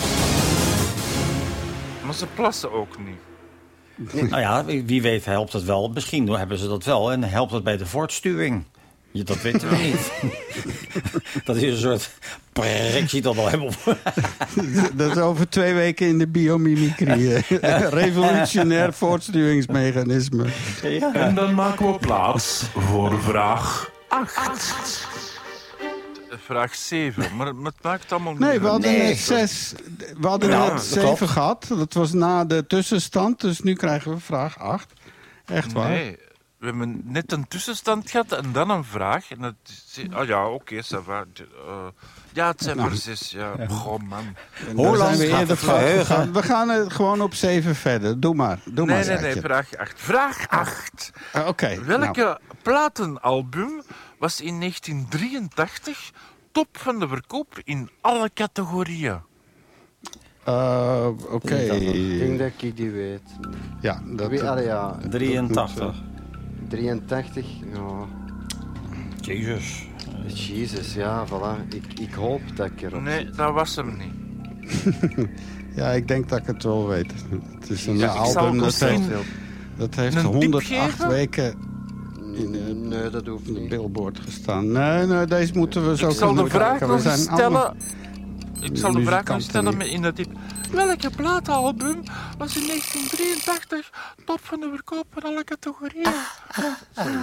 [2.04, 4.20] Maar ze plassen ook niet.
[4.30, 5.88] Nou ja, wie wie weet helpt het wel.
[5.88, 8.64] Misschien hebben ze dat wel en helpt het bij de voortstuwing.
[9.16, 10.12] Je, dat weten we niet.
[11.44, 12.10] dat is een soort
[12.52, 13.70] projectie dat al hebben.
[14.94, 17.34] Dat is over twee weken in de biomimicrie.
[17.60, 17.88] eh.
[17.88, 20.46] Revolutionair voortstuwingsmechanisme.
[20.82, 21.14] ja.
[21.14, 25.06] En dan maken we plaats voor vraag 8.
[26.44, 29.02] Vraag 7, maar het maakt allemaal niet Nee, we hadden Nee.
[29.02, 29.72] net zes.
[30.20, 31.32] We hadden Ja, net dat zeven klopt.
[31.32, 31.66] gehad.
[31.68, 33.40] Dat was na de tussenstand.
[33.40, 34.92] Dus nu krijgen we vraag acht.
[35.46, 35.88] Echt waar.
[35.88, 36.16] Nee,
[36.58, 39.30] we hebben net een tussenstand gehad en dan een vraag.
[39.30, 41.24] En dat is, oh ja, oké, ça va.
[41.32, 41.86] De, eh,
[42.32, 42.88] ja, het zijn Nou.
[42.88, 43.30] maar zes.
[43.30, 44.24] Ja, goh, man.
[44.96, 46.32] Zijn we gaat het gegaan.
[46.32, 48.20] We gaan gewoon op zeven verder.
[48.20, 48.58] Doe maar.
[48.64, 49.20] Doe Nee, maar.
[49.22, 50.00] nee, nee, vraag 8.
[50.00, 51.10] Vraag 8.
[51.32, 51.84] Ah, Oké.
[51.84, 52.38] Welke nou.
[52.62, 53.82] platenalbum
[54.18, 56.10] was in 1983
[56.52, 59.20] top van de verkoop in alle categorieën?
[60.44, 61.54] Eh, Oké.
[61.56, 63.22] Ik denk dat ik die weet.
[63.80, 65.94] Ja, dat, Wie, allee, ja, 83.
[66.68, 68.06] 83, ja.
[69.20, 69.86] Jezus.
[70.26, 71.74] Jezus, ja, voilà.
[71.74, 73.36] Ik, ik hoop dat ik erop Nee, zit.
[73.36, 74.14] dat was hem niet.
[75.76, 77.12] ja, ik denk dat ik het wel weet.
[77.60, 79.02] Het is een Ja, album dat heeft,
[79.76, 81.08] dat heeft een tip 108 geven?
[81.08, 81.54] weken
[82.38, 83.68] Mm, Nee, dat hoeft de niet.
[83.68, 84.72] billboard gestaan.
[84.72, 87.76] Nee, nee, deze moeten we zo Ik zal de vraag nog eens zijn allemaal- stellen.
[88.60, 90.30] Ik zal de vraag nog muzikanten stellen met in de tip.
[90.70, 92.02] Welke platenalbum
[92.38, 93.90] was in 1983
[94.24, 96.14] top van de verkoop van alle categorieën?
[96.94, 97.14] Ehm,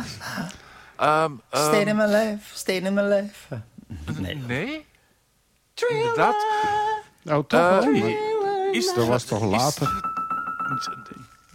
[0.98, 3.62] ehm, Stay in my life, stay in my life.
[4.20, 4.36] Nee.
[4.36, 4.86] Nee?
[5.90, 6.36] Inderdaad.
[7.26, 7.92] Oh, toch Eh, wel?
[7.92, 10.12] Maar is Dat was toch later?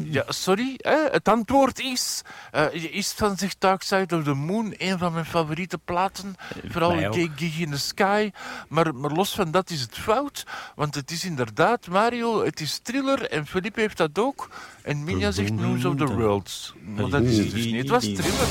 [0.05, 0.75] Ja, sorry.
[0.77, 0.97] Hè?
[1.11, 2.23] Het antwoord is...
[2.51, 6.37] eh, is van zich Dark Side of the Moon een van mijn favoriete platen.
[6.69, 7.15] Vooral mij ook.
[7.37, 8.31] Gig in the Sky.
[8.69, 10.47] Maar, maar los van dat is het fout.
[10.75, 13.31] Want het is inderdaad, Mario, het is thriller.
[13.31, 14.49] En Philippe heeft dat ook.
[14.83, 16.75] En Minja zegt News of the Worlds.
[16.97, 17.77] Maar dat is het dus niet.
[17.77, 18.47] Het was thriller.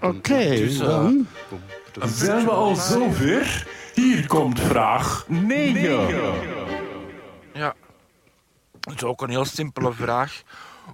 [0.00, 1.26] Oké, Dus, eh, dan.
[2.14, 3.66] Zijn we al zover?
[3.94, 5.80] Hier komt vraag 9.
[6.08, 6.32] Ja.
[8.82, 10.42] Dat is ook een heel simpele vraag.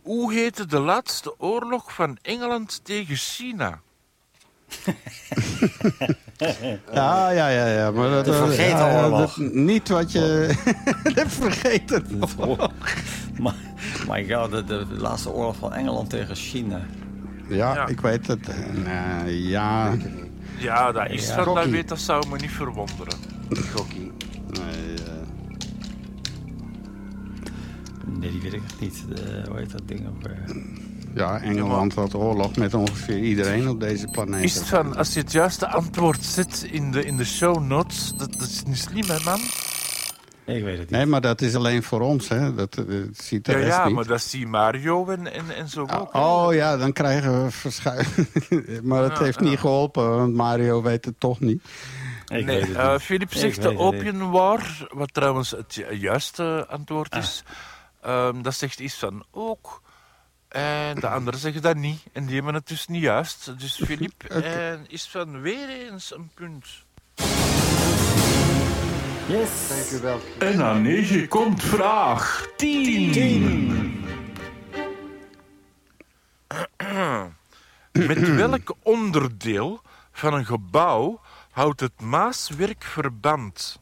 [0.02, 3.80] Hoe heette de laatste oorlog van Engeland tegen China?
[6.92, 7.90] Ja, ja, ja, ja.
[7.90, 9.34] Maar dat, De eh, vergeten ja, oorlog.
[9.34, 10.54] dat- niet wat je...
[11.14, 12.06] de vergeten
[13.38, 13.52] My,
[14.08, 16.80] my god, de, de laatste oorlog van Engeland tegen China.
[17.48, 17.86] Ja, Ja.
[17.86, 18.48] ik weet het.
[18.84, 19.94] Nee, ja.
[20.58, 21.44] Ja, dat is Ja.
[21.44, 23.18] dat weet, dat zou me niet verwonderen.
[23.74, 24.12] Gokkie.
[24.50, 25.17] Nee, eh,
[28.18, 29.04] Nee, die weet ik echt niet.
[29.08, 30.22] De, hoe heet dat ding ook?
[30.22, 30.56] weer?
[31.14, 34.44] ja, Engeland had oorlog met ongeveer iedereen op deze planeet.
[34.44, 38.12] Is het van, als je het juiste antwoord zet in de, in de show notes,
[38.16, 39.40] dat, dat is niet slim, hè, man?
[40.44, 40.90] Ik weet het niet.
[40.90, 42.54] Nee, maar dat is alleen voor ons, hè.
[42.54, 43.94] Dat, eh, dat ziet de Ja, rest ja, niet.
[43.94, 46.12] maar dat zie Mario en, en, en zo ook.
[46.12, 46.18] hè.
[46.20, 48.26] Oh ja, dan krijgen we verschuiving.
[48.82, 49.44] maar het Ja, heeft ja.
[49.48, 51.62] niet geholpen, want Mario weet het toch niet.
[52.26, 53.02] ik Nee, weet het eh, niet.
[53.02, 53.78] Philip zegt de.
[53.78, 57.42] Opium War, wat trouwens het ju- juiste antwoord is.
[58.00, 59.82] Ehm, dat zegt iets van ook.
[60.48, 62.02] En de anderen zeggen dat niet.
[62.12, 63.58] En die hebben het dus niet juist.
[63.58, 66.66] Dus Philip en is van weer eens een punt.
[69.28, 69.68] Yes.
[69.68, 70.20] Dank u wel.
[70.38, 74.04] En aan 9 komt vraag 10.
[78.06, 81.20] Met welk onderdeel van een gebouw
[81.50, 83.80] houdt het maaswerk verband?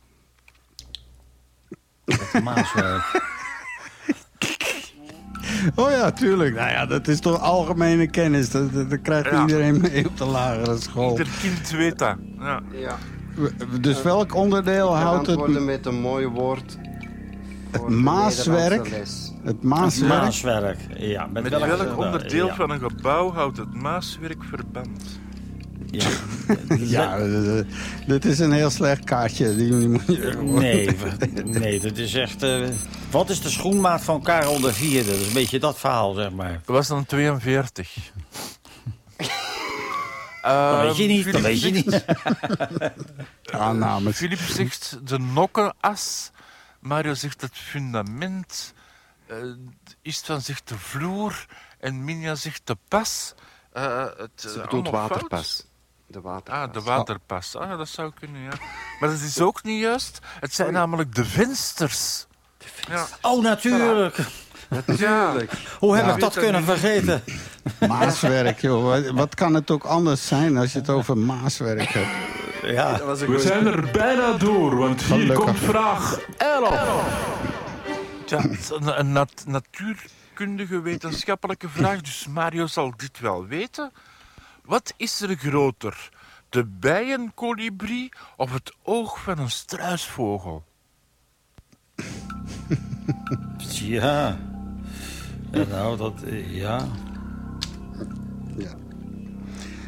[2.43, 3.35] Maaswerk.
[5.75, 6.55] Oh ja, tuurlijk.
[6.55, 8.51] Nou ja, dat is toch algemene kennis.
[8.51, 9.41] Dat, dat, dat krijgt Ja.
[9.41, 11.11] iedereen mee op de lagere school.
[11.11, 12.17] Ieder kind weet dat.
[12.39, 12.61] Ja.
[12.73, 12.97] Ja.
[13.81, 16.79] Dus welk onderdeel Ik houdt het, met een mooi woord.
[17.73, 18.71] de maaswerk?
[18.71, 19.33] Nederlandse les.
[19.45, 20.09] het maaswerk?
[20.23, 20.79] Maaswerk.
[20.97, 22.55] Ja, met, Met welk, welk onderdeel ja.
[22.55, 25.21] van een gebouw houdt het maaswerk verband?
[25.97, 26.09] Ja.
[26.79, 27.61] Ja, eh,
[28.07, 29.57] dit is een heel slecht kaartje.
[29.57, 30.37] Die, die moet je...
[30.43, 30.89] Nee,
[31.45, 32.43] nee, dat is echt...
[32.43, 32.69] eh,
[33.11, 35.11] wat is de schoenmaat van Karel de Vierde?
[35.11, 36.53] Dat is een beetje dat verhaal, zeg maar.
[36.53, 37.95] Dat was dan 42.
[40.43, 43.51] Dat weet je niet, dat Filip weet je zegt- niet.
[43.53, 44.17] Aannames.
[44.17, 46.31] Filip zegt de nokkenas.
[46.81, 48.75] Mario zegt het fundament.
[49.27, 49.37] eh
[50.03, 51.47] Istvan zegt de vloer.
[51.81, 53.35] En Minja zegt de pas.
[53.73, 55.67] Eh, het, Ze bedoelt fout.
[56.07, 56.55] De waterpas.
[56.67, 57.57] Ah, de waterpas.
[57.57, 58.51] Ah, dat zou kunnen, ja.
[59.01, 60.19] Maar dat is ook niet juist.
[60.41, 62.27] Het zijn namelijk de vensters.
[62.89, 63.07] Ja.
[63.21, 64.17] Oh, natuurlijk.
[64.97, 65.33] ja.
[65.79, 66.15] Hoe heb Ja.
[66.15, 67.23] ik dat kunnen vergeten?
[67.89, 69.11] Maaswerk, joh.
[69.15, 72.35] Wat- kan het ook anders zijn als je het over maaswerk hebt?
[72.63, 73.07] Ja.
[73.07, 75.45] We zijn er bijna door, want hier Gelukkig.
[75.45, 77.05] komt vraag 11.
[78.25, 83.93] Tja, het is een, een nat- natuurkundige wetenschappelijke vraag, dus Mario zal dit wel weten.
[84.67, 86.09] Wat is er groter,
[86.49, 90.65] de bijenkolibrie of het oog van een struisvogel?
[93.69, 94.39] Ja.
[95.53, 96.23] Ja, Nou, dat...
[96.23, 96.87] eh, Ja.
[98.57, 98.75] Ja.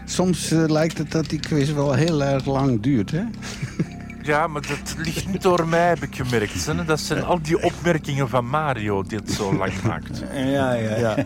[0.04, 3.24] Soms eh, lijkt het dat die quiz wel heel erg lang duurt, hè?
[4.28, 6.66] Ja, maar dat ligt niet door mij, heb ik gemerkt.
[6.66, 6.84] Hè?
[6.84, 10.18] Dat zijn al die opmerkingen van Mario die het zo lang maakt.
[10.32, 11.16] Ja, ja, ja.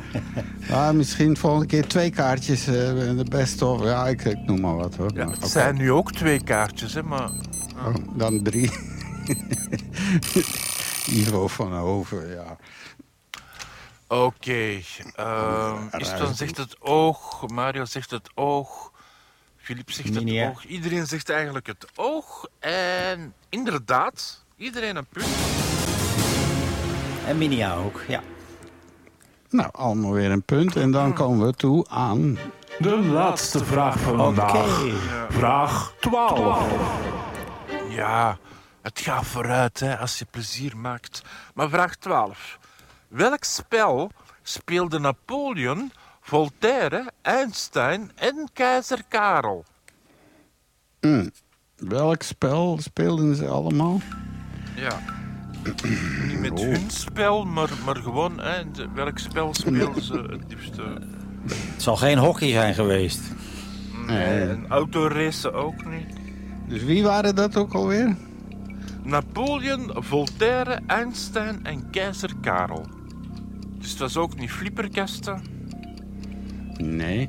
[0.71, 3.83] Ah, misschien volgende keer twee kaartjes, eh, de best of...
[3.83, 5.11] Ja, ik, ik noem maar wat, hoor.
[5.15, 7.31] Ja, het zijn nu ook twee kaartjes, hè, maar...
[7.77, 8.71] Oh, dan drie.
[11.21, 12.57] Ivo van Hoven, ja.
[14.07, 14.81] Oké.
[15.15, 18.92] ehm Istvan zegt het oog, Mario zegt het oog,
[19.63, 20.65] Filip zegt het oog.
[20.65, 22.47] Iedereen zegt eigenlijk het oog.
[22.59, 25.27] En inderdaad, iedereen een punt.
[27.27, 28.23] En Minia ook, ja.
[29.51, 30.77] Nou, allemaal weer een punt.
[30.77, 32.39] En dan komen we toe aan...
[32.79, 34.83] De laatste vraag van vandaag.
[34.83, 34.95] Oké.
[35.29, 36.67] Vraag 12.
[37.89, 38.39] Ja,
[38.83, 41.23] het gaat vooruit hè, als je plezier maakt.
[41.55, 42.59] Maar vraag 12.
[43.09, 44.11] Welk spel
[44.43, 45.93] speelde Napoleon,
[46.25, 49.65] Voltaire, Einstein en keizer Karel?
[51.01, 51.29] hm,
[51.77, 54.01] welk spel speelden ze allemaal?
[54.77, 55.01] Ja.
[56.27, 58.63] Niet met hun spel, maar, maar gewoon hè,
[58.95, 60.83] welk spel speelden ze het liefste?
[61.47, 63.21] Het zal geen hockey zijn geweest.
[64.07, 66.17] Nee, en autoracen ook niet.
[66.69, 68.17] Dus wie waren dat ook alweer?
[69.03, 72.87] Napoleon, Voltaire, Einstein en keizer Karel.
[73.79, 75.43] Dus het was ook niet flipperkasten.
[76.77, 77.29] Nee.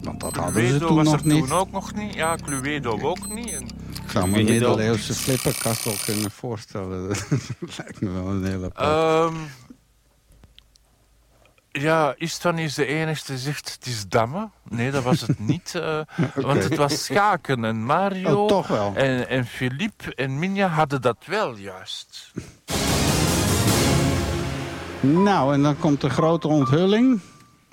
[0.00, 1.48] Want dat hadden ze toen was nog er niet.
[1.48, 2.14] toen ook nog niet.
[2.14, 3.52] Ja, Cluedo ook niet.
[3.52, 3.62] En,
[4.04, 7.08] Ik zou me een middeleeuwse flipperkast wel kunnen voorstellen.
[7.60, 8.70] Dat lijkt me wel een hele...
[8.74, 9.34] ehm,
[11.72, 14.52] ja, Istvan is de enige die zegt het is dammen.
[14.68, 15.74] Nee, dat was het niet.
[15.74, 16.00] eh,
[16.34, 17.64] Want het was schaken.
[17.64, 18.92] En Mario Oh, toch wel.
[18.94, 22.32] en, en Philippe en Minja hadden dat wel juist.
[25.00, 27.20] Nou, en dan komt de grote onthulling.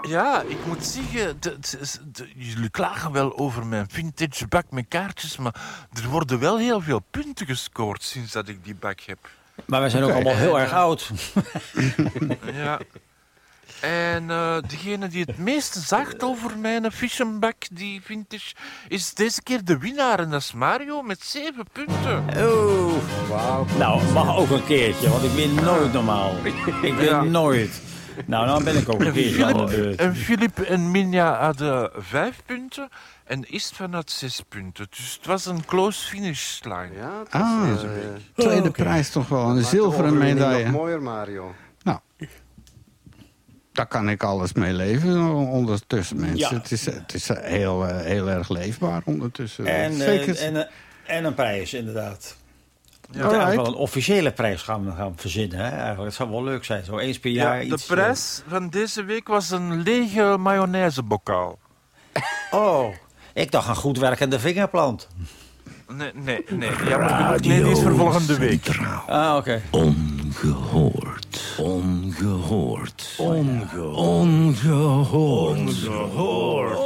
[0.02, 4.86] Ja, ik moet zeggen, de- de- de- jullie klagen wel over mijn vintage bak met
[4.88, 5.56] kaartjes, maar
[6.04, 9.18] er worden wel heel veel punten gescoord sinds dat ik die bak heb.
[9.66, 11.10] Maar wij zijn ook allemaal heel erg oud.
[12.54, 12.80] Ja.
[13.82, 18.54] En eh, degene die het meeste zacht over mijn fishenbak, die vintage,
[18.88, 20.20] is deze keer de winnaar.
[20.20, 22.26] En dat is Mario met zeven punten.
[22.38, 23.78] Oh.
[23.78, 26.36] Nou, mag ook een keertje, want ik ben nooit normaal.
[26.82, 27.22] Ik ben Ja.
[27.24, 27.82] nooit.
[28.26, 30.00] Nou, dan ben ik ook een En keertje aan de Filip beurt.
[30.00, 32.90] en, Filip en Minja hadden vijf punten
[33.24, 34.88] en Istvan had zes punten.
[34.90, 36.90] Dus het was een close finish line.
[36.96, 37.74] Ja, Ah.
[37.74, 38.06] deze week.
[38.36, 40.64] Tweede prijs toch wel, een zilveren medaille.
[40.64, 41.54] Nog mooier, Mario.
[41.84, 42.00] Nou,
[43.72, 46.38] daar kan ik alles mee leven ondertussen, mensen.
[46.38, 46.54] Ja.
[46.54, 49.66] Het is, het is heel, eh, heel erg leefbaar ondertussen.
[49.66, 50.38] En, eh, Zeker.
[50.38, 50.64] en, eh,
[51.18, 52.38] en een prijs, inderdaad.
[53.12, 55.58] Ja, eigenlijk wel een officiële prijs gaan we gaan verzinnen.
[55.58, 55.70] Hè?
[55.70, 57.88] Eigenlijk, het zou wel leuk zijn, zo eens per jaar Ja, de iets.
[57.88, 61.58] eh, prijs van deze week was een lege mayonaisebokaal.
[62.52, 62.86] Oh,
[63.34, 65.08] ik dacht een goed werkende vingerplant.
[65.94, 66.70] Nee, nee, nee.
[66.88, 67.40] Jammer genoeg.
[67.42, 68.68] Nee, die is voor volgende week.
[69.08, 69.62] Ah, oké.
[69.72, 71.56] Ongehoord.
[71.58, 73.14] Ongehoord.
[73.18, 75.88] Onge ongehoord.
[75.88, 76.78] Ongehoord.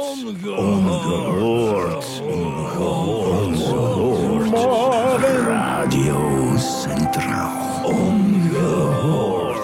[2.20, 2.20] Ongehoord.
[2.20, 5.01] Ongehoord.
[5.22, 7.84] Radio Centraal.
[7.84, 9.62] Ongehoord.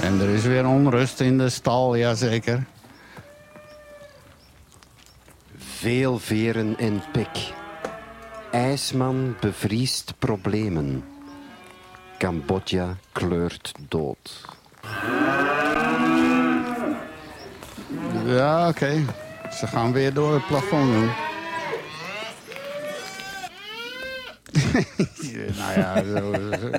[0.00, 2.64] En er is weer onrust in de stal, jazeker.
[5.56, 7.52] Veel veren en pik.
[8.50, 11.04] IJsman bevriest problemen.
[12.18, 14.44] Cambodja kleurt dood.
[18.24, 19.04] Ja, oké.
[19.54, 21.10] Ze gaan weer door het plafond doen.
[25.58, 26.70] nou ja, zo, zo,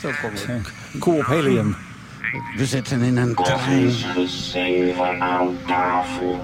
[0.00, 0.72] zo komt het.
[0.98, 1.76] Cool op helium.
[2.56, 3.86] We zitten in een trein.
[3.86, 6.40] Officieren zeven aan tafel.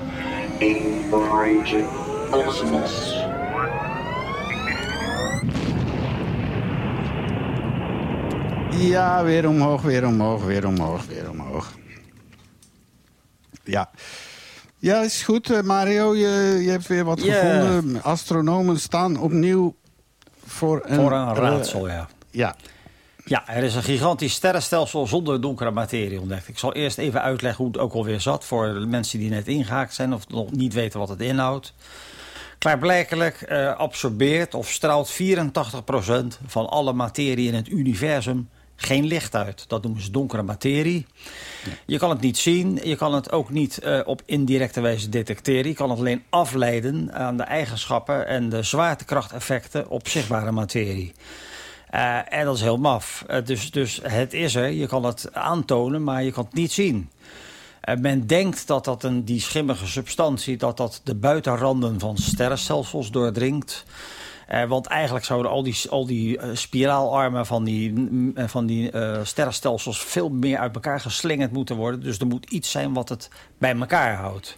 [0.58, 1.86] In bereiding
[2.30, 3.20] business.
[8.70, 11.72] Ja, weer omhoog, weer omhoog, weer omhoog, weer omhoog.
[13.64, 13.90] Ja.
[14.82, 16.16] Ja, is goed, eh, Mario.
[16.16, 18.02] Je, je hebt weer wat gevonden.
[18.02, 19.74] Astronomen staan opnieuw
[20.46, 20.94] voor een...
[20.94, 22.08] Voor een raadsel, ja.
[22.30, 22.56] ja.
[23.24, 26.48] Ja, er is een gigantisch sterrenstelsel zonder donkere materie ontdekt.
[26.48, 28.44] Ik zal eerst even uitleggen hoe het ook alweer zat...
[28.44, 31.74] voor de mensen die net ingehaakt zijn of nog niet weten wat het inhoudt.
[32.58, 35.24] Klaarblijkelijk eh, absorbeert of straalt 84%
[36.46, 38.48] van alle materie in het universum
[38.82, 39.64] geen licht uit.
[39.68, 41.06] Dat noemen ze donkere materie.
[41.86, 45.68] Je kan het niet zien, je kan het ook niet eh, op indirecte wijze detecteren.
[45.68, 51.12] Je kan het alleen afleiden aan de eigenschappen en de zwaartekrachteffecten op zichtbare materie.
[51.90, 53.24] Eh, en dat is heel maf.
[53.26, 56.72] Eh, dus, dus het is er, je kan het aantonen, maar je kan het niet
[56.72, 57.10] zien.
[58.00, 63.84] Men denkt dat dat een, die schimmige substantie dat dat de buitenranden van sterrenstelsels doordringt.
[64.52, 67.94] Eh, want eigenlijk zouden al die, al die eh, spiraalarmen van die,
[68.34, 68.90] eh, van die
[69.22, 72.00] sterrenstelsels veel meer uit elkaar geslingerd moeten worden.
[72.00, 74.56] Dus er moet iets zijn wat het bij elkaar houdt.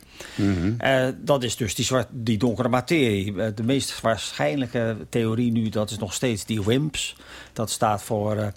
[0.79, 3.55] Eh, dat is dus die, zwart, die donkere materie.
[3.55, 7.17] De meest waarschijnlijke theorie nu, dat is nog steeds die WIMPs.
[7.53, 8.53] Dat staat voor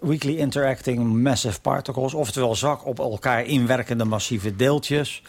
[0.00, 2.14] Weakly Interacting Massive Particles.
[2.14, 5.22] Oftewel zwak op elkaar inwerkende massieve deeltjes.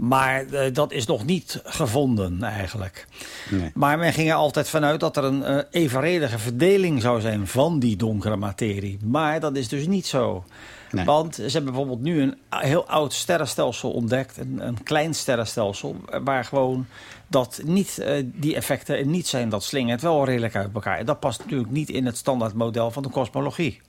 [0.00, 3.06] Maar eh, dat is nog niet gevonden eigenlijk.
[3.50, 3.70] Nee.
[3.74, 7.78] Maar men ging er altijd vanuit dat er een eh, evenredige verdeling zou zijn van
[7.78, 8.98] die donkere materie.
[9.04, 10.44] Maar dat is dus niet zo.
[10.90, 11.04] Nee.
[11.04, 14.36] Want ze hebben bijvoorbeeld nu een heel oud sterrenstelsel ontdekt.
[14.36, 15.96] Een, een klein sterrenstelsel.
[16.24, 16.86] Waar gewoon
[17.26, 19.48] dat niet, eh, die effecten niet zijn.
[19.48, 20.98] Dat slingert wel redelijk uit elkaar.
[20.98, 23.80] En dat past natuurlijk niet in het standaardmodel van de kosmologie.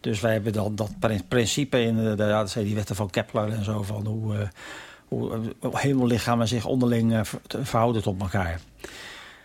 [0.00, 3.52] Dus wij hebben dan dat prin- principe in de, de, zijn die wetten van Kepler
[3.52, 3.82] en zo.
[3.82, 4.48] Van hoe, eh,
[5.14, 7.20] hoe eh, hemellichamen zich onderling eh,
[7.62, 8.60] verhouden tot elkaar.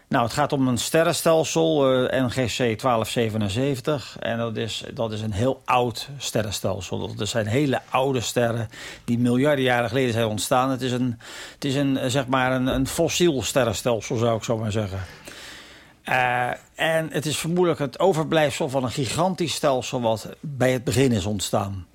[0.07, 4.17] Nou, het gaat om een sterrenstelsel, eh, NGC 1277.
[4.19, 7.15] En dat is, dat is een heel oud sterrenstelsel.
[7.15, 8.69] Dat- zijn hele oude sterren
[9.05, 10.69] die miljarden jaren geleden zijn ontstaan.
[10.69, 11.19] Het is een,
[11.53, 14.99] het is een, zeg maar een, een fossiel sterrenstelsel, zou ik zo maar zeggen.
[16.75, 20.01] En het is vermoedelijk het overblijfsel van een gigantisch stelsel...
[20.01, 21.85] wat bij het begin is ontstaan.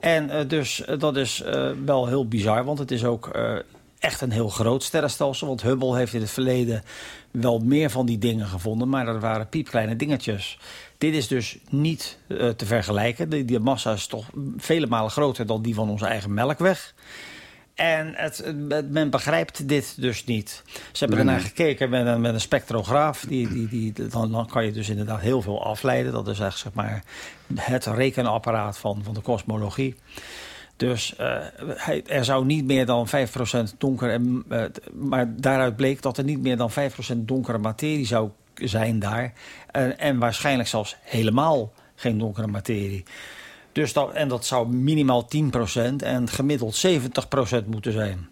[0.00, 3.30] En eh, dus eh, dat is eh, wel heel bizar, want het is ook
[3.98, 5.46] echt een heel groot sterrenstelsel.
[5.46, 6.82] Want Hubble heeft in het verleden
[7.30, 10.58] wel meer van die dingen gevonden, maar dat waren piepkleine dingetjes.
[10.98, 13.30] Dit is dus niet te vergelijken.
[13.30, 14.26] De, die massa is toch
[14.56, 16.94] vele malen groter dan die van onze eigen melkweg.
[17.78, 18.36] En het,
[18.68, 20.62] het- men begrijpt dit dus niet.
[20.92, 23.24] Ze hebben ernaar gekeken met een, met een spectrograaf.
[23.28, 26.12] Die, die, die, dan, dan kan je dus inderdaad heel veel afleiden.
[26.12, 27.02] Dat is echt zeg maar,
[27.54, 29.94] het rekenapparaat van, van de kosmologie.
[30.76, 31.36] Dus eh,
[31.66, 33.10] hij, er zou niet meer dan 5%
[33.78, 34.10] donker...
[34.10, 38.98] En, eh, maar daaruit bleek dat er niet meer dan 5% donkere materie zou zijn
[38.98, 39.32] daar.
[39.96, 43.04] En waarschijnlijk zelfs helemaal geen donkere materie.
[43.78, 48.28] Dus dat, en dat zou minimaal 10% en gemiddeld 70% moeten zijn.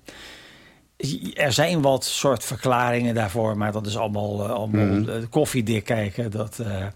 [1.34, 6.30] Er zijn wat soort verklaringen daarvoor, maar dat is allemaal, eh, allemaal eh, koffiedik kijken.
[6.30, 6.86] Dat, eh,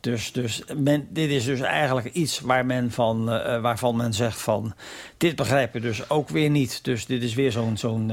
[0.00, 3.24] dus dus men, dit is dus eigenlijk iets waar men van,
[3.60, 4.74] waarvan men zegt van...
[5.16, 6.84] dit begrijpen dus ook weer niet.
[6.84, 8.12] Dus dit is weer zo'n zo'n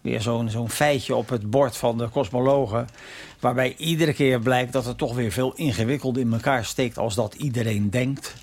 [0.00, 2.86] weer zo'n zo'n feitje op het bord van de kosmologen...
[3.40, 6.98] waarbij iedere keer blijkt dat het toch weer veel ingewikkelder in elkaar steekt...
[6.98, 8.34] als dat iedereen denkt.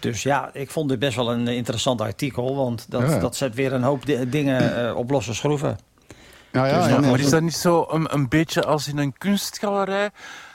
[0.00, 2.56] Dus ja, ik vond dit best wel een interessant artikel...
[2.56, 3.18] want dat, Ja.
[3.18, 5.78] dat zet weer een hoop di- dingen eh, op losse schroeven.
[6.52, 9.18] Ja, ja, Dus en- maar is dat niet zo een, een beetje als in een
[9.18, 10.10] kunstgalerij?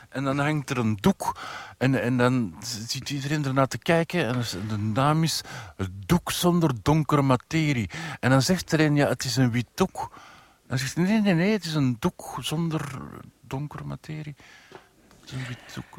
[0.09, 1.37] En dan hangt er een doek.
[1.77, 2.55] En, en dan
[2.87, 4.25] ziet iedereen ernaar te kijken.
[4.27, 5.41] En de naam is
[5.77, 7.89] het doek zonder donkere materie.
[8.19, 10.11] En dan zegt er een, ja, het is een wit doek.
[10.67, 12.81] Dan zegt hij, nee, nee, nee, het is een doek zonder
[13.41, 14.35] donkere materie.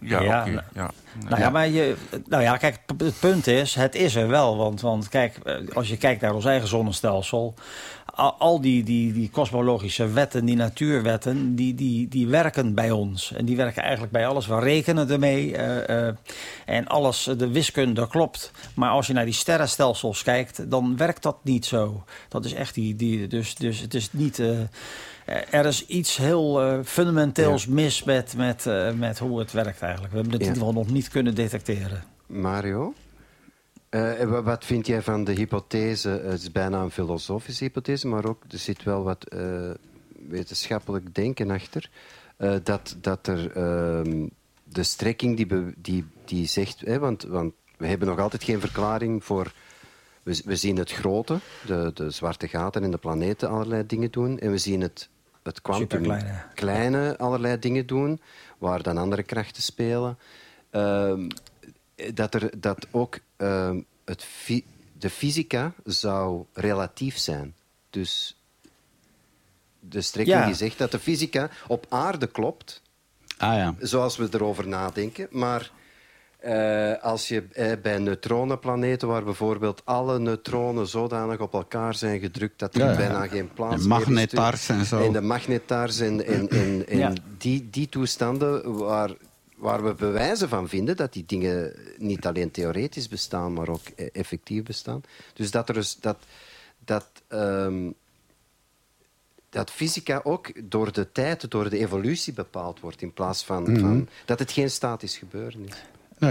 [0.00, 0.90] Ja, Ja, nou- ja.
[1.28, 1.96] Nou ja, maar je,
[2.26, 4.56] nou ja, kijk, het punt is, het is er wel.
[4.56, 7.54] Want, want kijk, eh, als je kijkt naar ons eigen zonnestelsel...
[8.04, 13.32] al, al die, die, die kosmologische wetten, die natuurwetten, die, die, die werken bij ons.
[13.32, 14.46] En die werken eigenlijk bij alles.
[14.46, 16.14] We rekenen ermee eh, eh,
[16.66, 18.50] en alles, de wiskunde klopt.
[18.74, 22.04] Maar als je naar die sterrenstelsels kijkt, dan werkt dat niet zo.
[22.28, 22.96] Dat is echt die...
[22.96, 24.42] die dus, dus het is niet...
[25.50, 30.12] er is iets heel eh, fundamenteels mis met, met, eh, met hoe het werkt eigenlijk.
[30.12, 32.04] We hebben het in ieder geval nog niet kunnen detecteren.
[32.26, 32.94] Mario,
[33.88, 36.18] Eh, wa- wat vind jij van de hypothese?
[36.20, 39.70] Eh, Het is bijna een filosofische hypothese, maar ook er zit wel wat eh,
[40.28, 41.90] wetenschappelijk denken achter.
[42.36, 44.26] Eh, dat, dat er ehm,
[44.64, 49.24] de strekking die, die, die zegt, hè, want, want we hebben nog altijd geen verklaring
[49.24, 49.52] voor.
[50.22, 54.38] We, we zien het grote, de, de zwarte gaten en de planeten allerlei dingen doen.
[54.38, 55.08] En we zien het,
[55.44, 56.42] het kwantum Superkleine.
[56.54, 58.20] kleine allerlei dingen doen,
[58.58, 60.18] waar dan andere krachten spelen.
[60.70, 61.28] Ehm,
[62.14, 64.64] dat, er, dat ook ehm, het fi-
[64.98, 67.54] de fysica zou relatief zijn.
[67.90, 68.36] Dus
[69.80, 70.46] de strekking Ja.
[70.46, 72.82] die zegt dat de fysica op aarde klopt,
[73.38, 73.74] Ah ja.
[73.78, 75.26] zoals we erover nadenken.
[75.30, 75.70] Maar
[76.44, 82.58] eh, als je eh, bij neutronenplaneten, waar bijvoorbeeld alle neutronen zodanig op elkaar zijn gedrukt
[82.58, 82.96] dat er Ja, ja.
[82.96, 84.06] bijna geen plaats En meer is.
[84.06, 85.02] magnetars en zo.
[85.04, 87.12] En de magnetars en, en, en, en Ja.
[87.38, 89.10] die, die toestanden waar,
[89.56, 94.06] waar we bewijzen van vinden dat die dingen niet alleen theoretisch bestaan, maar ook eh,
[94.12, 95.02] effectief bestaan.
[95.34, 96.16] Dus dat er dus dat.
[96.84, 97.90] dat ehm,
[99.50, 103.80] dat fysica ook door de tijd, door de evolutie bepaald wordt, in plaats van, Mhm.
[103.80, 105.74] van dat het geen statisch gebeuren is.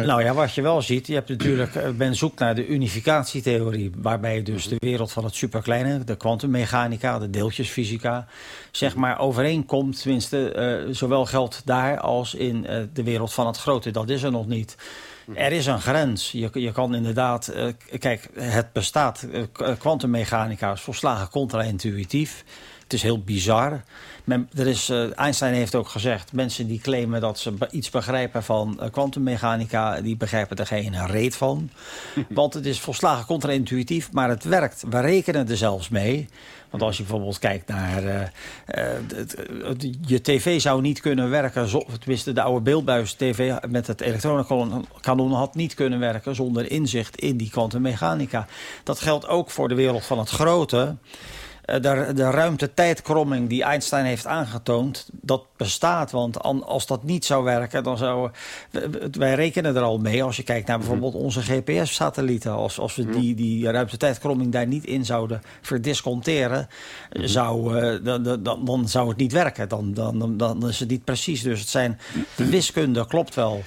[0.01, 3.91] Nou ja, wat je wel ziet, je hebt natuurlijk, eh, ben zoek naar de unificatietheorie,
[3.97, 8.27] waarbij dus de wereld van het superkleine, de kwantummechanica, de deeltjesfysica,
[8.71, 10.01] zeg maar overeenkomt.
[10.01, 13.91] Tenminste, eh, zowel geldt daar als in eh, de wereld van het grote.
[13.91, 14.75] Dat is er nog niet.
[15.33, 16.31] Er is een grens.
[16.31, 17.67] Je, je kan inderdaad, eh,
[17.99, 19.27] kijk, het bestaat.
[19.31, 22.43] eh, Kwantummechanica is volslagen contra-intuïtief.
[22.93, 23.83] Het is heel bizar.
[24.23, 26.33] Men, er is, eh, Einstein heeft ook gezegd...
[26.33, 30.01] mensen die claimen dat ze iets begrijpen van eh, kwantummechanica...
[30.01, 31.69] die begrijpen er geen reet van.
[32.29, 34.83] Want het is volslagen contra-intuïtief, maar het werkt.
[34.89, 36.27] We rekenen er zelfs mee.
[36.69, 38.31] Want als je bijvoorbeeld kijkt naar...
[38.65, 39.35] het-
[40.05, 41.67] je tv zou niet kunnen werken...
[41.67, 45.31] zo- tenminste, de oude beeldbuis-tv met het elektronenkanon...
[45.31, 48.47] had niet kunnen werken zonder inzicht in die kwantummechanica.
[48.83, 50.95] Dat geldt ook voor de wereld van het grote...
[51.65, 56.11] Eh, De, de ruimte-tijdkromming die Einstein heeft aangetoond, dat bestaat.
[56.11, 58.29] Want an- als dat niet zou werken, dan zou...
[58.71, 62.51] we- we- Wij rekenen er al mee, als je kijkt naar bijvoorbeeld onze GPS-satellieten.
[62.51, 66.67] Als, als we die, die ruimte-tijdkromming daar niet in zouden verdisconteren...
[67.09, 69.69] Zou, eh, dan, dan- dan, dan zou het niet werken.
[69.69, 71.41] Dan, dan, dan, dan is het niet precies.
[71.41, 71.99] Dus het zijn,
[72.35, 73.63] de wiskunde klopt wel.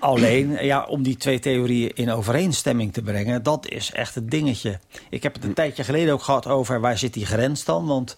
[0.00, 4.78] Alleen, ja, om die twee theorieën in overeenstemming te brengen, dat is echt het dingetje.
[5.10, 7.86] Ik heb het een tijdje geleden ook gehad over waar zit die grens dan?
[7.86, 8.16] Want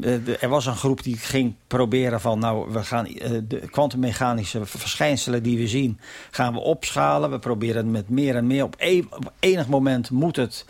[0.00, 4.66] eh, er was een groep die ging proberen van, nou, we gaan eh, de kwantummechanische
[4.66, 6.00] verschijnselen die we zien,
[6.30, 7.30] gaan we opschalen.
[7.30, 8.64] We proberen met meer en meer.
[8.64, 8.76] Op,
[9.10, 10.64] op enig moment moet het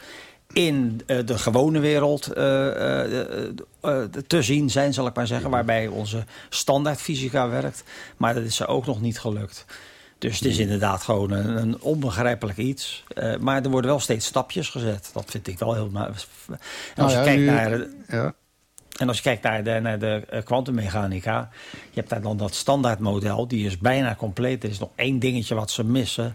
[0.53, 2.23] in eh, de gewone wereld
[4.27, 5.51] te zien zijn, zal ik maar zeggen.
[5.51, 7.85] Waarbij onze standaardfysica werkt.
[8.17, 9.65] Maar dat is er ook nog niet gelukt.
[10.19, 13.05] Dus het is inderdaad gewoon een, een onbegrijpelijk iets.
[13.15, 15.11] Eh, maar er worden wel steeds stapjes gezet.
[15.13, 15.91] Dat vind ik wel heel...
[15.95, 16.27] En als
[16.97, 17.71] Nou je kijkt nu- naar...
[17.71, 18.35] de- Ja.
[18.99, 22.55] en als je kijkt naar de, naar de eh, kwantummechanica, je hebt daar dan dat
[22.55, 24.65] standaardmodel, die is bijna compleet.
[24.65, 26.35] Er is nog één dingetje wat ze missen.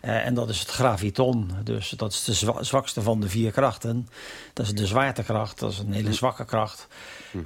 [0.00, 1.50] eh, en dat is het graviton.
[1.64, 4.08] Dus dat is de zwa- zwakste van de vier krachten.
[4.52, 6.86] Dat is de zwaartekracht, dat is een hele zwakke kracht.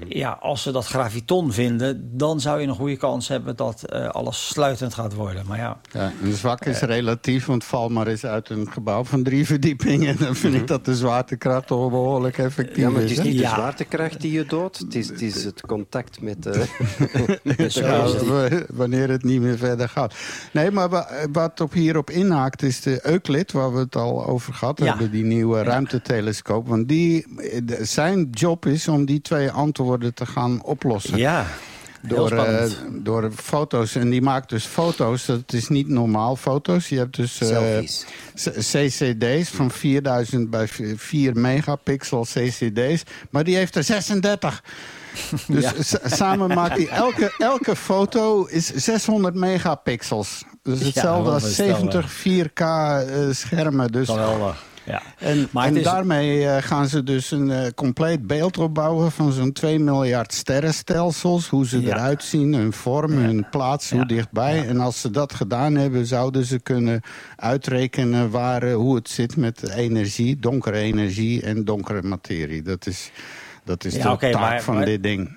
[0.09, 4.09] Ja, als ze dat graviton vinden, dan zou je een goede kans hebben dat eh,
[4.09, 5.45] alles sluitend gaat worden.
[5.47, 9.23] Maar ja, Ja, en zwak is relatief, want val maar eens uit een gebouw van
[9.23, 10.17] drie verdiepingen.
[10.19, 13.19] Dan vind ik dat de zwaartekracht toch behoorlijk effectief Ja, maar het is.
[13.19, 13.49] is niet Ja.
[13.49, 16.47] de zwaartekracht die je doodt, het is, het, is het contact met...
[16.47, 16.61] eh,
[17.57, 18.27] is het.
[18.27, 20.15] w- wanneer het niet meer verder gaat.
[20.53, 24.55] Nee, maar wa- wat op hierop inhaakt is de Euclid, waar we het al over
[24.55, 24.85] gehad Ja.
[24.87, 25.11] hebben.
[25.11, 26.69] Die nieuwe ruimtetelescoop.
[26.69, 29.75] Want die, eh, zijn job is om die twee antwoorden
[30.15, 31.19] te gaan oplossen.
[31.19, 31.47] ja
[32.03, 33.95] Door, eh, door foto's.
[33.95, 35.27] En die maakt dus foto's.
[35.27, 36.89] Dat is niet normaal foto's.
[36.89, 37.79] Je hebt dus eh,
[38.59, 43.03] CCD's van 4000 bij 4 megapixel CCD's.
[43.31, 44.63] Maar die heeft er 36.
[45.47, 46.09] Dus Ja.
[46.09, 50.45] samen maakt hij elke, elke foto is 600 megapixels.
[50.63, 52.09] Dus hetzelfde als onvoorstelbaar.
[52.11, 53.93] 70 4K eh, schermen.
[53.93, 54.65] Dus Geweldig.
[54.87, 55.03] Ja.
[55.19, 59.13] en, Maar en het is- daarmee eh, gaan ze dus een eh, compleet beeld opbouwen
[59.13, 61.49] van zo'n 2 miljard sterrenstelsels.
[61.49, 61.89] Hoe ze Ja.
[61.89, 63.97] eruit zien, hun vorm, hun plaats, Ja.
[63.97, 64.67] hoe dichtbij.
[64.69, 67.01] En als ze dat gedaan hebben, zouden ze kunnen
[67.37, 72.63] uitrekenen waar, eh, hoe het zit met energie, donkere energie en donkere materie.
[72.63, 73.11] Dat is,
[73.65, 75.37] dat is Ja, de taak maar- van maar- dit ding.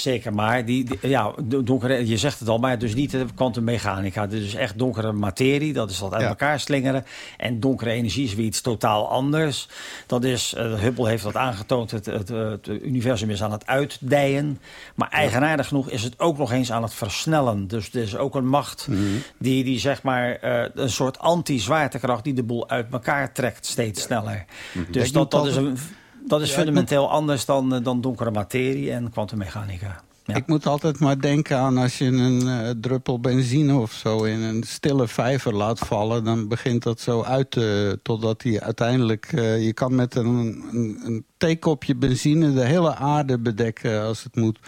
[0.00, 0.34] Zeker.
[0.34, 4.26] Maar die, die- ja, do- donkere, je zegt het al, maar dus niet de kwantummechanica.
[4.26, 6.28] Dus echt donkere materie, dat is dat uit Ja.
[6.28, 7.04] elkaar slingeren.
[7.36, 9.68] En donkere energie is weer iets totaal anders.
[10.06, 14.58] Dat is, eh, Hubble heeft dat aangetoond, het, het, het universum is aan het uitdijen.
[14.94, 17.68] Maar eigenaardig genoeg is het ook nog eens aan het versnellen.
[17.68, 19.00] Dus er is ook een macht Mhm.
[19.38, 22.24] die, die zeg maar, eh, een soort anti-zwaartekracht...
[22.24, 24.44] die de boel uit elkaar trekt steeds sneller.
[24.72, 24.98] Dus Mhm.
[25.06, 25.78] Ik dat, dat is, een,
[26.26, 30.00] dat is Ja, fundamenteel anders dan, eh, dan donkere materie en kwantummechanica.
[30.26, 30.34] Ja.
[30.34, 34.40] Ik moet altijd maar denken aan als je een eh, druppel benzine of zo in
[34.42, 39.64] een stille vijver laat vallen, dan begint dat zo uit te, totdat hij uiteindelijk, eh,
[39.64, 40.26] je kan met een,
[40.72, 44.58] een, een theekopje benzine de hele aarde bedekken als het moet.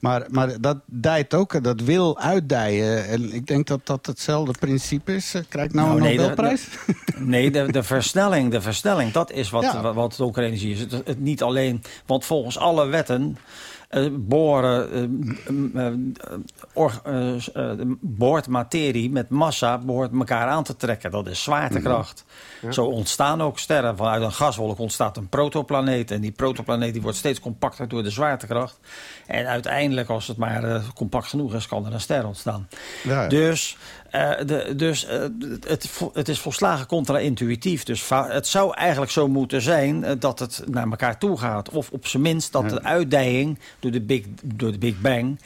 [0.00, 3.06] Maar, maar dat dijt ook, dat wil uitdijen.
[3.08, 5.34] En ik denk dat dat hetzelfde principe is.
[5.34, 6.68] Eh, Krijg ik nou, Nou, een nee, de- Nobelprijs?
[7.18, 9.80] Nee, de, de versnelling, de versnelling, dat is wat, Ja.
[9.82, 10.80] wat, wat donkere energie is.
[10.80, 13.36] Het, het niet alleen, want volgens alle wetten
[14.10, 15.86] boren, eh, m- eh,
[16.72, 21.10] or- eh, behoort materie met massa behoort elkaar aan te trekken.
[21.10, 22.24] Dat is zwaartekracht.
[22.70, 23.96] Zo ontstaan ook sterren.
[23.96, 26.10] Vanuit een gaswolk ontstaat een protoplaneet.
[26.10, 28.78] En die protoplaneet die wordt steeds compacter door de zwaartekracht.
[29.26, 32.68] En uiteindelijk, als het maar compact genoeg is, kan er een ster ontstaan.
[33.02, 33.28] Ja, ja.
[33.28, 33.76] Dus,
[34.10, 35.20] eh, de, dus eh,
[35.66, 37.84] het, het is volslagen contra-intuïtief.
[37.84, 41.68] Dus het zou eigenlijk zo moeten zijn eh, dat het naar elkaar toe gaat.
[41.70, 45.40] Of op zijn minst dat de uitdijing door de Big, door de big Bang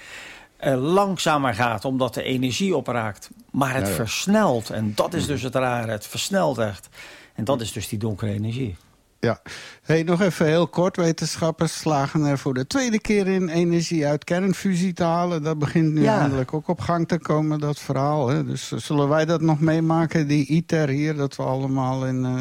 [0.76, 3.30] langzamer gaat, omdat de energie opraakt.
[3.50, 3.94] Maar het Ja, ja.
[3.94, 4.70] versnelt.
[4.70, 5.90] En dat is dus het rare.
[5.90, 6.88] Het versnelt echt.
[7.34, 8.76] En dat is dus die donkere energie.
[9.24, 9.40] Ja.
[9.82, 10.96] Hey, nog even heel kort.
[10.96, 15.42] Wetenschappers slagen er voor de tweede keer in energie uit kernfusie te halen.
[15.42, 16.20] Dat begint nu Ja.
[16.20, 18.28] eindelijk ook op gang te komen, dat verhaal.
[18.28, 18.44] Hè?
[18.44, 21.14] Dus eh, zullen wij dat nog meemaken, die ITER hier?
[21.16, 22.32] Dat we allemaal in eh,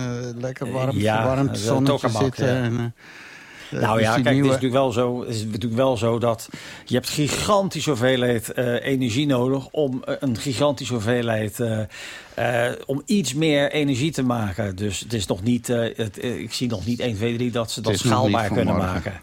[0.42, 2.48] lekker warm, Ja, verwarmd zonnetje zitten.
[2.48, 2.54] ja.
[2.64, 2.86] En, eh,
[3.72, 6.20] Nou dus ja, kijk, nieuwe- het is natuurlijk wel zo, het is natuurlijk wel zo
[6.20, 6.50] dat
[6.86, 11.80] je hebt gigantische hoeveelheid eh, energie nodig om eh, een gigantische hoeveelheid eh,
[12.66, 14.76] eh, om iets meer energie te maken.
[14.76, 17.52] Dus het is nog niet, eh, het, eh, ik zie nog niet 1, 2, 3
[17.52, 19.14] dat ze dat schaalbaar kunnen maken.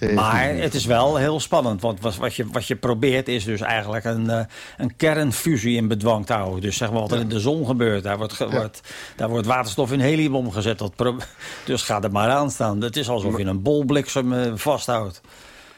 [0.00, 3.44] Is Maar het is wel heel spannend, want wat, wat, je, wat je probeert is
[3.44, 4.44] dus eigenlijk een, eh,
[4.76, 6.60] een kernfusie in bedwang te houden.
[6.60, 8.80] Dus zeg maar wat er in de zon gebeurt, daar wordt, ge- wordt,
[9.16, 10.78] daar wordt waterstof in helium omgezet.
[10.78, 11.16] Dat pro-
[11.64, 12.80] dus ga er maar aan staan.
[12.80, 15.20] Het is alsof je een bolbliksem eh, vasthoudt.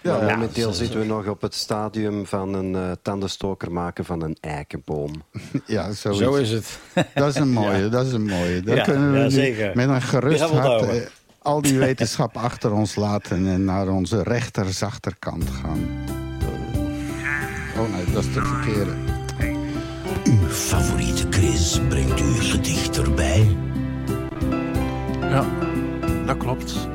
[0.03, 4.23] Ja, Ja, momenteel zitten we nog op het stadium van een eh, tandenstoker maken van
[4.23, 5.11] een eikenboom.
[5.67, 6.21] Ja, zoiets.
[6.23, 6.79] Zo is het.
[7.15, 8.63] Dat is een mooie, dat is een mooie.
[8.63, 9.71] Kunnen we ja, nu zeker.
[9.75, 11.03] met een gerust hart eh,
[11.43, 15.89] al die wetenschap achter ons laten en naar onze rechterzachterkant gaan.
[17.79, 18.93] Oh nee, dat is de verkeerde.
[20.25, 23.57] Uw favoriete quiz brengt u gedicht erbij.
[25.21, 25.45] Ja,
[26.27, 26.89] dat klopt.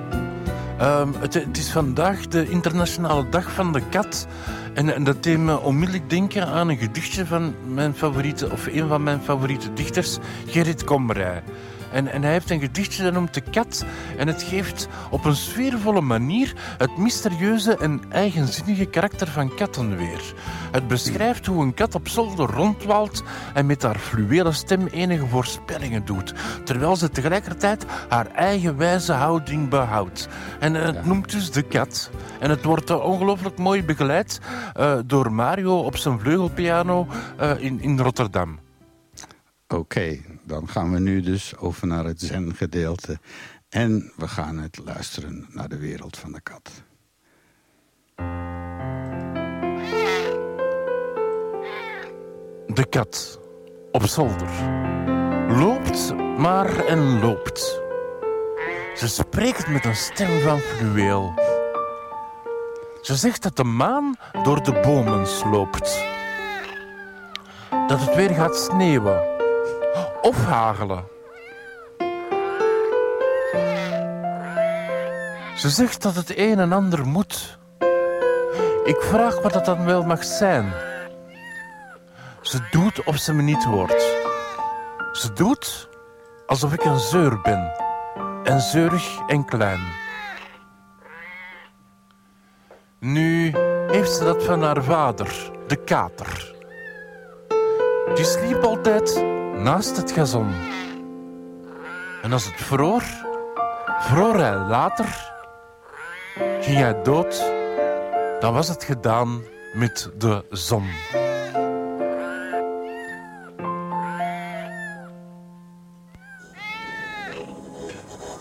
[0.77, 4.27] Ehm, het, het is vandaag de internationale dag van de kat.
[4.73, 8.87] En, en dat deed me onmiddellijk denken aan een gedichtje van mijn favoriete, of een
[8.87, 11.43] van mijn favoriete dichters, Gerrit Komrij.
[11.93, 13.85] En, en hij heeft een gedichtje dat noemt De Kat.
[14.17, 20.33] En het geeft op een sfeervolle manier het mysterieuze en eigenzinnige karakter van katten weer.
[20.71, 26.05] Het beschrijft hoe een kat op zolder rondwaalt en met haar fluwelen stem enige voorspellingen
[26.05, 26.33] doet,
[26.63, 30.27] terwijl ze tegelijkertijd haar eigen wijze houding behoudt.
[30.59, 32.09] En het noemt dus De Kat.
[32.39, 34.39] En het wordt ongelooflijk mooi begeleid
[34.73, 37.07] eh, door Mario op zijn vleugelpiano
[37.37, 38.59] eh, in, in Rotterdam.
[39.67, 43.19] Oké, dan gaan we nu dus over naar het zen-gedeelte.
[43.69, 46.83] En we gaan het luisteren naar de wereld van de kat.
[52.67, 53.39] De kat
[53.91, 54.49] op zolder.
[55.47, 57.81] Loopt maar en loopt.
[58.95, 61.33] Ze spreekt met een stem van fluweel.
[63.01, 66.03] Ze zegt dat de maan door de bomen sloopt.
[67.87, 69.32] Dat het weer gaat sneeuwen
[70.23, 71.03] of hagelen.
[75.55, 77.57] Ze zegt dat het een en ander moet.
[78.83, 80.73] Ik vraag wat dat dan wel mag zijn.
[82.41, 84.01] Ze doet of ze me niet hoort.
[85.11, 85.89] Ze doet
[86.45, 87.71] alsof ik een zeur ben.
[88.43, 89.81] En zeurig en klein.
[92.99, 93.53] Nu
[93.87, 96.55] heeft ze dat van haar vader, de kater.
[98.13, 99.23] Die sliep altijd
[99.57, 100.53] naast het gazon.
[102.21, 103.03] En als het vroor,
[103.99, 105.31] vroor hij later.
[106.61, 107.51] Ging hij dood,
[108.39, 109.41] dan was het gedaan
[109.73, 110.85] met de zon.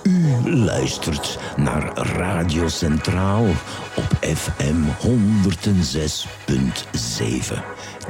[0.02, 3.46] U luistert naar Radio Centraal
[3.96, 5.06] op FM 106.7,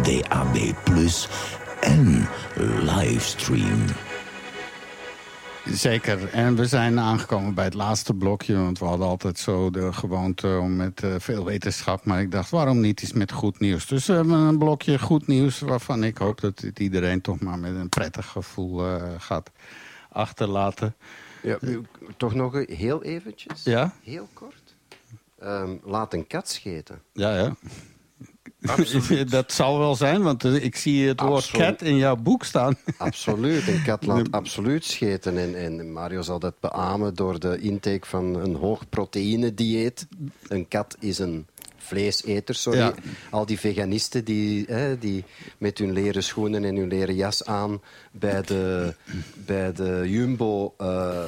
[0.02, 0.74] DAB+,
[1.82, 2.28] en
[2.80, 3.84] livestream.
[5.64, 6.28] Zeker.
[6.28, 8.56] En we zijn aangekomen bij het laatste blokje.
[8.56, 12.04] Want we hadden altijd zo de gewoonte om met eh, veel wetenschap.
[12.04, 13.86] Maar ik dacht, waarom niet eens met goed nieuws?
[13.86, 15.60] Dus we hebben een blokje goed nieuws...
[15.60, 19.50] waarvan ik hoop dat het iedereen toch maar met een prettig gevoel eh, gaat
[20.08, 20.94] achterlaten.
[21.42, 21.58] Ja,
[22.16, 23.64] toch nog heel eventjes?
[23.64, 23.92] Ja?
[24.02, 24.74] Heel kort.
[25.38, 27.02] Ehm, laat een kat scheten.
[27.12, 27.54] Ja, ja.
[29.28, 31.66] dat zal wel zijn, want eh, ik zie het woord Absoluut.
[31.66, 32.76] cat in jouw boek staan.
[32.98, 35.38] Absoluut, een kat laat absoluut scheten.
[35.38, 40.06] En, en Mario zal dat beamen door de intake van een hoog proteïne dieet.
[40.48, 42.78] Een kat is een vleeseter, sorry.
[42.78, 42.94] Ja.
[43.30, 45.24] Al die veganisten die, hè, die
[45.58, 47.80] met hun leren schoenen en hun leren jas aan
[48.12, 48.94] bij de,
[49.46, 51.22] bij de Jumbo eh,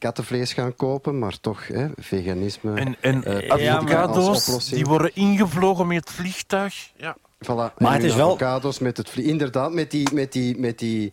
[0.00, 2.74] kattenvlees gaan kopen, maar toch hè, veganisme.
[2.80, 6.90] En, en eh, als avocado's, die worden ingevlogen met het vliegtuig.
[6.96, 7.16] Ja.
[7.44, 7.74] Voilà.
[7.78, 11.12] Maar het is wel- avocados met het vlie- Inderdaad, met die, met die, met die,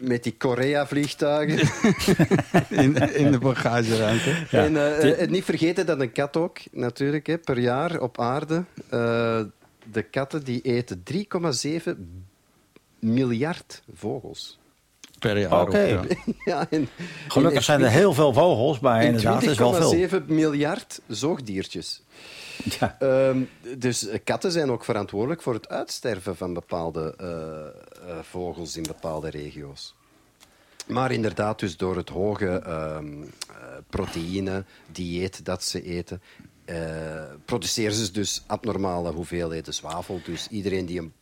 [0.00, 1.68] met die Korea-vliegtuigen.
[2.84, 4.46] In, in de bagageruimte.
[4.50, 8.64] En eh, eh, niet vergeten dat een kat ook, natuurlijk, hè, per jaar op aarde...
[8.88, 9.40] eh,
[9.92, 11.90] de katten die eten 3,7
[12.98, 14.58] miljard vogels.
[15.28, 15.60] Per jaar.
[15.60, 16.00] Oké.
[16.02, 16.68] ook, ja.
[17.28, 20.08] Gelukkig zijn er heel veel vogels, maar inderdaad, het is wel veel.
[20.20, 22.02] 20,7 miljard zoogdiertjes.
[22.78, 22.96] Ja.
[22.98, 23.42] Ehm,
[23.78, 29.30] dus katten zijn ook verantwoordelijk voor het uitsterven van bepaalde eh, eh, vogels in bepaalde
[29.30, 29.94] regio's.
[30.86, 33.22] Maar inderdaad, dus door het hoge ehm
[33.74, 36.22] eh, proteïne-dieet dat ze eten,
[36.64, 36.76] eh,
[37.44, 40.20] produceren ze dus abnormale hoeveelheden zwavel.
[40.24, 41.12] Dus iedereen die een,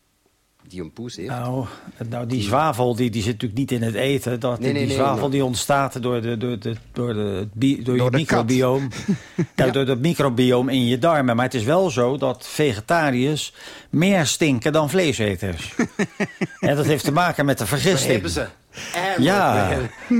[0.69, 1.67] die een poes heeft, Nou,
[2.09, 4.41] nou, die zwavel die, die zit natuurlijk niet in het eten.
[4.41, 7.85] Dat, Nee, nee, die nee, zwavel die ontstaat door, de, door, de, door, de, door,
[7.85, 8.89] Door je de microbioom.
[9.57, 9.67] ja.
[9.67, 11.37] Door het microbioom in je darmen.
[11.37, 13.55] Maar het is wel zo dat vegetariërs
[13.91, 15.75] meer stinken dan vleeseters.
[16.61, 18.13] en dat heeft te maken met de vergisting.
[18.13, 18.47] hebben ze.
[19.19, 19.69] Ja.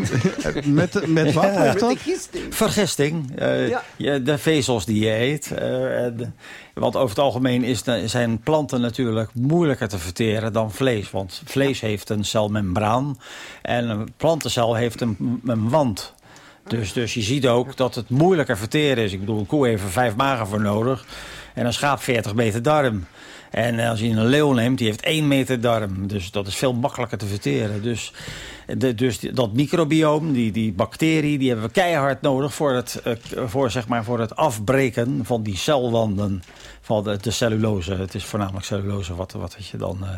[0.67, 1.45] Met, met wat?
[1.45, 1.63] Ja.
[1.65, 2.55] Met de gisting.
[2.55, 3.39] Vergisting.
[3.39, 3.83] eh, Ja.
[3.97, 5.51] je- de vezels die je eet.
[5.51, 6.35] eh, en-
[6.75, 11.11] want over het algemeen is zijn planten natuurlijk moeilijker te verteren dan vlees.
[11.11, 13.19] Want vlees heeft een celmembraan
[13.63, 16.15] en een plantencel heeft een, een wand.
[16.67, 19.13] Dus, dus je ziet ook dat het moeilijker verteren is.
[19.13, 21.05] Ik bedoel, een koe heeft er vijf magen voor nodig.
[21.55, 23.07] En een schaap 40 meter darm.
[23.53, 26.07] En als je een leeuw neemt, die heeft één meter darm.
[26.07, 27.83] Dus dat is veel makkelijker te verteren.
[27.83, 28.13] Dus,
[28.77, 32.55] de, dus dat microbioom, die, die bacterie, die hebben we keihard nodig...
[32.55, 33.13] voor het, eh,
[33.47, 36.43] voor, zeg maar, voor het afbreken van die celwanden
[36.81, 37.95] van de, de cellulose.
[37.95, 39.99] Het is voornamelijk cellulose wat, wat je dan...
[40.03, 40.11] eh.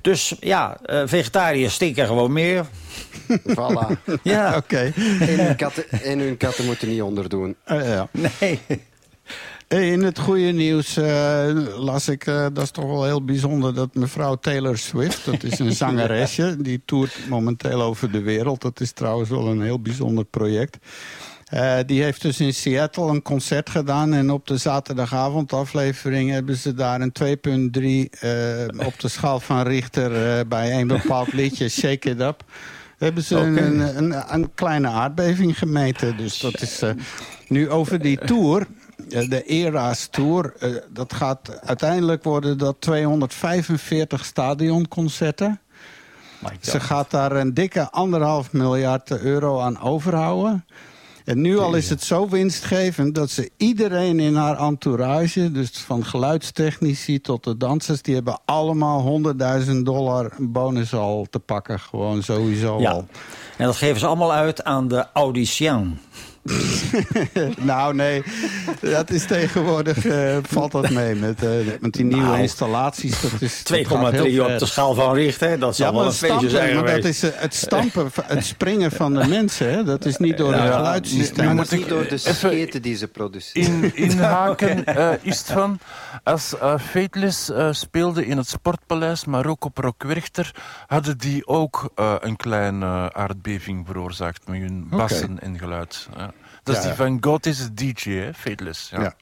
[0.00, 2.66] Dus ja, eh, vegetariërs stinken gewoon meer.
[3.56, 4.18] Voilà.
[4.22, 4.92] Ja, Oké.
[5.20, 7.56] En hun, katten, en hun katten moeten niet onderdoen.
[7.64, 8.08] Eh, ja.
[8.40, 8.60] nee.
[9.68, 13.74] In het goede nieuws eh, las ik, eh, dat is toch wel heel bijzonder...
[13.74, 16.56] dat mevrouw Taylor Swift, dat is een zangeresje...
[16.58, 18.62] die toert momenteel over de wereld.
[18.62, 20.78] Dat is trouwens wel een heel bijzonder project.
[21.44, 24.12] Eh, die heeft dus in Seattle een concert gedaan...
[24.12, 28.20] en op de zaterdagavondaflevering hebben ze daar een 2,3...
[28.20, 32.44] eh, op de schaal van Richter bij een bepaald liedje, Shake It Up...
[32.98, 36.16] hebben ze een, een, een, een kleine aardbeving gemeten.
[36.16, 36.82] Dus dat is
[37.48, 38.66] nu over die tour...
[39.10, 45.60] Eh, De Era's Tour, eh, dat gaat uiteindelijk worden dat 245 stadionconcerten.
[46.60, 50.64] Ze gaat daar een dikke anderhalf miljard euro aan overhouden.
[51.24, 55.52] En nu al is het zo winstgevend dat ze iedereen in haar entourage...
[55.52, 58.02] dus van geluidstechnici tot de dansers...
[58.02, 59.20] die hebben allemaal
[59.66, 61.80] 100.000 dollar bonus al te pakken.
[61.80, 62.90] Gewoon sowieso Ja.
[62.90, 63.06] al.
[63.56, 65.98] En dat geven ze allemaal uit aan de audiciën.
[67.58, 68.22] Nou, nee,
[68.80, 71.50] dat is tegenwoordig, eh, valt dat mee met, eh,
[71.80, 73.20] met die nieuwe Nou, installaties.
[73.20, 75.58] Dat is 2,3 dat gaat heel op de schaal van Richter.
[75.58, 77.54] Dat Ja, zal wel maar een het, feestje stampen, zijn maar dat is eh, het
[77.54, 79.70] stampen, het springen van de mensen.
[79.70, 79.84] Hè?
[79.84, 81.36] Dat is niet door Ja, geluidssysteem.
[81.36, 83.72] nu Maar moet dat is niet door de even scheten die ze produceren.
[83.72, 85.78] in, inhaken eh, is het van...
[86.24, 86.54] Als
[86.90, 90.54] Fateless speelde in het Sportpaleis, maar ook op Rockwerchter...
[90.86, 96.08] hadden die ook eh, een kleine aardbeving veroorzaakt met hun bassen en geluid.
[96.16, 96.32] Ja.
[96.68, 98.90] Dat is die van God is a DJ, hè, Fateless.
[98.90, 99.14] Ja.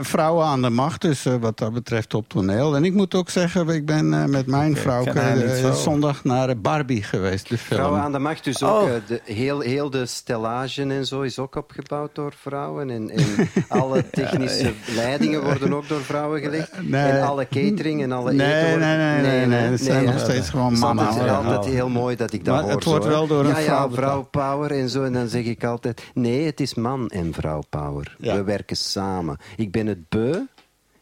[0.00, 2.76] Vrouwen aan de macht, dus eh, wat dat betreft op toneel.
[2.76, 5.72] En ik moet ook zeggen, ik ben eh, met mijn vrouw eh, zo.
[5.72, 7.78] zondag naar Barbie geweest, de film.
[7.80, 8.90] Vrouwen aan de macht, dus ook Oh.
[9.06, 12.90] de, heel, heel de stellage en zo is ook opgebouwd door vrouwen.
[12.90, 13.24] En, en
[13.80, 16.70] alle technische leidingen worden ook door vrouwen gelegd.
[16.82, 17.10] Nee.
[17.10, 20.18] En alle catering en alle Nee, eten wordt- nee, nee, nee, nee, het zijn nog
[20.18, 21.36] steeds gewoon Het is mannen, altijd, hoor.
[21.44, 22.72] altijd heel mooi dat ik dat Maar hoor.
[22.72, 23.94] het wordt zo, wel door een ja, vrouw Ja, betaald.
[23.94, 25.02] vrouwpower en zo.
[25.04, 28.16] En dan zeg ik altijd, nee, het is man en vrouwpower.
[28.18, 28.34] Ja.
[28.34, 29.36] We werken samen.
[29.56, 30.34] Ik ben het beu,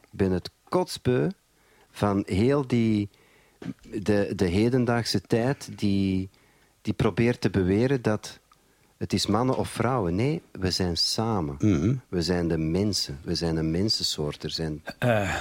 [0.01, 1.29] ik ben het kotsbeu
[1.91, 3.09] van heel die...
[4.03, 6.29] De, de hedendaagse tijd die,
[6.83, 8.39] die probeert te beweren dat
[8.97, 10.15] het is mannen of vrouwen.
[10.15, 11.57] Nee, we zijn samen.
[11.59, 11.95] Mhm.
[12.09, 13.19] We zijn de mensen.
[13.25, 14.43] We zijn een mensensoort.
[14.45, 15.37] Er zijn Eh,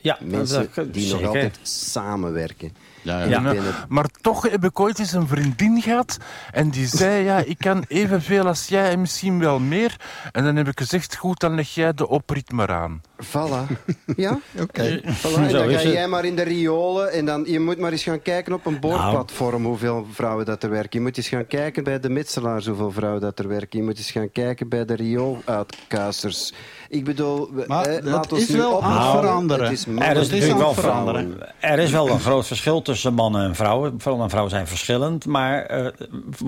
[0.00, 2.72] ja, mensen dat- die nog altijd samenwerken.
[3.08, 3.54] Ja,
[3.88, 6.18] Maar toch heb ik ooit eens een vriendin gehad
[6.50, 9.96] en die zei, ja, ik kan evenveel als jij en misschien wel meer.
[10.32, 13.00] En dan heb ik gezegd, goed, dan leg jij de oprit maar aan.
[13.24, 13.66] Voilà.
[14.16, 14.38] Ja?
[14.60, 15.00] Oké.
[15.00, 15.16] Voilà.
[15.20, 15.82] Zo dan ga het.
[15.82, 18.80] jij maar in de riolen en dan, je moet maar eens gaan kijken op een
[18.80, 20.98] boorplatform hoeveel vrouwen dat er werken.
[20.98, 23.78] Je moet eens gaan kijken bij de metselaars hoeveel vrouwen dat er werken.
[23.78, 26.52] Je moet eens gaan kijken bij de riooluitkuisers.
[26.88, 29.64] Ik bedoel, Maar eh, dat laat ons is nu wel aan het veranderen.
[29.64, 31.36] Het is Er is wel veranderen.
[31.60, 33.96] Er is wel een groot verschil tussen mannen en vrouwen.
[34.04, 35.86] Mannen en vrouwen zijn verschillend, maar eh,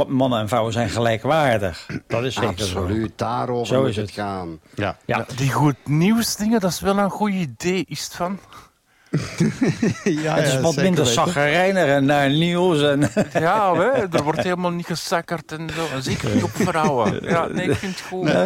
[0.08, 1.86] mannen en vrouwen zijn gelijkwaardig.
[2.06, 2.78] Dat is zeker zo.
[2.78, 4.14] Absoluut, daarover Zo moet is het het.
[4.14, 4.58] gaan.
[4.74, 4.96] Ja.
[5.06, 5.26] Ja.
[5.36, 8.38] Die goed nieuws dingen, dat is wel een goed idee, is het van?
[10.24, 12.82] ja, het is wat minder en naar nieuws.
[12.82, 13.00] En,
[13.32, 15.94] Ja, hè, er wordt helemaal niet gesakkerd en zo.
[15.94, 17.18] En zeker niet op vrouwen.
[17.22, 18.30] Ja, nee, ik vind het goed.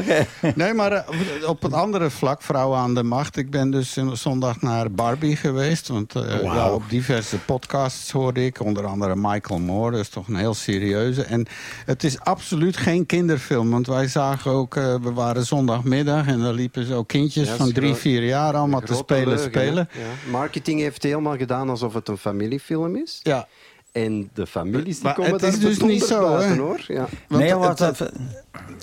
[0.54, 3.36] Nee, maar eh, op het andere vlak, vrouwen aan de macht.
[3.36, 5.88] Ik ben dus zondag naar Barbie geweest.
[5.88, 9.90] Want eh, ja, op diverse podcasts hoorde ik, onder andere Michael Moore.
[9.90, 11.22] Dat is toch een heel serieuze.
[11.22, 11.46] En
[11.84, 13.70] het is absoluut geen kinderfilm.
[13.70, 17.72] Want wij zagen ook, eh, we waren zondagmiddag en daar liepen zo kindjes Ja, van
[17.72, 19.88] drie, vier jaar allemaal te spelen, spelen.
[19.92, 20.30] Ja.
[20.54, 23.20] Marketing heeft helemaal gedaan alsof het een familiefilm is.
[23.22, 23.48] Ja,
[23.92, 26.36] En de families die Maar komen het daar is dus niet zo, hè?
[26.36, 26.84] buiten, hoor.
[26.86, 27.06] Ja.
[27.28, 28.12] want Nee, wat, het-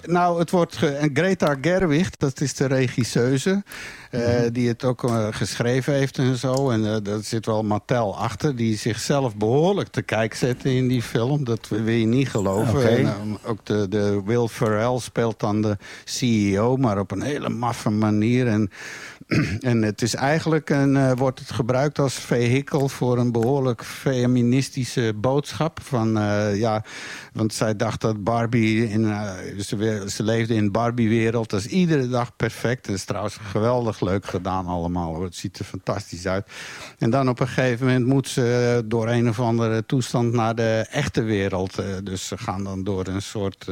[0.06, 3.64] Nou, het wordt ge- en Greta Gerwig, dat is de regisseuse,
[4.12, 6.70] eh, die het ook eh, geschreven heeft en zo.
[6.70, 11.02] En eh daar zit wel Mattel achter, die zichzelf behoorlijk te kijk zette in die
[11.02, 11.44] film.
[11.44, 12.76] Dat wil je niet geloven.
[12.80, 12.88] Oké.
[12.88, 17.50] En, eh, ook de, de Will Ferrell speelt dan de CEO, maar op een hele
[17.50, 18.48] maffe manier.
[18.48, 18.70] En,
[19.60, 25.14] en het is eigenlijk een, eh, wordt het gebruikt als vehikel voor een behoorlijk feministische
[25.16, 25.80] boodschap.
[25.82, 26.84] Van, eh, ja,
[27.34, 31.50] want zij dacht dat Barbie, in, eh, ze, ze leefde in Barbie-wereld.
[31.50, 32.86] Dat is iedere dag perfect.
[32.86, 35.22] Het is trouwens geweldig leuk gedaan allemaal.
[35.22, 36.48] Het ziet er fantastisch uit.
[36.98, 40.86] En dan op een gegeven moment moet ze door een of andere toestand naar de
[40.90, 41.82] echte wereld.
[42.04, 43.68] Dus ze gaan dan door een soort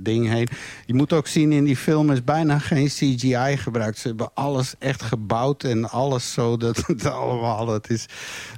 [0.00, 0.48] ding heen.
[0.86, 3.98] Je moet ook zien, in die film is bijna geen CGI gebruikt.
[3.98, 6.56] Ze hebben alles echt gebouwd en alles zo.
[6.56, 8.06] Dat allemaal, dat is,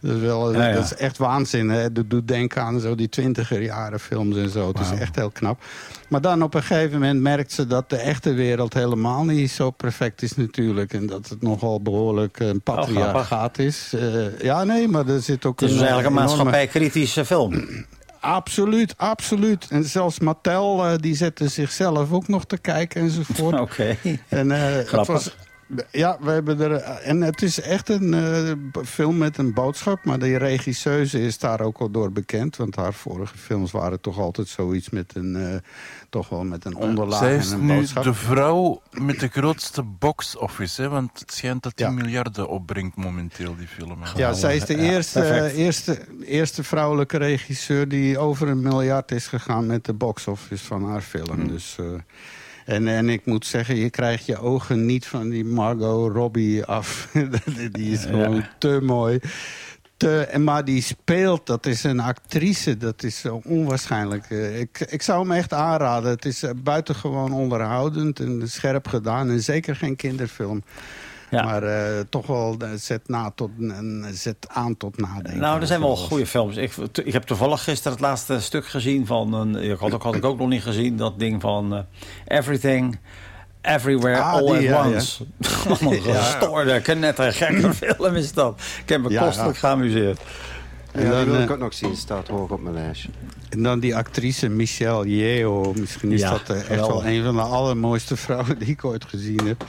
[0.03, 0.75] dat is, wel, Ja, ja.
[0.75, 1.69] Dat is echt waanzin.
[1.69, 1.93] Hè?
[1.93, 4.69] Dat doet denken aan zo die twintiger jaren films en zo.
[4.69, 5.63] Het is echt heel knap.
[6.09, 9.71] Maar dan op een gegeven moment merkt ze dat de echte wereld helemaal niet zo
[9.71, 10.93] perfect is natuurlijk.
[10.93, 13.93] En dat het nogal behoorlijk een patriarchaat is.
[13.95, 17.65] Eh, ja, nee, maar er zit ook Het is dus eigenlijk een enorme- maatschappij-kritische film.
[18.21, 19.67] Absoluut, absoluut.
[19.71, 23.61] En zelfs Mattel, eh, die zette zichzelf ook nog te kijken enzovoort.
[23.71, 23.97] Oké.
[24.29, 25.37] En, eh, het was,
[25.91, 26.73] ja, we hebben er.
[26.83, 30.05] En het is echt een eh, film met een boodschap.
[30.05, 32.57] Maar de regisseuse is daar ook al door bekend.
[32.57, 35.37] Want haar vorige films waren toch altijd zoiets met een.
[35.37, 35.57] eh,
[36.09, 38.03] toch wel met een onderlaag Zij en is een nu boodschap.
[38.05, 40.83] de vrouw met de grootste box-office.
[40.83, 41.93] hè, Want het schijnt dat die Ja.
[41.93, 43.99] miljarden opbrengt momenteel, die film.
[44.17, 49.27] Ja, zij is de Ja, eerste, eerste, eerste vrouwelijke regisseur die over een miljard is
[49.27, 51.49] gegaan met de box-office van haar film.
[51.49, 51.87] Dus, eh,
[52.71, 57.09] en, en ik moet zeggen, je krijgt je ogen niet van die Margot Robbie af.
[57.73, 59.21] die is gewoon te mooi.
[59.97, 64.27] Te, maar die speelt, dat is een actrice, dat is zo onwaarschijnlijk.
[64.31, 66.11] Eh, Ik, ik zou hem echt aanraden.
[66.11, 69.31] Het is eh, buitengewoon onderhoudend en scherp gedaan.
[69.31, 70.63] En zeker geen kinderfilm.
[71.31, 71.43] Ja.
[71.45, 73.51] Maar eh, toch wel eh, zet, na tot,
[74.13, 75.39] zet aan tot nadenken.
[75.41, 76.57] Nou, er zijn wel goede films.
[76.57, 76.73] Ik,
[77.05, 79.33] ik heb toevallig gisteren het laatste stuk gezien van...
[79.33, 81.75] Een, ik had, ook, had ik ook nog niet gezien, dat ding van...
[81.75, 82.99] eh, Everything,
[83.63, 84.95] Everywhere, Ah, All die, at ja, ja.
[84.95, 85.25] Once.
[85.69, 88.61] Wat een gestoorde, knettergekke film is dat.
[88.83, 89.69] Ik heb me Ja, kostelijk ja.
[89.69, 90.21] geamuseerd.
[90.93, 91.97] En Ja, die dan, wil eh, ik ook nog zien.
[91.97, 93.09] Staat hoog op mijn lijstje.
[93.49, 95.75] En dan die actrice Michelle Yeoh.
[95.75, 99.05] Misschien is Ja, dat eh, echt wel een van de allermooiste vrouwen die ik ooit
[99.05, 99.65] gezien heb.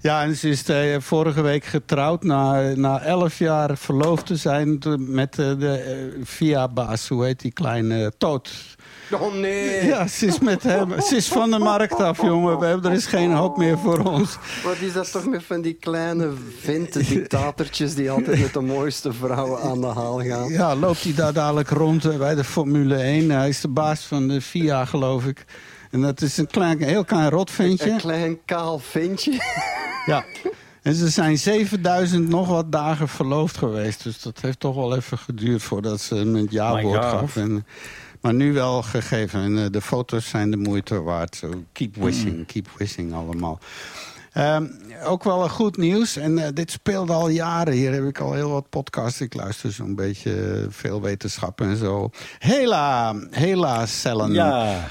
[0.00, 4.78] Ja, en ze is eh, vorige week getrouwd na, na elf jaar verloofd te zijn
[4.98, 7.02] met eh, de.
[7.08, 8.76] Hoe heet die kleine Toot?
[9.10, 9.86] Oh nee!
[9.86, 11.00] Ja, ze is met hem.
[11.00, 12.58] Ze is van de markt af, jongen.
[12.58, 14.36] We hebben, er is geen hoop meer voor ons.
[14.64, 19.12] Wat is dat toch met van die kleine venten, dictatortjes die altijd met de mooiste
[19.12, 20.48] vrouwen aan de haal gaan?
[20.48, 23.30] Ja, loopt hij daar dadelijk rond eh, bij de Formule 1.
[23.30, 25.44] Hij is de baas van de FIA, geloof ik.
[25.90, 27.90] En dat is een klein, heel klein rotventje.
[27.90, 29.32] Een klein kaal ventje.
[30.06, 30.24] Ja.
[30.82, 34.02] En ze zijn 7000 nog wat dagen verloofd geweest.
[34.02, 37.18] Dus dat heeft toch wel even geduurd voordat ze hem het ja-woord My God.
[37.20, 37.36] gaf.
[37.36, 37.66] En,
[38.24, 39.40] maar nu wel gegeven.
[39.40, 41.36] En eh, de foto's zijn de moeite waard.
[41.36, 43.58] So keep wishing, keep wishing allemaal.
[44.32, 44.66] Ehm,
[45.04, 46.16] ook wel een goed nieuws.
[46.16, 47.72] En eh, dit speelde al jaren.
[47.72, 49.20] Hier heb ik al heel wat podcasts.
[49.20, 52.10] Ik luister zo'n beetje veel wetenschap en zo.
[52.38, 54.32] Hela, Hela cellen.
[54.32, 54.88] Ja,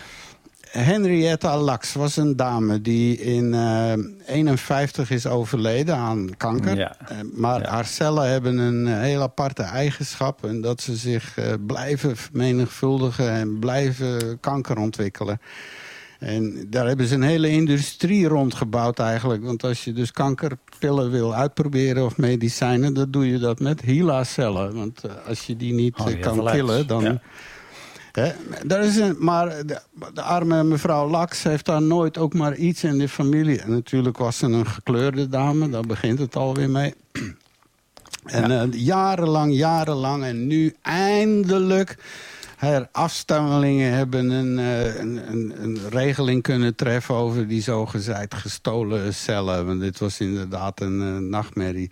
[0.78, 3.94] Henrietta Lacks was een dame die in eh
[4.26, 6.76] 51 is overleden aan kanker.
[6.78, 6.96] Ja.
[7.08, 7.70] Eh, maar Ja.
[7.70, 10.46] haar cellen hebben een heel aparte eigenschap.
[10.46, 15.40] En dat ze zich eh, blijven vermenigvuldigen en blijven kanker ontwikkelen.
[16.20, 19.44] En daar hebben ze een hele industrie rondgebouwd eigenlijk.
[19.44, 22.94] Want als je dus kankerpillen wil uitproberen of medicijnen...
[22.94, 24.76] dan doe je dat met HeLa-cellen.
[24.76, 27.04] Want als je die niet Oh, kan killen, dan...
[27.04, 27.22] Ja.
[28.66, 29.80] Daar is een, maar de,
[30.14, 33.62] de arme mevrouw Laks heeft daar nooit ook maar iets in de familie.
[33.62, 36.94] En natuurlijk was ze een gekleurde dame, daar begint het alweer mee.
[38.24, 41.98] En eh, jarenlang, jarenlang en nu eindelijk...
[42.64, 49.66] Haar afstammelingen hebben een, een, een, een regeling kunnen treffen over die zogezegd gestolen cellen.
[49.66, 51.92] Want dit was inderdaad een eh, nachtmerrie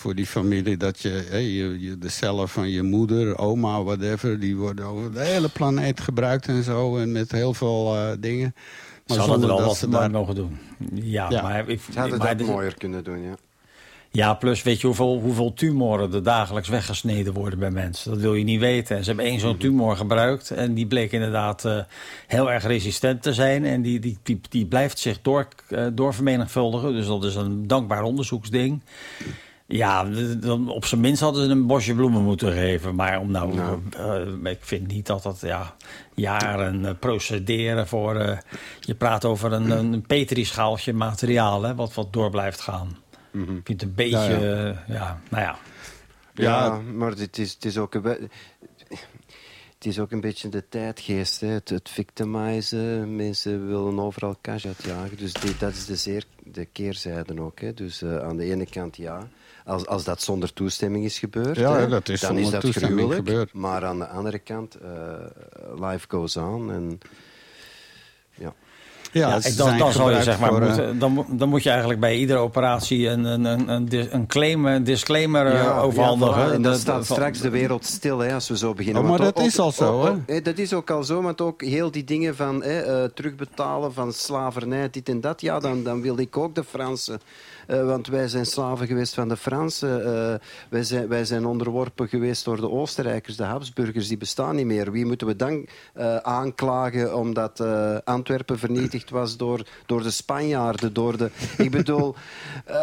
[0.00, 0.76] voor die familie.
[0.76, 4.40] Dat je, hè, je, je de cellen van je moeder, oma, whatever...
[4.40, 6.96] die worden over de hele planeet gebruikt en zo.
[6.98, 8.54] En met heel veel eh, dingen.
[9.06, 10.58] ze hadden er dat wat ze maar daar- mogen doen.
[10.94, 11.42] Ja, Ja.
[11.42, 13.34] maar, ik, Ze hadden maar dat mooier kunnen doen, ja.
[14.12, 18.10] Ja, plus weet je hoeveel, hoeveel tumoren er dagelijks weggesneden worden bij mensen.
[18.10, 18.96] Dat wil je niet weten.
[18.96, 21.78] En ze hebben één zo'n tumor gebruikt en die bleek inderdaad eh,
[22.26, 23.64] heel erg resistent te zijn.
[23.64, 26.92] En die, die, die, die blijft zich door, eh, doorvermenigvuldigen.
[26.92, 28.80] Dus dat is een dankbaar onderzoeksding.
[29.72, 30.04] Ja,
[30.40, 32.94] dan, op zijn minst hadden ze een bosje bloemen moeten geven.
[32.94, 33.80] Maar om nou, Nou.
[34.44, 35.76] eh, ik vind niet dat dat ja,
[36.14, 38.16] jaren eh, procederen voor...
[38.16, 38.38] eh,
[38.80, 42.96] je praat over een, een petrischaaltje materiaal, hè, wat, wat door blijft gaan.
[43.32, 45.58] Ik vind het een beetje, Ja, ja, ja nou ja.
[46.34, 46.80] Ja, Ja.
[46.94, 48.28] maar het is, het is ook een
[49.74, 51.40] het is ook een beetje de tijdgeest.
[51.40, 51.46] Hè.
[51.48, 55.16] Het, het victimizen, mensen willen overal cash uitjagen.
[55.16, 57.60] Dus die, dat is de, zeer, de keerzijde ook.
[57.60, 57.74] Hè.
[57.74, 59.28] Dus eh, aan de ene kant ja,
[59.70, 63.14] als, als dat zonder toestemming is gebeurd, Ja, hè, dat is dan is dat gruwelijk.
[63.14, 63.52] gebeurd.
[63.52, 66.70] Maar aan de andere kant, eh, life goes on.
[66.72, 66.98] En,
[68.34, 68.52] ja.
[69.12, 71.68] Ja, ik- dan, zou je, zeg maar, voor, eh, moeten, dan, moet- dan moet je
[71.70, 76.42] eigenlijk bij iedere operatie een, een, een, een, claim, een disclaimer eh, overhandigen.
[76.44, 79.02] En dan Dat- staat straks de wereld stil hè, als we zo beginnen.
[79.02, 80.34] Oh, maar Want dat is al zo, hè?
[80.34, 83.92] hè, dat is ook al zo, want ook heel die dingen van hè, eh, terugbetalen
[83.92, 85.40] van slavernij, dit en dat.
[85.40, 87.20] Ja, dan, dan wil ik ook de Fransen.
[87.70, 90.04] Eh, want wij zijn slaven geweest van de Fransen.
[90.04, 90.34] Eh,
[90.68, 94.08] wij, zijn, wij zijn onderworpen geweest door de Oostenrijkers, de Habsburgers.
[94.08, 94.92] Die bestaan niet meer.
[94.92, 97.60] Wie moeten we dan eh, aanklagen omdat
[98.04, 100.92] Antwerpen vernietigd was door, door de Spanjaarden?
[100.92, 102.14] Door de, ik bedoel...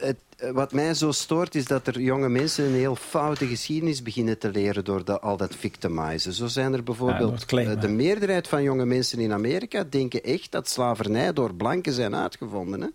[0.00, 4.02] het- eh, wat mij zo stoort is dat er jonge mensen een heel foute geschiedenis
[4.02, 6.32] beginnen te leren door dat, al dat victimizen.
[6.32, 10.68] Zo zijn er bijvoorbeeld eh, de meerderheid van jonge mensen in Amerika denken echt dat
[10.68, 12.80] slavernij door blanken zijn uitgevonden.
[12.80, 12.88] Hè?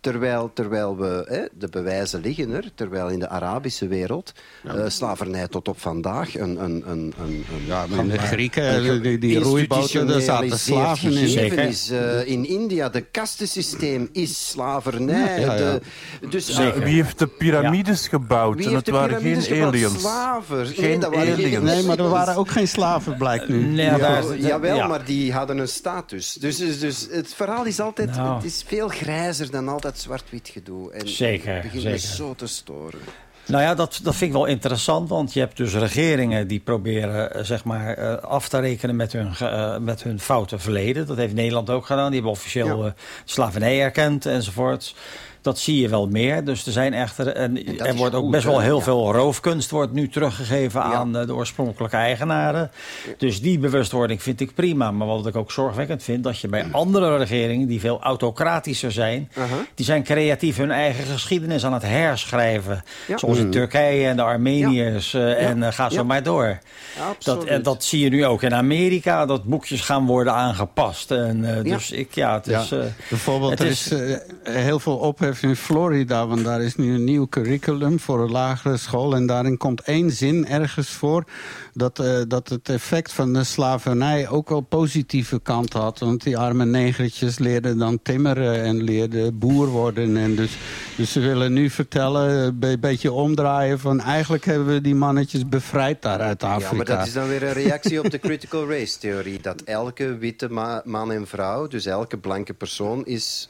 [0.00, 4.32] Terwijl, terwijl we, hè, de bewijzen liggen er, terwijl in de Arabische wereld
[4.64, 6.64] eh, slavernij tot op vandaag een...
[6.64, 11.12] een, een, een, een Ja, maar in de Grieken, die, die roeiboten, daar zaten slaven
[11.12, 11.28] in.
[11.28, 11.58] Zeker.
[11.58, 11.90] is.
[11.90, 15.40] Eh, in India, de kastensysteem is slavernij.
[15.40, 15.78] Ja, ja, ja.
[16.20, 18.56] De, dus, eh, Wie heeft de piramides gebouwd?
[18.56, 20.00] wie en het waren geen aliens.
[20.00, 20.76] Slavers.
[20.76, 21.64] Nee, Geen dat waren aliens.
[21.64, 23.64] Nee, maar er waren ook geen slaven, blijkt nu.
[23.64, 24.86] Nee, Ja, daar jawel, ja.
[24.86, 26.32] maar die hadden een status.
[26.32, 28.34] Dus, dus, dus het verhaal is altijd Nou.
[28.34, 30.92] het is veel grijzer dan altijd zwart-wit gedoe.
[30.92, 32.14] En Zeker, het begint me zeker.
[32.16, 33.00] zo te storen.
[33.46, 37.34] Nou ja, dat, dat vind ik wel interessant, want je hebt dus regeringen die proberen
[37.34, 41.06] eh, zeg maar, eh, af te rekenen met hun, eh, met hun foute verleden.
[41.06, 42.04] Dat heeft Nederland ook gedaan.
[42.06, 42.94] Die hebben officieel Ja.
[43.24, 44.94] slavernij erkend enzovoort.
[45.42, 46.44] Dat zie je wel meer.
[46.44, 47.26] Dus er zijn echter.
[47.28, 48.82] En, er wordt ook goed, best wel heel Ja.
[48.82, 52.70] veel roofkunst wordt nu teruggegeven aan eh, de oorspronkelijke eigenaren.
[53.18, 54.90] Dus die bewustwording vind ik prima.
[54.90, 59.28] Maar wat ik ook zorgwekkend vind, dat je bij andere regeringen die veel autocratischer zijn,
[59.38, 59.58] Uh-huh.
[59.74, 62.82] die zijn creatief hun eigen geschiedenis aan het herschrijven.
[63.06, 63.18] Ja.
[63.18, 66.02] Zoals in Turkije en de Armeniërs eh, en eh, ga zo Ja.
[66.02, 66.58] maar door.
[66.96, 67.44] Dat, Absoluut.
[67.44, 71.10] en dat zie je nu ook in Amerika, dat boekjes gaan worden aangepast.
[71.10, 71.74] En, eh, Ja.
[71.76, 72.68] Dus ik, ja, het is...
[72.68, 75.00] Ja, eh, bijvoorbeeld, het er is- is eh, heel veel
[75.40, 79.14] in Florida, want daar is nu een nieuw curriculum voor een lagere school.
[79.14, 81.24] En daarin komt één zin ergens voor
[81.74, 85.98] dat, eh, dat het effect van de slavernij ook wel positieve kant had.
[85.98, 90.16] Want die arme negertjes leerden dan timmeren en leerden boer worden.
[90.16, 90.56] En dus,
[90.96, 95.48] dus ze willen nu vertellen, een be- beetje omdraaien van eigenlijk hebben we die mannetjes
[95.48, 96.70] bevrijd daar uit Afrika.
[96.70, 99.40] Ja, maar dat is dan weer een reactie op de critical race theorie.
[99.40, 103.48] Dat elke witte ma- man en vrouw, dus elke blanke persoon, is,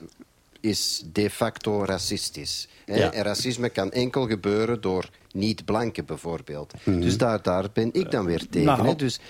[0.61, 2.69] is de facto racistisch.
[2.85, 2.97] hè.
[2.97, 3.13] Ja.
[3.13, 6.73] En racisme kan enkel gebeuren door niet-blanken bijvoorbeeld.
[6.85, 8.67] Dus daar, daar ben ik dan weer tegen.
[8.67, 8.87] Nou.
[8.87, 8.97] hè.
[8.97, 9.21] Dus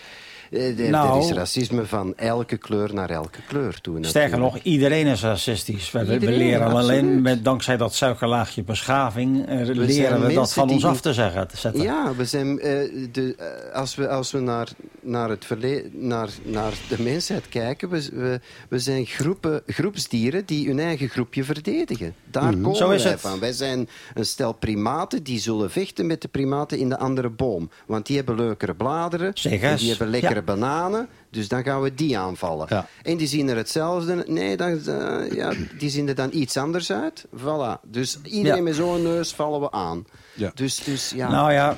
[0.51, 1.19] Nou.
[1.19, 3.99] er is racisme van elke kleur naar elke kleur toe.
[4.01, 5.91] Sterker nog, iedereen is racistisch.
[5.91, 7.23] We, leren alleen, absoluut.
[7.23, 11.49] met, dankzij dat suikerlaagje beschaving, eh, leren we dat van ons af te zeggen.
[11.49, 11.83] Te zetten.
[11.83, 12.71] Ja, we zijn, eh,
[13.13, 14.69] de, eh, als we, als we naar,
[15.01, 20.67] naar, het verle- naar, naar de mensheid kijken, we, we, we zijn groepen, groepsdieren die
[20.67, 22.15] hun eigen groepje verdedigen.
[22.31, 23.21] Daar komen Zo is wij het.
[23.21, 23.41] van.
[23.41, 27.71] Wij zijn een stel primaten die zullen vechten met de primaten in de andere boom.
[27.87, 31.09] Want die hebben leukere bladeren, en die hebben lekkere Bananen.
[31.31, 32.67] Dus dan gaan we die aanvallen.
[32.71, 32.87] Ja.
[33.03, 34.25] En die zien er hetzelfde.
[34.27, 37.27] Nee, dan, eh, ja, die zien er dan iets anders uit.
[37.37, 37.81] Voilà.
[37.87, 38.63] Dus iedereen Ja.
[38.63, 40.05] met zo'n neus vallen we aan.
[40.35, 40.51] Ja.
[40.55, 41.31] Dus, dus ja.
[41.31, 41.77] Nou ja,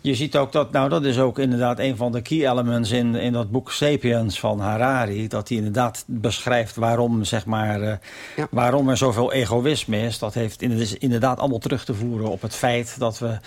[0.00, 3.14] je ziet ook dat, nou dat is ook inderdaad een van de key elements in,
[3.14, 5.28] in dat boek Sapiens van Harari.
[5.28, 7.96] Dat hij inderdaad beschrijft waarom, zeg maar, eh,
[8.36, 8.46] Ja.
[8.50, 10.18] waarom er zoveel egoïsme is.
[10.18, 10.62] Dat heeft
[10.98, 13.38] inderdaad allemaal terug te voeren op het feit dat we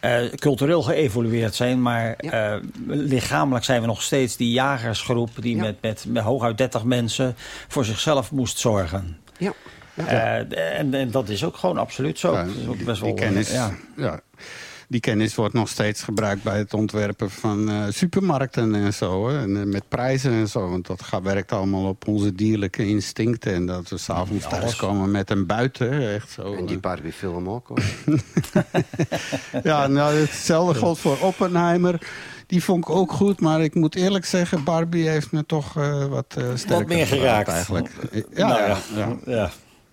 [0.00, 1.82] eh, cultureel geëvolueerd zijn.
[1.82, 2.54] Maar Ja.
[2.54, 5.62] eh, lichamelijk zijn we nog steeds die jagersgroep die Ja.
[5.62, 7.34] met, met, met hooguit 30 mensen
[7.68, 9.16] voor zichzelf moest zorgen.
[9.38, 9.52] ja.
[9.94, 12.32] Eh, en, en dat is ook gewoon absoluut zo.
[12.32, 13.52] Ja, Dat is ook die, best die wel, eh, kennis,
[13.96, 14.20] ja.
[14.88, 14.94] Ja.
[14.94, 19.28] die kennis wordt nog steeds gebruikt bij het ontwerpen van eh, supermarkten en zo.
[19.28, 19.42] Hè.
[19.42, 20.70] En, eh, met prijzen en zo.
[20.70, 23.54] Want dat gaat, werkt allemaal op onze dierlijke instincten.
[23.54, 24.58] En dat we s'avonds alles.
[24.58, 26.14] thuiskomen met een buiten.
[26.14, 26.54] Echt zo.
[26.54, 26.82] En die eh.
[26.82, 27.82] Barbie-film ook, hoor.
[29.62, 32.00] Ja, nou, hetzelfde geldt voor Oppenheimer.
[32.46, 34.64] Die vond ik ook goed, maar ik moet eerlijk zeggen...
[34.64, 35.72] Barbie heeft me toch
[36.08, 37.48] wat sterker meer geraakt.
[37.48, 37.90] eigenlijk.
[38.34, 39.16] Ja, Nou ja, ja.
[39.26, 39.50] ja.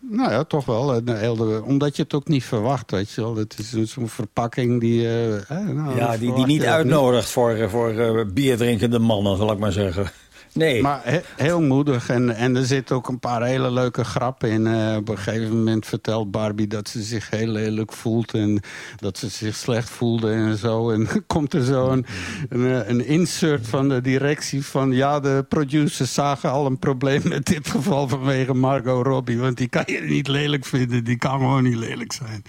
[0.09, 0.95] Nou ja, toch wel.
[0.95, 3.35] Een hele- omdat je het ook niet verwacht, weet je wel.
[3.35, 5.03] Het is zo'n verpakking die...
[5.07, 9.51] eh, eh, nou, Ja, die, die niet uitnodigt voor, eh, voor eh, bierdrinkende mannen, zal
[9.51, 10.11] ik maar zeggen.
[10.55, 10.81] Nee.
[10.81, 12.09] Maar he- heel moedig.
[12.09, 14.67] En, en er zitten ook een paar hele leuke grappen in.
[14.67, 18.33] Eh, op een gegeven moment vertelt Barbie dat ze zich heel lelijk voelt.
[18.33, 18.61] En
[18.95, 20.89] dat ze zich slecht voelde en zo.
[20.91, 22.05] En komt er zo een,
[22.49, 24.91] een, eh, een insert van de directie van...
[24.91, 29.37] ja, de producers zagen al een probleem met dit geval vanwege Margot Robbie.
[29.39, 31.03] Want die kan je niet lelijk vinden.
[31.03, 32.43] Die kan gewoon niet lelijk zijn.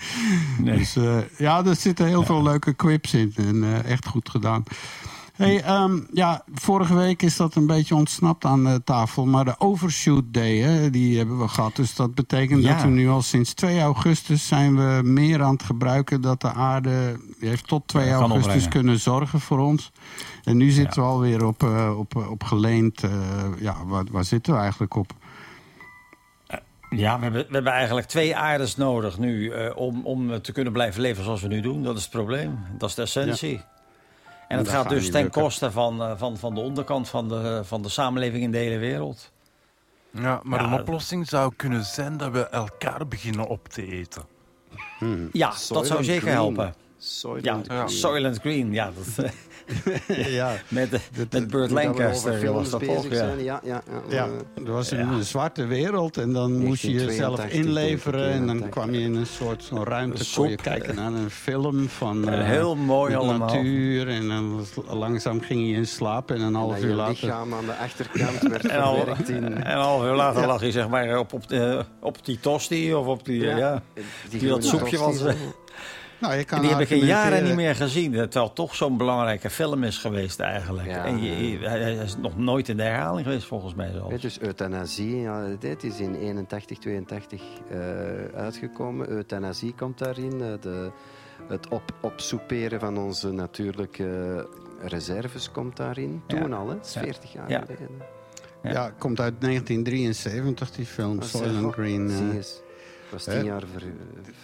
[0.65, 3.33] Dus eh, ja, er zitten heel veel leuke quips in.
[3.37, 4.65] En eh, echt goed gedaan.
[5.37, 9.27] Hey, ehm, ja, vorige week is dat een beetje ontsnapt aan de tafel.
[9.27, 11.77] Maar de overshoot day, hè, die hebben we gehad.
[11.77, 12.73] Dus dat betekent Ja.
[12.73, 14.47] dat we nu al sinds 2 augustus...
[14.47, 17.21] zijn we meer aan het gebruiken dat de aarde...
[17.41, 18.71] heeft tot 2 Ja, kan augustus opbrengen.
[18.71, 19.93] kunnen zorgen voor ons.
[20.45, 23.03] En nu zitten we alweer op, eh, op, op geleend...
[23.03, 23.11] eh,
[23.61, 25.13] ja, waar, waar zitten we eigenlijk op?
[26.91, 30.73] Ja, we hebben, we hebben eigenlijk twee aardes nodig nu eh, om, om te kunnen
[30.73, 31.83] blijven leven zoals we nu doen.
[31.83, 32.59] Dat is het probleem.
[32.79, 33.61] Dat is de essentie.
[34.49, 35.43] En het dat gaat dus ten lukken.
[35.43, 38.79] koste van, eh, van, van de onderkant van de, van de samenleving in de hele
[38.79, 39.33] wereld.
[40.11, 44.23] Ja, maar Ja, een oplossing zou kunnen zijn dat we elkaar beginnen op te eten.
[45.33, 46.35] Ja, dat zou zeker Green.
[46.35, 46.75] helpen.
[46.99, 47.87] Soylent Ja.
[47.87, 48.93] Soylent Green, ja.
[48.97, 49.31] Dat, eh,
[50.41, 50.53] ja.
[50.69, 50.91] met,
[51.31, 53.17] met Burt Dat Lancaster over was dat bezig ook, ja.
[53.17, 53.43] zijn.
[53.45, 54.03] Ja, ja, ja.
[54.09, 58.31] Ja, Eh, er was een, een zwarte wereld en dan moest je jezelf 1982 inleveren.
[58.31, 58.71] En dan 81.
[58.71, 62.29] kwam je in een soort zo'n ruimte, Een kon je kijken naar een film van
[62.29, 63.49] Eh, eh, heel mooi allemaal.
[63.49, 64.09] natuur.
[64.09, 67.13] En dan langzaam ging je in slaap en een half uur je later...
[67.27, 69.45] lichaam aan de achterkant werd En al, verwerkt in...
[69.45, 72.95] en een half uur later lag hij zeg maar op, op, de, op die tosti
[72.95, 73.41] of op die...
[73.41, 73.83] Ja, ja.
[74.29, 75.23] die Die dat soepje was.
[76.21, 78.13] Nou, je kan Die heb ik in jaren niet meer gezien.
[78.13, 80.89] Terwijl het toch zo'n belangrijke film is geweest eigenlijk.
[80.89, 81.05] Ja.
[81.05, 84.21] En je, je- hij is nog nooit in de herhaling geweest volgens mij zelfs.
[84.23, 87.79] dus euthanasie, ja, dit is in 81, 82 eh,
[88.35, 89.09] uitgekomen.
[89.11, 90.41] Euthanasie komt daarin.
[90.41, 90.91] eh, de,
[91.49, 94.49] het op, opsoeperen van onze natuurlijke
[94.81, 96.23] reserves komt daarin.
[96.27, 96.41] Ja.
[96.41, 96.67] Toen al?
[96.67, 97.01] Dat is Ja.
[97.01, 97.61] 40 jaar Ja.
[97.67, 97.89] geleden.
[98.63, 102.11] Ja, komt uit 1973, die film is, Soylent eh, Green.
[103.11, 103.41] Was tien Hè?
[103.41, 103.93] jaar ver-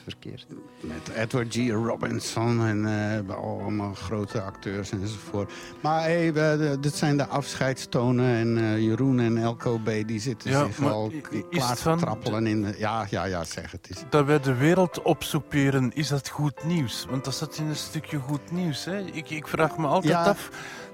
[0.03, 0.47] verkeerd.
[0.81, 1.71] Met Edward G.
[1.71, 2.87] Robinson en
[3.29, 5.53] eh, allemaal grote acteurs enzovoort.
[5.81, 8.27] Maar hey, we, dit zijn de afscheidstonen.
[8.37, 9.91] En eh, Jeroen en Elko B.
[10.07, 12.75] die zitten Ja, zich al is klaar het te trappelen in de...
[12.79, 14.05] Ja, ja, ja, zeg het eens.
[14.11, 17.07] Dat wij de wereld opsoeperen, is dat goed nieuws?
[17.11, 18.85] Want dat zit in een stukje goed nieuws.
[18.85, 18.99] Hè?
[19.01, 20.51] Ik, ik vraag me altijd Ja, af,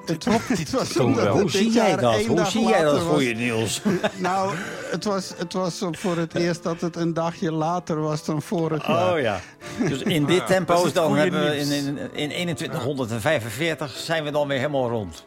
[0.08, 1.14] dit het was wel?
[1.16, 2.24] het Hoe zie jij dat?
[2.24, 3.82] Hoe zie jij dat voor je, Niels?
[4.16, 4.54] Nou,
[4.90, 8.86] het was, het was voor het eerst dat het een dagje later was dan vorig
[8.86, 9.12] jaar.
[9.12, 9.40] Oh ja.
[9.88, 14.30] Dus in dit tempo is het dan hebben we in, in, in 2145 zijn we
[14.30, 15.24] dan weer helemaal rond.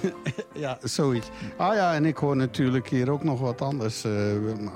[0.52, 1.28] Ja, zoiets.
[1.56, 4.04] Ah ja, en ik hoor natuurlijk hier ook nog wat anders.
[4.04, 4.12] eh,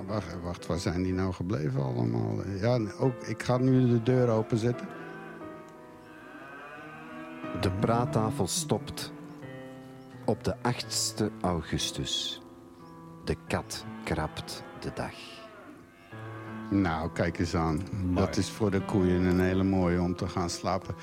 [0.06, 2.35] wacht, wacht, waar zijn die nou gebleven allemaal?
[2.60, 4.86] Ja, ook, ik ga nu de deur openzetten.
[7.60, 9.12] De praattafel stopt
[10.24, 12.40] op de 8e augustus.
[13.24, 15.12] De kat krabt de dag.
[16.70, 17.80] Nou, kijk eens aan.
[18.14, 20.94] Dat is voor de koeien een hele mooie om te gaan slapen.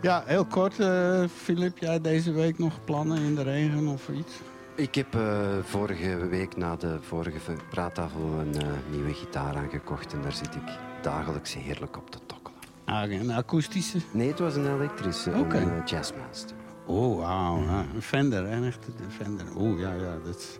[0.00, 4.34] Ja, heel kort, eh Filip, jij deze week nog plannen in de regen of iets?
[4.74, 10.22] Ik heb eh, vorige week na de vorige praattafel een eh, nieuwe gitaar aangekocht en
[10.22, 12.58] daar zit ik dagelijks heerlijk op te tokkelen.
[12.84, 13.98] Ah, een akoestische?
[14.10, 15.56] Nee, het was een elektrische, Oké.
[15.56, 16.56] een Jazzmaster.
[16.86, 17.58] Oh, wauw.
[17.94, 18.72] Een Fender, een
[19.16, 19.44] Fender.
[19.56, 20.18] Oeh, ja, ja.
[20.24, 20.58] Dat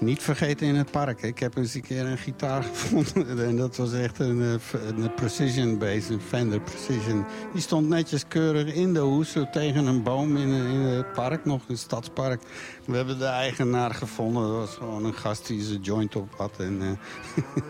[0.00, 1.22] niet vergeten in het park.
[1.22, 3.46] Ik heb eens een keer een gitaar gevonden.
[3.46, 7.24] En dat was echt een, eh, een precision bass, een Fender precision.
[7.52, 11.62] Die stond netjes keurig in de hoes, tegen een boom in, in het park, nog
[11.68, 12.42] een stadspark.
[12.84, 14.42] We hebben de eigenaar gevonden.
[14.42, 16.52] Dat was gewoon een gast die zijn joint op had.
[16.58, 17.62] En eh,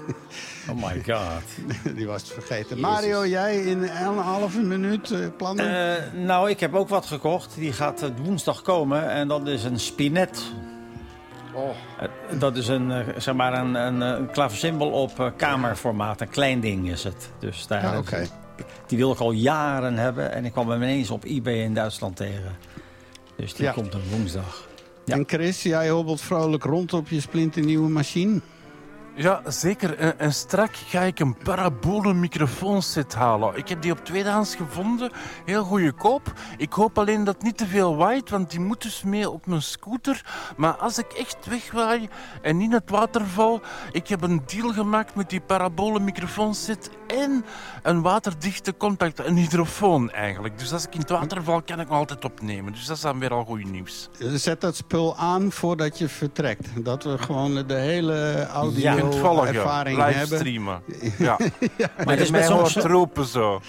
[0.69, 1.43] Oh my god.
[1.97, 2.81] die was het vergeten.
[2.81, 5.97] Mario, jij in een halve minuut eh, plannen?
[5.97, 7.55] Eh, nou, ik heb ook wat gekocht.
[7.55, 9.11] Die gaat eh, woensdag komen.
[9.11, 10.53] En dat is een spinet.
[11.55, 11.71] Oh.
[12.39, 16.21] Dat is een, eh, zeg maar een, een, eh, een klaversymbol op kamerformaat.
[16.21, 17.31] Een klein ding is het.
[17.39, 18.25] Dus daar, Ja.
[18.87, 20.33] Die wil ik al jaren hebben.
[20.33, 22.57] En ik kwam hem ineens op eBay in Duitsland tegen.
[23.37, 23.73] Dus die Ja.
[23.73, 24.69] komt een woensdag.
[25.05, 25.15] ja.
[25.17, 28.41] En Chris, jij hobbelt vrolijk rond op je splinternieuwe machine.
[29.21, 29.99] Ja, zeker.
[29.99, 33.57] En, en strak ga ik een parabole microfoonset halen.
[33.57, 35.11] Ik heb die op tweedehands gevonden.
[35.45, 36.33] Heel goedkoop.
[36.57, 39.47] Ik hoop alleen dat het niet te veel waait, want die moet dus mee op
[39.47, 40.25] mijn scooter.
[40.57, 42.09] Maar als ik echt wegwaai
[42.43, 43.61] en in het water val...
[43.93, 47.45] Ik heb een deal gemaakt met die parabole microfoonset en
[47.83, 50.59] een waterdichte contact, een hydrofoon eigenlijk.
[50.59, 52.73] Dus als ik in het water val, kan ik me altijd opnemen.
[52.73, 54.09] Dus dat is dan weer al goed nieuws.
[54.19, 56.85] Zet dat spul aan voordat je vertrekt.
[56.85, 60.21] Dat we gewoon de hele Je kunt volgen, audio-ervaring hebben.
[60.21, 60.83] livestreamen.
[61.19, 61.37] Ja.
[62.05, 62.59] Maar het is mij met zo'n...
[62.59, 63.61] hoort zo- roepen zo.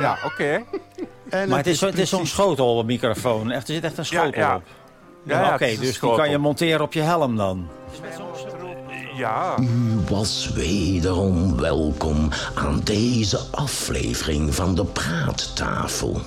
[0.00, 0.62] Ja, oké.
[1.48, 3.50] Maar het is, het is zo'n precies- schotelmicrofoon.
[3.50, 4.54] Echt, er zit echt een schotel ja.
[4.56, 4.62] op.
[5.24, 6.16] Ja, Ja, ja, Oké, dus die schotel.
[6.16, 7.68] kan je monteren op je helm dan.
[9.16, 9.54] Ja.
[9.60, 16.20] U was wederom welkom aan deze aflevering van de Praattafel.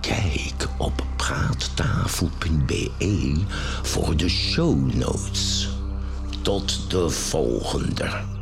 [0.00, 2.90] Kijk op praattafel.be
[3.82, 5.68] voor de show notes.
[6.48, 8.37] Tot de volgende.